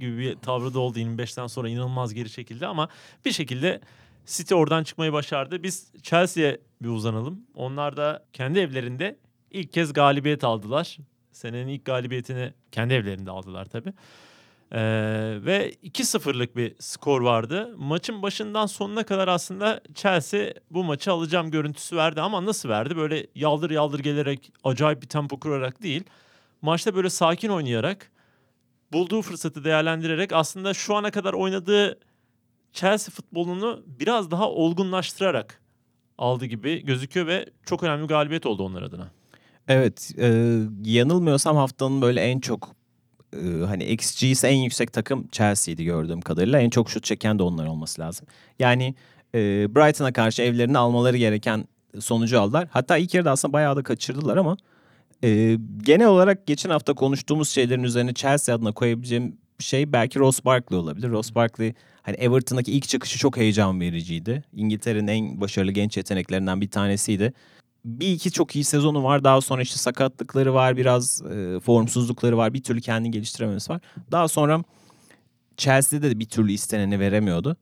gibi 0.00 0.18
bir 0.18 0.36
tavrı 0.36 0.74
da 0.74 0.80
oldu. 0.80 0.98
25'ten 0.98 1.46
sonra 1.46 1.68
inanılmaz 1.68 2.14
geri 2.14 2.30
çekildi 2.30 2.66
ama 2.66 2.88
bir 3.24 3.32
şekilde 3.32 3.80
City 4.26 4.54
oradan 4.54 4.84
çıkmayı 4.84 5.12
başardı. 5.12 5.62
Biz 5.62 5.92
Chelsea'ye 6.02 6.60
bir 6.82 6.88
uzanalım. 6.88 7.40
Onlar 7.54 7.96
da 7.96 8.24
kendi 8.32 8.58
evlerinde 8.58 9.16
ilk 9.54 9.72
kez 9.72 9.92
galibiyet 9.92 10.44
aldılar. 10.44 10.98
Senenin 11.32 11.68
ilk 11.68 11.84
galibiyetini 11.84 12.54
kendi 12.72 12.94
evlerinde 12.94 13.30
aldılar 13.30 13.64
tabii. 13.64 13.92
Ee, 14.72 14.80
ve 15.44 15.74
2-0'lık 15.84 16.56
bir 16.56 16.74
skor 16.78 17.20
vardı. 17.20 17.74
Maçın 17.78 18.22
başından 18.22 18.66
sonuna 18.66 19.04
kadar 19.04 19.28
aslında 19.28 19.80
Chelsea 19.94 20.52
bu 20.70 20.84
maçı 20.84 21.12
alacağım 21.12 21.50
görüntüsü 21.50 21.96
verdi 21.96 22.20
ama 22.20 22.44
nasıl 22.44 22.68
verdi? 22.68 22.96
Böyle 22.96 23.26
yaldır 23.34 23.70
yaldır 23.70 23.98
gelerek 23.98 24.52
acayip 24.64 25.02
bir 25.02 25.08
tempo 25.08 25.40
kurarak 25.40 25.82
değil. 25.82 26.04
Maçta 26.62 26.94
böyle 26.94 27.10
sakin 27.10 27.48
oynayarak 27.48 28.10
bulduğu 28.92 29.22
fırsatı 29.22 29.64
değerlendirerek 29.64 30.32
aslında 30.32 30.74
şu 30.74 30.94
ana 30.94 31.10
kadar 31.10 31.32
oynadığı 31.32 31.98
Chelsea 32.72 33.14
futbolunu 33.14 33.82
biraz 33.86 34.30
daha 34.30 34.50
olgunlaştırarak 34.50 35.62
aldı 36.18 36.46
gibi 36.46 36.84
gözüküyor 36.84 37.26
ve 37.26 37.46
çok 37.66 37.82
önemli 37.82 38.02
bir 38.02 38.08
galibiyet 38.08 38.46
oldu 38.46 38.62
onlar 38.62 38.82
adına. 38.82 39.10
Evet, 39.68 40.12
e, 40.18 40.58
yanılmıyorsam 40.84 41.56
haftanın 41.56 42.02
böyle 42.02 42.20
en 42.20 42.40
çok 42.40 42.74
e, 43.32 43.64
hani 43.66 43.84
XG'si 43.84 44.46
en 44.46 44.56
yüksek 44.56 44.92
takım 44.92 45.28
Chelsea'ydi 45.32 45.84
gördüğüm 45.84 46.20
kadarıyla. 46.20 46.60
En 46.60 46.70
çok 46.70 46.90
şut 46.90 47.04
çeken 47.04 47.38
de 47.38 47.42
onlar 47.42 47.66
olması 47.66 48.00
lazım. 48.00 48.26
Yani 48.58 48.94
e, 49.34 49.38
Brighton'a 49.74 50.12
karşı 50.12 50.42
evlerini 50.42 50.78
almaları 50.78 51.16
gereken 51.16 51.64
sonucu 52.00 52.40
aldılar. 52.40 52.68
Hatta 52.70 52.96
ilk 52.96 53.14
yarıda 53.14 53.30
aslında 53.30 53.52
bayağı 53.52 53.76
da 53.76 53.82
kaçırdılar 53.82 54.36
ama 54.36 54.56
e, 55.24 55.58
genel 55.82 56.06
olarak 56.06 56.46
geçen 56.46 56.70
hafta 56.70 56.94
konuştuğumuz 56.94 57.48
şeylerin 57.48 57.82
üzerine 57.82 58.14
Chelsea 58.14 58.54
adına 58.54 58.72
koyabileceğim 58.72 59.36
şey 59.58 59.92
belki 59.92 60.18
Ross 60.18 60.44
Barkley 60.44 60.78
olabilir. 60.78 61.10
Ross 61.10 61.34
Barkley 61.34 61.74
hani 62.02 62.16
Everton'daki 62.16 62.72
ilk 62.72 62.88
çıkışı 62.88 63.18
çok 63.18 63.36
heyecan 63.36 63.80
vericiydi. 63.80 64.44
İngiltere'nin 64.52 65.06
en 65.06 65.40
başarılı 65.40 65.72
genç 65.72 65.96
yeteneklerinden 65.96 66.60
bir 66.60 66.70
tanesiydi 66.70 67.32
bir 67.84 68.12
iki 68.12 68.30
çok 68.30 68.56
iyi 68.56 68.64
sezonu 68.64 69.04
var. 69.04 69.24
Daha 69.24 69.40
sonra 69.40 69.62
işte 69.62 69.76
sakatlıkları 69.76 70.54
var, 70.54 70.76
biraz 70.76 71.22
e, 71.22 71.60
formsuzlukları 71.60 72.36
var. 72.36 72.54
Bir 72.54 72.62
türlü 72.62 72.80
kendini 72.80 73.10
geliştirememesi 73.10 73.72
var. 73.72 73.80
Daha 74.12 74.28
sonra 74.28 74.64
Chelsea'de 75.56 76.10
de 76.10 76.18
bir 76.18 76.28
türlü 76.28 76.52
isteneni 76.52 77.00
veremiyordu. 77.00 77.56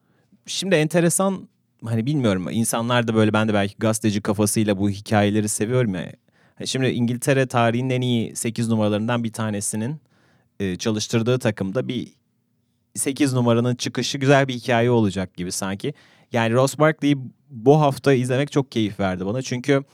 Şimdi 0.46 0.74
enteresan 0.74 1.48
hani 1.84 2.06
bilmiyorum 2.06 2.48
insanlar 2.50 3.08
da 3.08 3.14
böyle 3.14 3.32
ben 3.32 3.48
de 3.48 3.54
belki 3.54 3.74
gazeteci 3.78 4.20
kafasıyla 4.20 4.78
bu 4.78 4.90
hikayeleri 4.90 5.48
seviyorum 5.48 5.94
ya. 5.94 6.12
Hani 6.54 6.68
Şimdi 6.68 6.88
İngiltere 6.88 7.46
tarihinin 7.46 7.90
en 7.90 8.00
iyi 8.00 8.36
8 8.36 8.68
numaralarından 8.68 9.24
bir 9.24 9.32
tanesinin 9.32 10.00
e, 10.60 10.76
çalıştırdığı 10.76 11.38
takımda 11.38 11.88
bir 11.88 12.08
8 12.94 13.32
numaranın 13.32 13.74
çıkışı 13.74 14.18
güzel 14.18 14.48
bir 14.48 14.54
hikaye 14.54 14.90
olacak 14.90 15.36
gibi 15.36 15.52
sanki. 15.52 15.94
Yani 16.32 16.54
Ross 16.54 16.78
Barkley'i 16.78 17.16
bu 17.50 17.80
hafta 17.80 18.12
izlemek 18.12 18.52
çok 18.52 18.72
keyif 18.72 19.00
verdi 19.00 19.26
bana. 19.26 19.42
Çünkü 19.42 19.84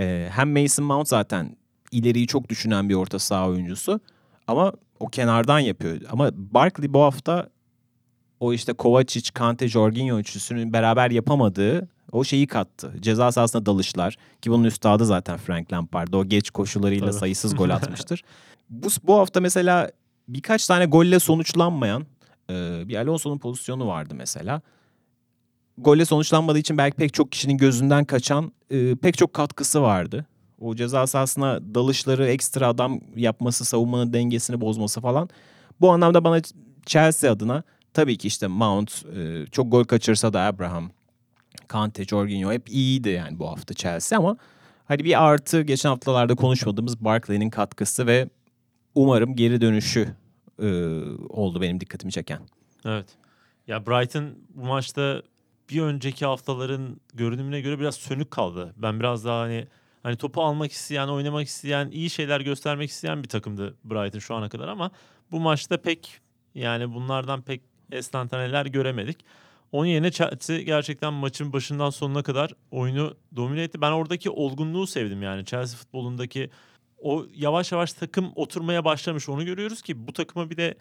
ee, 0.00 0.28
hem 0.32 0.62
Mason 0.62 0.84
Mount 0.84 1.08
zaten 1.08 1.56
ileriyi 1.92 2.26
çok 2.26 2.48
düşünen 2.48 2.88
bir 2.88 2.94
orta 2.94 3.18
saha 3.18 3.48
oyuncusu 3.48 4.00
ama 4.46 4.72
o 5.00 5.06
kenardan 5.06 5.58
yapıyor. 5.58 6.00
Ama 6.10 6.30
Barkley 6.34 6.92
bu 6.92 7.00
hafta 7.00 7.48
o 8.40 8.52
işte 8.52 8.72
Kovacic, 8.72 9.30
Kante, 9.34 9.68
Jorginho 9.68 10.18
üçlüsünün 10.18 10.72
beraber 10.72 11.10
yapamadığı 11.10 11.88
o 12.12 12.24
şeyi 12.24 12.46
kattı. 12.46 12.92
Ceza 13.00 13.32
sahasına 13.32 13.66
dalışlar 13.66 14.16
ki 14.42 14.50
bunun 14.50 14.64
üstadı 14.64 15.06
zaten 15.06 15.36
Frank 15.36 15.72
Lampard. 15.72 16.12
O 16.12 16.24
geç 16.24 16.50
koşularıyla 16.50 17.06
Tabii. 17.06 17.18
sayısız 17.18 17.56
gol 17.56 17.70
atmıştır. 17.70 18.22
bu, 18.70 18.88
bu 19.04 19.18
hafta 19.18 19.40
mesela 19.40 19.90
birkaç 20.28 20.66
tane 20.66 20.86
golle 20.86 21.18
sonuçlanmayan 21.18 22.06
e, 22.50 22.82
bir 22.88 22.96
Alonso'nun 22.96 23.38
pozisyonu 23.38 23.86
vardı 23.86 24.14
mesela 24.16 24.60
golle 25.78 26.04
sonuçlanmadığı 26.04 26.58
için 26.58 26.78
belki 26.78 26.96
pek 26.96 27.14
çok 27.14 27.32
kişinin 27.32 27.56
gözünden 27.56 28.04
kaçan 28.04 28.52
e, 28.70 28.96
pek 28.96 29.18
çok 29.18 29.32
katkısı 29.32 29.82
vardı. 29.82 30.26
O 30.60 30.74
ceza 30.74 31.06
sahasına 31.06 31.74
dalışları, 31.74 32.26
ekstra 32.26 32.68
adam 32.68 33.00
yapması, 33.16 33.64
savunmanın 33.64 34.12
dengesini 34.12 34.60
bozması 34.60 35.00
falan. 35.00 35.28
Bu 35.80 35.90
anlamda 35.90 36.24
bana 36.24 36.40
Chelsea 36.86 37.32
adına 37.32 37.62
tabii 37.94 38.16
ki 38.16 38.28
işte 38.28 38.46
Mount 38.46 39.04
e, 39.16 39.46
çok 39.46 39.72
gol 39.72 39.84
kaçırsa 39.84 40.32
da 40.32 40.40
Abraham, 40.40 40.90
Kante, 41.68 42.04
Jorginho 42.04 42.52
hep 42.52 42.68
iyiydi 42.68 43.08
yani 43.08 43.38
bu 43.38 43.48
hafta 43.48 43.74
Chelsea 43.74 44.18
ama 44.18 44.36
hani 44.84 45.04
bir 45.04 45.24
artı 45.24 45.62
geçen 45.62 45.88
haftalarda 45.88 46.34
konuşmadığımız 46.34 47.04
Barkley'nin 47.04 47.50
katkısı 47.50 48.06
ve 48.06 48.28
umarım 48.94 49.36
geri 49.36 49.60
dönüşü 49.60 50.08
e, 50.62 50.68
oldu 51.28 51.60
benim 51.60 51.80
dikkatimi 51.80 52.12
çeken. 52.12 52.40
Evet. 52.84 53.06
Ya 53.66 53.86
Brighton 53.86 54.30
bu 54.54 54.66
maçta 54.66 55.22
bir 55.70 55.82
önceki 55.82 56.26
haftaların 56.26 57.00
görünümüne 57.14 57.60
göre 57.60 57.78
biraz 57.78 57.94
sönük 57.94 58.30
kaldı. 58.30 58.74
Ben 58.76 59.00
biraz 59.00 59.24
daha 59.24 59.40
hani 59.40 59.66
hani 60.02 60.16
topu 60.16 60.42
almak 60.42 60.72
isteyen, 60.72 61.08
oynamak 61.08 61.46
isteyen, 61.46 61.90
iyi 61.90 62.10
şeyler 62.10 62.40
göstermek 62.40 62.90
isteyen 62.90 63.22
bir 63.22 63.28
takımdı 63.28 63.76
Brighton 63.84 64.18
şu 64.18 64.34
ana 64.34 64.48
kadar 64.48 64.68
ama 64.68 64.90
bu 65.30 65.40
maçta 65.40 65.76
pek 65.76 66.20
yani 66.54 66.94
bunlardan 66.94 67.42
pek 67.42 67.62
estantaneler 67.92 68.66
göremedik. 68.66 69.18
Onun 69.72 69.86
yerine 69.86 70.10
Chelsea 70.10 70.60
gerçekten 70.60 71.12
maçın 71.12 71.52
başından 71.52 71.90
sonuna 71.90 72.22
kadar 72.22 72.52
oyunu 72.70 73.16
domine 73.36 73.62
etti. 73.62 73.80
Ben 73.80 73.92
oradaki 73.92 74.30
olgunluğu 74.30 74.86
sevdim 74.86 75.22
yani 75.22 75.44
Chelsea 75.44 75.78
futbolundaki 75.78 76.50
o 76.98 77.26
yavaş 77.34 77.72
yavaş 77.72 77.92
takım 77.92 78.32
oturmaya 78.34 78.84
başlamış. 78.84 79.28
Onu 79.28 79.44
görüyoruz 79.44 79.82
ki 79.82 80.06
bu 80.08 80.12
takıma 80.12 80.50
bir 80.50 80.56
de 80.56 80.74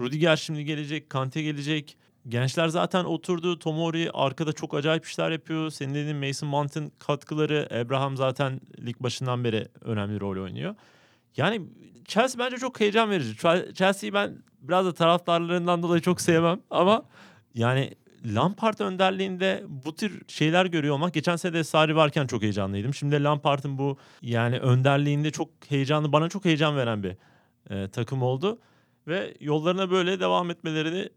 Rudiger 0.00 0.36
şimdi 0.36 0.64
gelecek, 0.64 1.10
Kante 1.10 1.42
gelecek. 1.42 1.96
Gençler 2.28 2.68
zaten 2.68 3.04
oturdu. 3.04 3.58
Tomori 3.58 4.10
arkada 4.12 4.52
çok 4.52 4.74
acayip 4.74 5.04
işler 5.06 5.30
yapıyor. 5.30 5.70
Senin 5.70 5.94
dediğin 5.94 6.16
Mason 6.16 6.48
Mount'ın 6.48 6.92
katkıları. 6.98 7.68
Abraham 7.80 8.16
zaten 8.16 8.60
lig 8.86 8.96
başından 9.00 9.44
beri 9.44 9.68
önemli 9.80 10.20
rol 10.20 10.42
oynuyor. 10.42 10.74
Yani 11.36 11.62
Chelsea 12.04 12.38
bence 12.44 12.56
çok 12.56 12.80
heyecan 12.80 13.10
verici. 13.10 13.36
Chelsea'yi 13.74 14.12
ben 14.12 14.42
biraz 14.60 14.86
da 14.86 14.94
taraftarlarından 14.94 15.82
dolayı 15.82 16.02
çok 16.02 16.20
sevmem 16.20 16.60
ama 16.70 17.02
yani 17.54 17.94
Lampard 18.24 18.78
önderliğinde 18.78 19.64
bu 19.68 19.94
tür 19.94 20.22
şeyler 20.28 20.66
görüyor 20.66 20.94
olmak 20.94 21.14
geçen 21.14 21.36
sene 21.36 21.52
de 21.52 21.64
Sarri 21.64 21.96
varken 21.96 22.26
çok 22.26 22.42
heyecanlıydım. 22.42 22.94
Şimdi 22.94 23.24
Lampard'ın 23.24 23.78
bu 23.78 23.98
yani 24.22 24.58
önderliğinde 24.58 25.30
çok 25.30 25.48
heyecanlı 25.68 26.12
bana 26.12 26.28
çok 26.28 26.44
heyecan 26.44 26.76
veren 26.76 27.02
bir 27.02 27.16
e, 27.70 27.88
takım 27.88 28.22
oldu 28.22 28.58
ve 29.06 29.34
yollarına 29.40 29.90
böyle 29.90 30.20
devam 30.20 30.50
etmelerini 30.50 31.08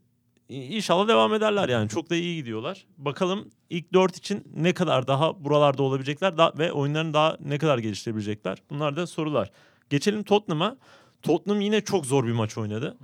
İnşallah 0.51 1.07
devam 1.07 1.33
ederler 1.33 1.69
yani. 1.69 1.89
Çok 1.89 2.09
da 2.09 2.15
iyi 2.15 2.35
gidiyorlar. 2.35 2.85
Bakalım 2.97 3.49
ilk 3.69 3.93
dört 3.93 4.17
için 4.17 4.43
ne 4.55 4.73
kadar 4.73 5.07
daha 5.07 5.43
buralarda 5.43 5.83
olabilecekler 5.83 6.37
da, 6.37 6.53
ve 6.57 6.71
oyunlarını 6.71 7.13
daha 7.13 7.37
ne 7.39 7.57
kadar 7.57 7.77
geliştirebilecekler. 7.77 8.57
Bunlar 8.69 8.95
da 8.95 9.07
sorular. 9.07 9.51
Geçelim 9.89 10.23
Tottenham'a. 10.23 10.77
Tottenham 11.21 11.61
yine 11.61 11.81
çok 11.81 12.05
zor 12.05 12.27
bir 12.27 12.31
maç 12.31 12.57
oynadı. 12.57 12.97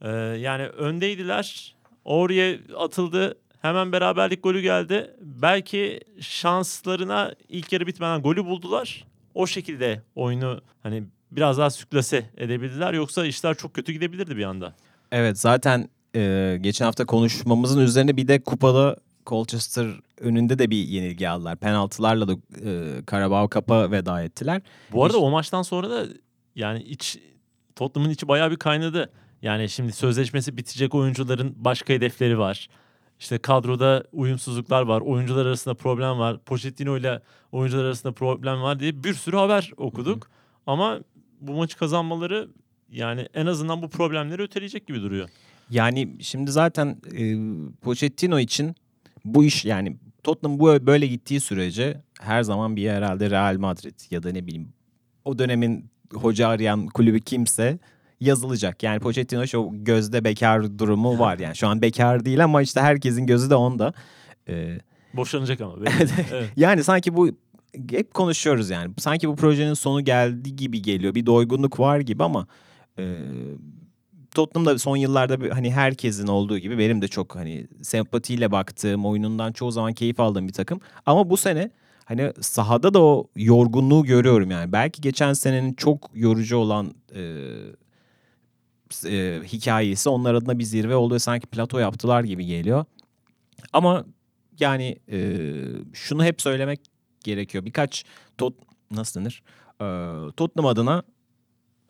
Ee, 0.00 0.08
yani 0.18 0.66
öndeydiler. 0.66 1.74
Oraya 2.04 2.58
atıldı. 2.78 3.38
Hemen 3.62 3.92
beraberlik 3.92 4.42
golü 4.42 4.60
geldi. 4.60 5.16
Belki 5.20 6.00
şanslarına 6.20 7.34
ilk 7.48 7.72
yarı 7.72 7.86
bitmeden 7.86 8.22
golü 8.22 8.44
buldular. 8.44 9.04
O 9.34 9.46
şekilde 9.46 10.02
oyunu 10.14 10.60
hani 10.82 11.04
biraz 11.30 11.58
daha 11.58 11.70
süklase 11.70 12.30
edebildiler. 12.36 12.92
Yoksa 12.92 13.26
işler 13.26 13.54
çok 13.54 13.74
kötü 13.74 13.92
gidebilirdi 13.92 14.36
bir 14.36 14.44
anda. 14.44 14.74
Evet 15.12 15.38
zaten 15.38 15.88
e, 16.16 16.56
geçen 16.60 16.84
hafta 16.84 17.06
konuşmamızın 17.06 17.80
üzerine 17.80 18.16
bir 18.16 18.28
de 18.28 18.40
kupada 18.40 18.96
Colchester 19.26 19.86
önünde 20.20 20.58
de 20.58 20.70
bir 20.70 20.76
yenilgi 20.76 21.28
aldılar. 21.28 21.56
Penaltılarla 21.56 22.28
da 22.28 22.32
e, 22.64 23.02
Karabağ 23.06 23.48
Kap'a 23.48 23.90
veda 23.90 24.22
ettiler. 24.22 24.62
Bu 24.92 25.04
arada 25.04 25.18
o 25.18 25.30
maçtan 25.30 25.62
sonra 25.62 25.90
da 25.90 26.04
yani 26.54 26.82
iç 26.82 27.18
Tottenham'ın 27.76 28.12
içi 28.12 28.28
bayağı 28.28 28.50
bir 28.50 28.56
kaynadı. 28.56 29.12
Yani 29.42 29.68
şimdi 29.68 29.92
sözleşmesi 29.92 30.56
bitecek 30.56 30.94
oyuncuların 30.94 31.54
başka 31.56 31.94
hedefleri 31.94 32.38
var. 32.38 32.68
İşte 33.20 33.38
kadroda 33.38 34.04
uyumsuzluklar 34.12 34.82
var. 34.82 35.00
Oyuncular 35.00 35.46
arasında 35.46 35.74
problem 35.74 36.18
var. 36.18 36.38
Pochettino 36.38 36.96
ile 36.96 37.22
oyuncular 37.52 37.84
arasında 37.84 38.12
problem 38.12 38.62
var 38.62 38.80
diye 38.80 39.04
bir 39.04 39.14
sürü 39.14 39.36
haber 39.36 39.72
okuduk. 39.76 40.24
Hı 40.24 40.28
hı. 40.28 40.32
Ama 40.66 41.00
bu 41.40 41.52
maçı 41.52 41.78
kazanmaları 41.78 42.48
yani 42.90 43.28
en 43.34 43.46
azından 43.46 43.82
bu 43.82 43.88
problemleri 43.88 44.42
öteleyecek 44.42 44.86
gibi 44.86 45.02
duruyor. 45.02 45.28
Yani 45.70 46.16
şimdi 46.20 46.52
zaten 46.52 46.96
e, 47.18 47.36
Pochettino 47.82 48.38
için 48.38 48.74
bu 49.24 49.44
iş 49.44 49.64
yani 49.64 49.96
Tottenham 50.22 50.58
bu 50.58 50.86
böyle 50.86 51.06
gittiği 51.06 51.40
sürece 51.40 52.00
her 52.20 52.42
zaman 52.42 52.76
bir 52.76 52.90
herhalde 52.90 53.30
Real 53.30 53.56
Madrid 53.58 54.00
ya 54.10 54.22
da 54.22 54.32
ne 54.32 54.46
bileyim 54.46 54.68
o 55.24 55.38
dönemin 55.38 55.90
hoca 56.14 56.48
arayan 56.48 56.86
kulübü 56.86 57.20
kimse 57.20 57.78
yazılacak. 58.20 58.82
Yani 58.82 59.00
Pochettino 59.00 59.46
şu 59.46 59.70
gözde 59.72 60.24
bekar 60.24 60.78
durumu 60.78 61.18
var 61.18 61.38
yani. 61.38 61.56
Şu 61.56 61.68
an 61.68 61.82
bekar 61.82 62.24
değil 62.24 62.44
ama 62.44 62.62
işte 62.62 62.80
herkesin 62.80 63.26
gözü 63.26 63.50
de 63.50 63.54
onda. 63.54 63.92
Ee, 64.48 64.78
Boşanacak 65.14 65.60
ama. 65.60 65.74
evet. 66.32 66.52
yani 66.56 66.84
sanki 66.84 67.16
bu 67.16 67.28
hep 67.90 68.14
konuşuyoruz 68.14 68.70
yani. 68.70 68.94
Sanki 68.98 69.28
bu 69.28 69.36
projenin 69.36 69.74
sonu 69.74 70.04
geldi 70.04 70.56
gibi 70.56 70.82
geliyor. 70.82 71.14
Bir 71.14 71.26
doygunluk 71.26 71.80
var 71.80 72.00
gibi 72.00 72.24
ama 72.24 72.46
e, 72.98 73.16
Tottenham'da 74.36 74.78
son 74.78 74.96
yıllarda 74.96 75.54
hani 75.54 75.72
herkesin 75.72 76.26
olduğu 76.26 76.58
gibi 76.58 76.78
benim 76.78 77.02
de 77.02 77.08
çok 77.08 77.36
hani 77.36 77.66
sempatiyle 77.82 78.52
baktığım, 78.52 79.06
oyunundan 79.06 79.52
çoğu 79.52 79.70
zaman 79.70 79.92
keyif 79.92 80.20
aldığım 80.20 80.48
bir 80.48 80.52
takım. 80.52 80.80
Ama 81.06 81.30
bu 81.30 81.36
sene 81.36 81.70
hani 82.04 82.32
sahada 82.40 82.94
da 82.94 83.02
o 83.02 83.28
yorgunluğu 83.36 84.04
görüyorum 84.04 84.50
yani. 84.50 84.72
Belki 84.72 85.00
geçen 85.00 85.32
senenin 85.32 85.74
çok 85.74 86.10
yorucu 86.14 86.56
olan 86.56 86.94
e, 87.14 87.22
e, 89.06 89.40
hikayesi 89.44 90.08
onlar 90.08 90.34
adına 90.34 90.58
bir 90.58 90.64
zirve 90.64 90.96
oldu 90.96 91.14
ve 91.14 91.18
sanki 91.18 91.46
plato 91.46 91.78
yaptılar 91.78 92.24
gibi 92.24 92.46
geliyor. 92.46 92.84
Ama 93.72 94.04
yani 94.60 94.98
e, 95.12 95.36
şunu 95.92 96.24
hep 96.24 96.42
söylemek 96.42 96.80
gerekiyor. 97.24 97.64
Birkaç 97.64 98.04
tot 98.38 98.54
nasıl 98.90 99.20
denir? 99.20 99.42
E, 99.80 99.86
Tottenham 100.36 100.66
adına 100.66 101.02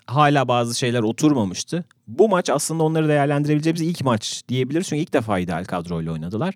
hala 0.07 0.49
bazı 0.49 0.79
şeyler 0.79 1.01
oturmamıştı. 1.03 1.85
Bu 2.09 2.29
maç 2.29 2.51
aslında 2.51 2.83
onları 2.83 3.09
değerlendirebileceğimiz 3.09 3.83
ilk 3.83 4.05
maç 4.05 4.43
diyebiliriz. 4.49 4.89
Çünkü 4.89 5.03
ilk 5.03 5.13
defa 5.13 5.39
ideal 5.39 5.65
kadroyla 5.65 6.13
oynadılar. 6.13 6.55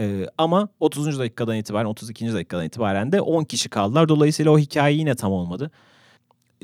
E, 0.00 0.26
ama 0.38 0.68
30. 0.80 1.18
dakikadan 1.18 1.56
itibaren 1.56 1.86
32. 1.86 2.32
dakikadan 2.32 2.64
itibaren 2.64 3.12
de 3.12 3.20
10 3.20 3.44
kişi 3.44 3.68
kaldılar. 3.68 4.08
Dolayısıyla 4.08 4.52
o 4.52 4.58
hikaye 4.58 4.96
yine 4.96 5.14
tam 5.14 5.32
olmadı. 5.32 5.70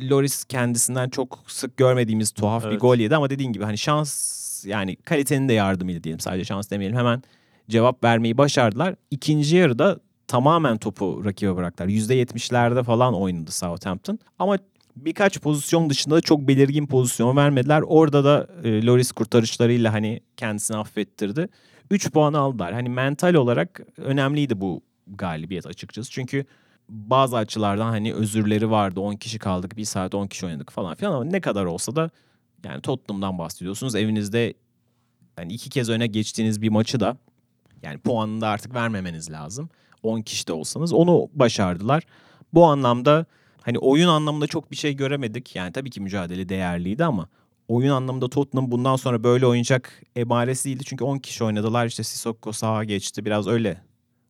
Loris 0.00 0.44
kendisinden 0.44 1.08
çok 1.08 1.38
sık 1.46 1.76
görmediğimiz 1.76 2.30
tuhaf 2.30 2.64
bir 2.64 2.68
Evet. 2.68 2.80
gol 2.80 2.96
yedi 2.96 3.16
ama 3.16 3.30
dediğin 3.30 3.52
gibi 3.52 3.64
hani 3.64 3.78
şans 3.78 4.42
yani 4.66 4.96
kalitenin 4.96 5.48
de 5.48 5.52
yardımıydı 5.52 6.04
diyelim 6.04 6.20
sadece 6.20 6.44
şans 6.44 6.70
demeyelim 6.70 6.98
hemen 6.98 7.22
cevap 7.70 8.04
vermeyi 8.04 8.38
başardılar. 8.38 8.94
İkinci 9.10 9.56
yarıda 9.56 9.98
tamamen 10.28 10.78
topu 10.78 11.22
rakibe 11.24 11.56
bıraktılar. 11.56 11.88
%70'lerde 11.88 12.84
falan 12.84 13.14
oynadı 13.14 13.50
Southampton 13.50 14.18
ama 14.38 14.58
birkaç 14.96 15.40
pozisyon 15.40 15.90
dışında 15.90 16.14
da 16.14 16.20
çok 16.20 16.48
belirgin 16.48 16.86
pozisyon 16.86 17.36
vermediler. 17.36 17.82
Orada 17.86 18.24
da 18.24 18.46
e, 18.64 18.86
Loris 18.86 19.12
kurtarışlarıyla 19.12 19.92
hani 19.92 20.20
kendisini 20.36 20.76
affettirdi. 20.76 21.48
3 21.90 22.10
puanı 22.10 22.38
aldılar. 22.38 22.72
Hani 22.72 22.88
mental 22.88 23.34
olarak 23.34 23.80
önemliydi 23.96 24.60
bu 24.60 24.82
galibiyet 25.06 25.66
açıkçası. 25.66 26.10
Çünkü 26.10 26.44
bazı 26.88 27.36
açılardan 27.36 27.90
hani 27.90 28.14
özürleri 28.14 28.70
vardı. 28.70 29.00
10 29.00 29.16
kişi 29.16 29.38
kaldık, 29.38 29.76
1 29.76 29.84
saat 29.84 30.14
10 30.14 30.26
kişi 30.26 30.46
oynadık 30.46 30.72
falan 30.72 30.94
filan 30.94 31.12
ama 31.12 31.24
ne 31.24 31.40
kadar 31.40 31.64
olsa 31.64 31.96
da 31.96 32.10
yani 32.64 32.80
Tottenham'dan 32.80 33.38
bahsediyorsunuz. 33.38 33.94
Evinizde 33.94 34.54
yani 35.38 35.52
iki 35.52 35.70
kez 35.70 35.90
öne 35.90 36.06
geçtiğiniz 36.06 36.62
bir 36.62 36.68
maçı 36.68 37.00
da 37.00 37.16
yani 37.82 37.98
puanını 37.98 38.40
da 38.40 38.48
artık 38.48 38.74
vermemeniz 38.74 39.30
lazım. 39.30 39.68
10 40.02 40.22
kişi 40.22 40.46
de 40.46 40.52
olsanız 40.52 40.92
onu 40.92 41.28
başardılar. 41.34 42.02
Bu 42.54 42.64
anlamda 42.64 43.26
hani 43.62 43.78
oyun 43.78 44.08
anlamında 44.08 44.46
çok 44.46 44.70
bir 44.70 44.76
şey 44.76 44.96
göremedik. 44.96 45.56
Yani 45.56 45.72
tabii 45.72 45.90
ki 45.90 46.00
mücadele 46.00 46.48
değerliydi 46.48 47.04
ama 47.04 47.28
oyun 47.68 47.90
anlamında 47.90 48.28
Tottenham 48.28 48.70
bundan 48.70 48.96
sonra 48.96 49.24
böyle 49.24 49.46
oynayacak 49.46 50.02
emaresi 50.16 50.68
değildi. 50.68 50.84
Çünkü 50.86 51.04
10 51.04 51.18
kişi 51.18 51.44
oynadılar 51.44 51.86
işte 51.86 52.02
Sissoko 52.02 52.52
sağa 52.52 52.84
geçti 52.84 53.24
biraz 53.24 53.46
öyle. 53.46 53.80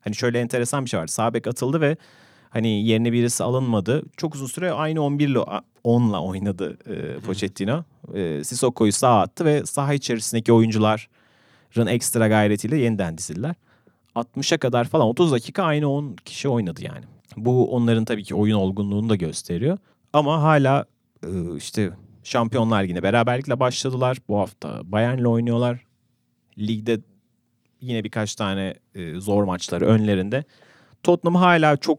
Hani 0.00 0.14
şöyle 0.14 0.40
enteresan 0.40 0.84
bir 0.84 0.90
şey 0.90 1.00
var. 1.00 1.06
Sağ 1.06 1.34
bek 1.34 1.46
atıldı 1.46 1.80
ve 1.80 1.96
hani 2.50 2.86
yerine 2.86 3.12
birisi 3.12 3.44
alınmadı. 3.44 4.02
Çok 4.16 4.34
uzun 4.34 4.46
süre 4.46 4.72
aynı 4.72 5.02
11 5.02 5.28
ile 5.28 5.38
10'la 5.84 6.22
oynadı 6.22 6.78
e, 6.86 7.20
Pochettino. 7.20 7.84
E, 8.14 8.44
Sissoko'yu 8.44 8.92
sağa 8.92 9.20
attı 9.20 9.44
ve 9.44 9.66
saha 9.66 9.94
içerisindeki 9.94 10.52
oyuncuların 10.52 11.86
ekstra 11.86 12.28
gayretiyle 12.28 12.76
yeniden 12.76 13.18
dizildiler. 13.18 13.54
60'a 14.16 14.58
kadar 14.58 14.84
falan 14.84 15.06
30 15.06 15.32
dakika 15.32 15.62
aynı 15.62 15.90
10 15.90 16.16
kişi 16.24 16.48
oynadı 16.48 16.80
yani. 16.84 17.04
Bu 17.36 17.74
onların 17.74 18.04
tabii 18.04 18.24
ki 18.24 18.34
oyun 18.34 18.56
olgunluğunu 18.56 19.08
da 19.08 19.16
gösteriyor. 19.16 19.78
Ama 20.12 20.42
hala 20.42 20.86
e, 21.26 21.56
işte 21.56 21.90
Şampiyonlar 22.24 22.82
Ligi'ne 22.82 23.02
beraberlikle 23.02 23.60
başladılar. 23.60 24.18
Bu 24.28 24.38
hafta 24.38 24.80
Bayern'le 24.84 25.24
oynuyorlar. 25.24 25.86
Ligde 26.58 27.00
yine 27.80 28.04
birkaç 28.04 28.34
tane 28.34 28.74
e, 28.94 29.20
zor 29.20 29.44
maçları 29.44 29.86
önlerinde. 29.86 30.44
Tottenham 31.02 31.34
hala 31.42 31.76
çok 31.76 31.98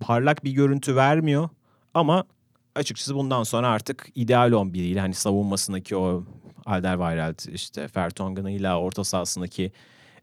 parlak 0.00 0.44
bir 0.44 0.50
görüntü 0.52 0.96
vermiyor 0.96 1.48
ama 1.94 2.24
açıkçası 2.74 3.14
bundan 3.14 3.42
sonra 3.42 3.68
artık 3.68 4.08
ideal 4.14 4.52
11 4.52 4.84
ile 4.84 5.00
hani 5.00 5.14
savunmasındaki 5.14 5.96
o 5.96 6.24
Alderweireld 6.66 7.54
işte 7.54 7.88
Vertonghen'ıyla 7.96 8.80
orta 8.80 9.04
sahasındaki 9.04 9.72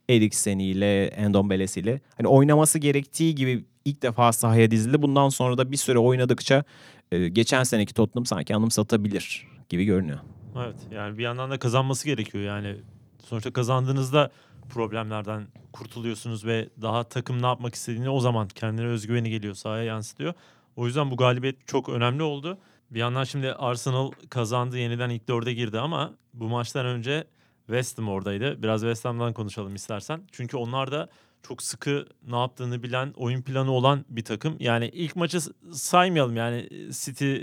Eriksen'iyle 0.09 1.05
Endombele'siyle 1.05 2.01
hani 2.17 2.27
oynaması 2.27 2.79
gerektiği 2.79 3.35
gibi 3.35 3.65
ilk 3.85 4.01
defa 4.01 4.31
sahaya 4.31 4.71
dizildi. 4.71 5.01
Bundan 5.01 5.29
sonra 5.29 5.57
da 5.57 5.71
bir 5.71 5.77
süre 5.77 5.99
oynadıkça 5.99 6.63
e, 7.11 7.27
geçen 7.29 7.63
seneki 7.63 7.93
Tottenham 7.93 8.25
sanki 8.25 8.55
anımsatabilir 8.55 9.47
gibi 9.69 9.85
görünüyor. 9.85 10.19
Evet 10.57 10.75
yani 10.91 11.17
bir 11.17 11.23
yandan 11.23 11.51
da 11.51 11.59
kazanması 11.59 12.05
gerekiyor 12.05 12.43
yani 12.43 12.75
sonuçta 13.23 13.53
kazandığınızda 13.53 14.31
problemlerden 14.69 15.47
kurtuluyorsunuz 15.73 16.45
ve 16.45 16.69
daha 16.81 17.03
takım 17.03 17.41
ne 17.41 17.45
yapmak 17.45 17.75
istediğini 17.75 18.09
o 18.09 18.19
zaman 18.19 18.47
kendine 18.47 18.87
özgüveni 18.87 19.29
geliyor 19.29 19.53
sahaya 19.53 19.83
yansıtıyor. 19.83 20.33
O 20.75 20.85
yüzden 20.85 21.11
bu 21.11 21.17
galibiyet 21.17 21.67
çok 21.67 21.89
önemli 21.89 22.23
oldu. 22.23 22.57
Bir 22.91 22.99
yandan 22.99 23.23
şimdi 23.23 23.53
Arsenal 23.53 24.11
kazandı 24.29 24.77
yeniden 24.77 25.09
ilk 25.09 25.27
dörde 25.27 25.53
girdi 25.53 25.79
ama 25.79 26.13
bu 26.33 26.47
maçtan 26.47 26.85
önce 26.85 27.23
West 27.67 27.97
Ham 27.97 28.09
oradaydı. 28.09 28.63
Biraz 28.63 28.81
West 28.81 29.05
Ham'dan 29.05 29.33
konuşalım 29.33 29.75
istersen. 29.75 30.21
Çünkü 30.31 30.57
onlar 30.57 30.91
da 30.91 31.09
çok 31.43 31.61
sıkı 31.63 32.05
ne 32.27 32.37
yaptığını 32.37 32.83
bilen, 32.83 33.13
oyun 33.15 33.41
planı 33.41 33.71
olan 33.71 34.05
bir 34.09 34.23
takım. 34.23 34.55
Yani 34.59 34.89
ilk 34.93 35.15
maçı 35.15 35.39
saymayalım 35.71 36.35
yani 36.35 36.69
City 36.91 37.35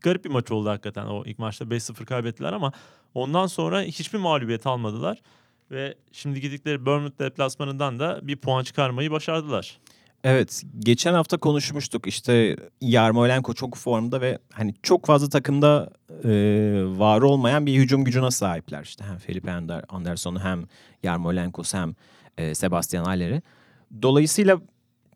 garip 0.00 0.24
bir 0.24 0.30
maç 0.30 0.50
oldu 0.50 0.68
hakikaten. 0.68 1.06
O 1.06 1.24
ilk 1.24 1.38
maçta 1.38 1.64
5-0 1.64 2.04
kaybettiler 2.04 2.52
ama 2.52 2.72
ondan 3.14 3.46
sonra 3.46 3.82
hiçbir 3.82 4.18
mağlubiyet 4.18 4.66
almadılar. 4.66 5.22
Ve 5.70 5.94
şimdi 6.12 6.40
gittikleri 6.40 6.86
Bournemouth 6.86 7.18
deplasmanından 7.18 7.98
da 7.98 8.20
bir 8.22 8.36
puan 8.36 8.64
çıkarmayı 8.64 9.10
başardılar. 9.10 9.78
Evet, 10.24 10.62
geçen 10.78 11.14
hafta 11.14 11.36
konuşmuştuk. 11.38 12.06
İşte 12.06 12.56
Yarmolenko 12.80 13.54
çok 13.54 13.76
formda 13.76 14.20
ve 14.20 14.38
hani 14.52 14.74
çok 14.82 15.06
fazla 15.06 15.28
takımda 15.28 15.90
e, 16.24 16.30
var 16.86 17.22
olmayan 17.22 17.66
bir 17.66 17.74
hücum 17.74 18.04
gücüne 18.04 18.30
sahipler. 18.30 18.82
İşte 18.82 19.04
hem 19.04 19.18
Felipe 19.18 19.52
Ander, 19.52 19.84
Anderson'u 19.88 20.40
hem 20.40 20.64
Yarmolenko'su 21.02 21.78
hem 21.78 21.94
e, 22.38 22.54
Sebastian 22.54 23.04
Haller'i. 23.04 23.42
Dolayısıyla 24.02 24.60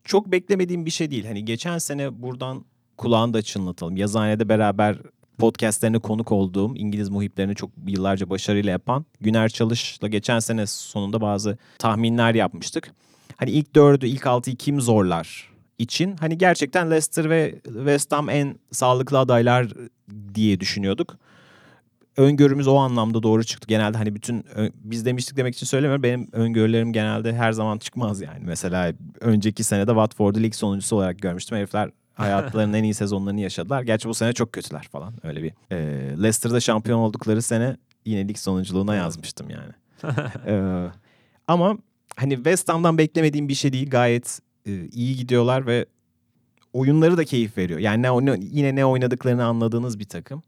çok 0.05 0.33
beklemediğim 0.33 0.87
bir 0.87 0.91
şey 0.91 1.11
değil. 1.11 1.27
Hani 1.27 1.45
geçen 1.45 1.79
sene 1.79 2.23
buradan 2.23 2.65
kulağını 2.97 3.35
da 3.35 3.43
çınlatalım. 3.43 3.97
Yazıhanede 3.97 4.49
beraber 4.49 4.99
podcastlerine 5.39 5.99
konuk 5.99 6.33
olduğum 6.33 6.77
İngiliz 6.77 7.09
muhiplerini 7.09 7.55
çok 7.55 7.71
yıllarca 7.87 8.31
başarıyla 8.31 8.71
yapan 8.71 9.05
Güner 9.21 9.49
Çalış'la 9.49 10.09
geçen 10.09 10.39
sene 10.39 10.67
sonunda 10.67 11.21
bazı 11.21 11.59
tahminler 11.79 12.35
yapmıştık. 12.35 12.93
Hani 13.37 13.51
ilk 13.51 13.75
dördü, 13.75 14.07
ilk 14.07 14.27
altıyı 14.27 14.57
kim 14.57 14.81
zorlar 14.81 15.49
için 15.79 16.17
hani 16.17 16.39
gerçekten 16.39 16.91
Leicester 16.91 17.31
ve 17.31 17.55
West 17.65 18.13
Ham 18.13 18.29
en 18.29 18.59
sağlıklı 18.73 19.19
adaylar 19.19 19.69
diye 20.35 20.61
düşünüyorduk. 20.61 21.17
Öngörümüz 22.19 22.69
o 22.69 22.77
anlamda 22.77 23.23
doğru 23.23 23.45
çıktı. 23.45 23.67
Genelde 23.69 23.99
hani 23.99 24.15
bütün 24.15 24.45
biz 24.75 25.05
demiştik 25.05 25.37
demek 25.37 25.55
için 25.55 25.67
söylemiyorum. 25.67 26.03
Benim 26.03 26.29
öngörülerim 26.33 26.93
genelde 26.93 27.35
her 27.35 27.53
zaman 27.53 27.79
çıkmaz 27.79 28.21
yani. 28.21 28.41
Mesela 28.45 28.93
önceki 29.21 29.65
senede 29.65 29.91
Watford'u 29.91 30.43
lig 30.43 30.55
sonuncusu 30.55 30.97
olarak 30.97 31.19
görmüştüm. 31.19 31.59
Herifler 31.59 31.91
hayatlarının 32.15 32.73
en 32.75 32.85
iyi 32.85 32.95
sezonlarını 32.95 33.41
yaşadılar. 33.41 33.83
Gerçi 33.83 34.09
bu 34.09 34.15
sene 34.15 34.33
çok 34.33 34.53
kötüler 34.53 34.89
falan 34.93 35.15
öyle 35.23 35.43
bir. 35.43 35.53
Ee, 35.73 35.77
Leicester'da 36.11 36.61
şampiyon 36.61 36.99
oldukları 36.99 37.43
sene 37.43 37.77
yine 38.05 38.29
lig 38.29 38.37
sonunculuğuna 38.37 38.95
yazmıştım 38.95 39.47
yani. 39.51 39.73
Ee, 40.47 40.87
ama 41.47 41.79
hani 42.17 42.35
West 42.35 42.69
Ham'dan 42.69 42.99
beklemediğim 42.99 43.49
bir 43.49 43.55
şey 43.55 43.73
değil. 43.73 43.91
Gayet 43.91 44.41
e, 44.67 44.89
iyi 44.89 45.17
gidiyorlar 45.17 45.67
ve 45.67 45.87
oyunları 46.73 47.17
da 47.17 47.25
keyif 47.25 47.59
veriyor. 47.59 47.79
Yani 47.81 48.03
ne- 48.03 48.39
yine 48.41 48.75
ne 48.75 48.85
oynadıklarını 48.85 49.45
anladığınız 49.45 49.99
bir 49.99 50.05
takım. 50.05 50.43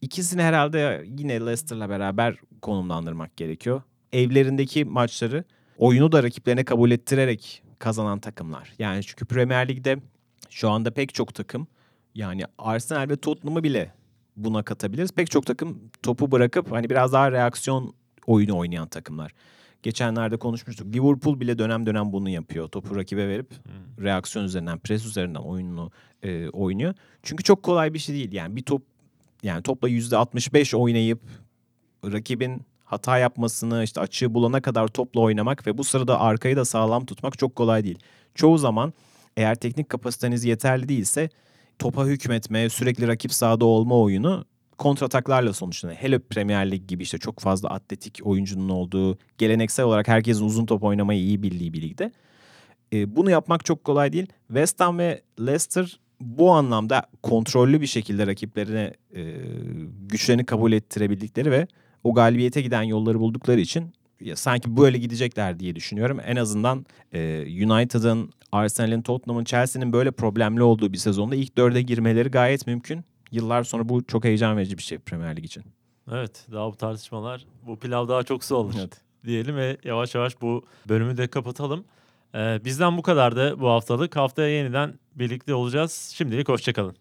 İkisini 0.00 0.42
herhalde 0.42 1.04
yine 1.18 1.40
Leicester'la 1.40 1.88
beraber 1.88 2.36
konumlandırmak 2.62 3.36
gerekiyor. 3.36 3.82
Evlerindeki 4.12 4.84
maçları 4.84 5.44
oyunu 5.78 6.12
da 6.12 6.22
rakiplerine 6.22 6.64
kabul 6.64 6.90
ettirerek 6.90 7.62
kazanan 7.78 8.18
takımlar. 8.20 8.72
Yani 8.78 9.02
çünkü 9.04 9.24
Premier 9.24 9.68
Lig'de 9.68 9.96
şu 10.50 10.70
anda 10.70 10.90
pek 10.90 11.14
çok 11.14 11.34
takım 11.34 11.66
yani 12.14 12.42
Arsenal 12.58 13.08
ve 13.08 13.16
Tottenham'ı 13.16 13.62
bile 13.62 13.92
buna 14.36 14.62
katabiliriz. 14.62 15.12
Pek 15.12 15.30
çok 15.30 15.46
takım 15.46 15.78
topu 16.02 16.32
bırakıp 16.32 16.72
hani 16.72 16.90
biraz 16.90 17.12
daha 17.12 17.32
reaksiyon 17.32 17.94
oyunu 18.26 18.56
oynayan 18.56 18.88
takımlar. 18.88 19.32
Geçenlerde 19.82 20.36
konuşmuştuk. 20.36 20.94
Liverpool 20.94 21.40
bile 21.40 21.58
dönem 21.58 21.86
dönem 21.86 22.12
bunu 22.12 22.28
yapıyor. 22.28 22.68
Topu 22.68 22.96
rakibe 22.96 23.28
verip 23.28 23.50
Hmm. 23.50 24.04
reaksiyon 24.04 24.44
üzerinden, 24.44 24.78
pres 24.78 25.06
üzerinden 25.06 25.40
oyununu 25.40 25.90
e, 26.22 26.48
oynuyor. 26.48 26.94
Çünkü 27.22 27.44
çok 27.44 27.62
kolay 27.62 27.94
bir 27.94 27.98
şey 27.98 28.14
değil. 28.14 28.32
Yani 28.32 28.56
bir 28.56 28.62
top 28.62 28.82
yani 29.42 29.62
topla 29.62 29.88
%65 29.88 30.76
oynayıp 30.76 31.20
rakibin 32.04 32.62
hata 32.84 33.18
yapmasını 33.18 33.84
işte 33.84 34.00
açığı 34.00 34.34
bulana 34.34 34.60
kadar 34.60 34.88
topla 34.88 35.20
oynamak 35.20 35.66
ve 35.66 35.78
bu 35.78 35.84
sırada 35.84 36.20
arkayı 36.20 36.56
da 36.56 36.64
sağlam 36.64 37.04
tutmak 37.04 37.38
çok 37.38 37.56
kolay 37.56 37.84
değil. 37.84 37.98
Çoğu 38.34 38.58
zaman 38.58 38.92
eğer 39.36 39.54
teknik 39.54 39.88
kapasiteniz 39.88 40.44
yeterli 40.44 40.88
değilse 40.88 41.28
topa 41.78 42.06
hükmetme, 42.06 42.68
sürekli 42.68 43.08
rakip 43.08 43.32
sahada 43.32 43.64
olma 43.64 44.00
oyunu 44.00 44.44
kontrataklarla 44.78 45.52
sonuçlanıyor. 45.52 46.00
Hele 46.00 46.18
Premier 46.18 46.70
Lig 46.70 46.88
gibi 46.88 47.02
işte 47.02 47.18
çok 47.18 47.40
fazla 47.40 47.68
atletik 47.68 48.20
oyuncunun 48.24 48.68
olduğu, 48.68 49.18
geleneksel 49.38 49.86
olarak 49.86 50.08
herkesin 50.08 50.44
uzun 50.44 50.66
top 50.66 50.82
oynamayı 50.82 51.20
iyi 51.20 51.42
bildiği 51.42 51.72
bir 51.72 51.82
ligde. 51.82 52.12
E, 52.92 53.16
bunu 53.16 53.30
yapmak 53.30 53.64
çok 53.64 53.84
kolay 53.84 54.12
değil. 54.12 54.26
West 54.46 54.80
Ham 54.80 54.98
ve 54.98 55.22
Leicester 55.40 56.00
bu 56.20 56.50
anlamda 56.52 57.02
kontrollü 57.22 57.80
bir 57.80 57.86
şekilde 57.86 58.26
rakiplerine 58.26 58.94
e, 59.14 59.34
güçlerini 60.00 60.46
kabul 60.46 60.72
ettirebildikleri 60.72 61.50
ve 61.50 61.66
o 62.04 62.14
galibiyete 62.14 62.62
giden 62.62 62.82
yolları 62.82 63.20
buldukları 63.20 63.60
için 63.60 63.92
ya 64.20 64.36
sanki 64.36 64.76
böyle 64.76 64.98
gidecekler 64.98 65.60
diye 65.60 65.76
düşünüyorum. 65.76 66.20
En 66.26 66.36
azından 66.36 66.86
e, 67.12 67.42
United'ın, 67.66 68.30
Arsenal'in, 68.52 69.02
Tottenham'ın, 69.02 69.44
Chelsea'nin 69.44 69.92
böyle 69.92 70.10
problemli 70.10 70.62
olduğu 70.62 70.92
bir 70.92 70.98
sezonda 70.98 71.34
ilk 71.36 71.56
dörde 71.56 71.82
girmeleri 71.82 72.28
gayet 72.28 72.66
mümkün. 72.66 73.04
Yıllar 73.32 73.64
sonra 73.64 73.88
bu 73.88 74.04
çok 74.04 74.24
heyecan 74.24 74.56
verici 74.56 74.78
bir 74.78 74.82
şey 74.82 74.98
Premier 74.98 75.36
Lig 75.36 75.44
için. 75.44 75.64
Evet 76.12 76.46
daha 76.52 76.72
bu 76.72 76.76
tartışmalar 76.76 77.46
bu 77.66 77.78
pilav 77.78 78.08
daha 78.08 78.22
çok 78.22 78.44
su 78.44 78.56
olur 78.56 78.74
Evet. 78.78 79.00
diyelim 79.24 79.56
ve 79.56 79.76
yavaş 79.84 80.14
yavaş 80.14 80.40
bu 80.42 80.64
bölümü 80.88 81.16
de 81.16 81.26
kapatalım. 81.26 81.84
Ee, 82.34 82.60
bizden 82.64 82.96
bu 82.96 83.02
kadardı 83.02 83.60
bu 83.60 83.68
haftalık. 83.68 84.16
Haftaya 84.16 84.48
yeniden 84.48 84.98
birlikte 85.14 85.54
olacağız. 85.54 86.12
Şimdilik 86.14 86.48
hoşçakalın. 86.48 86.96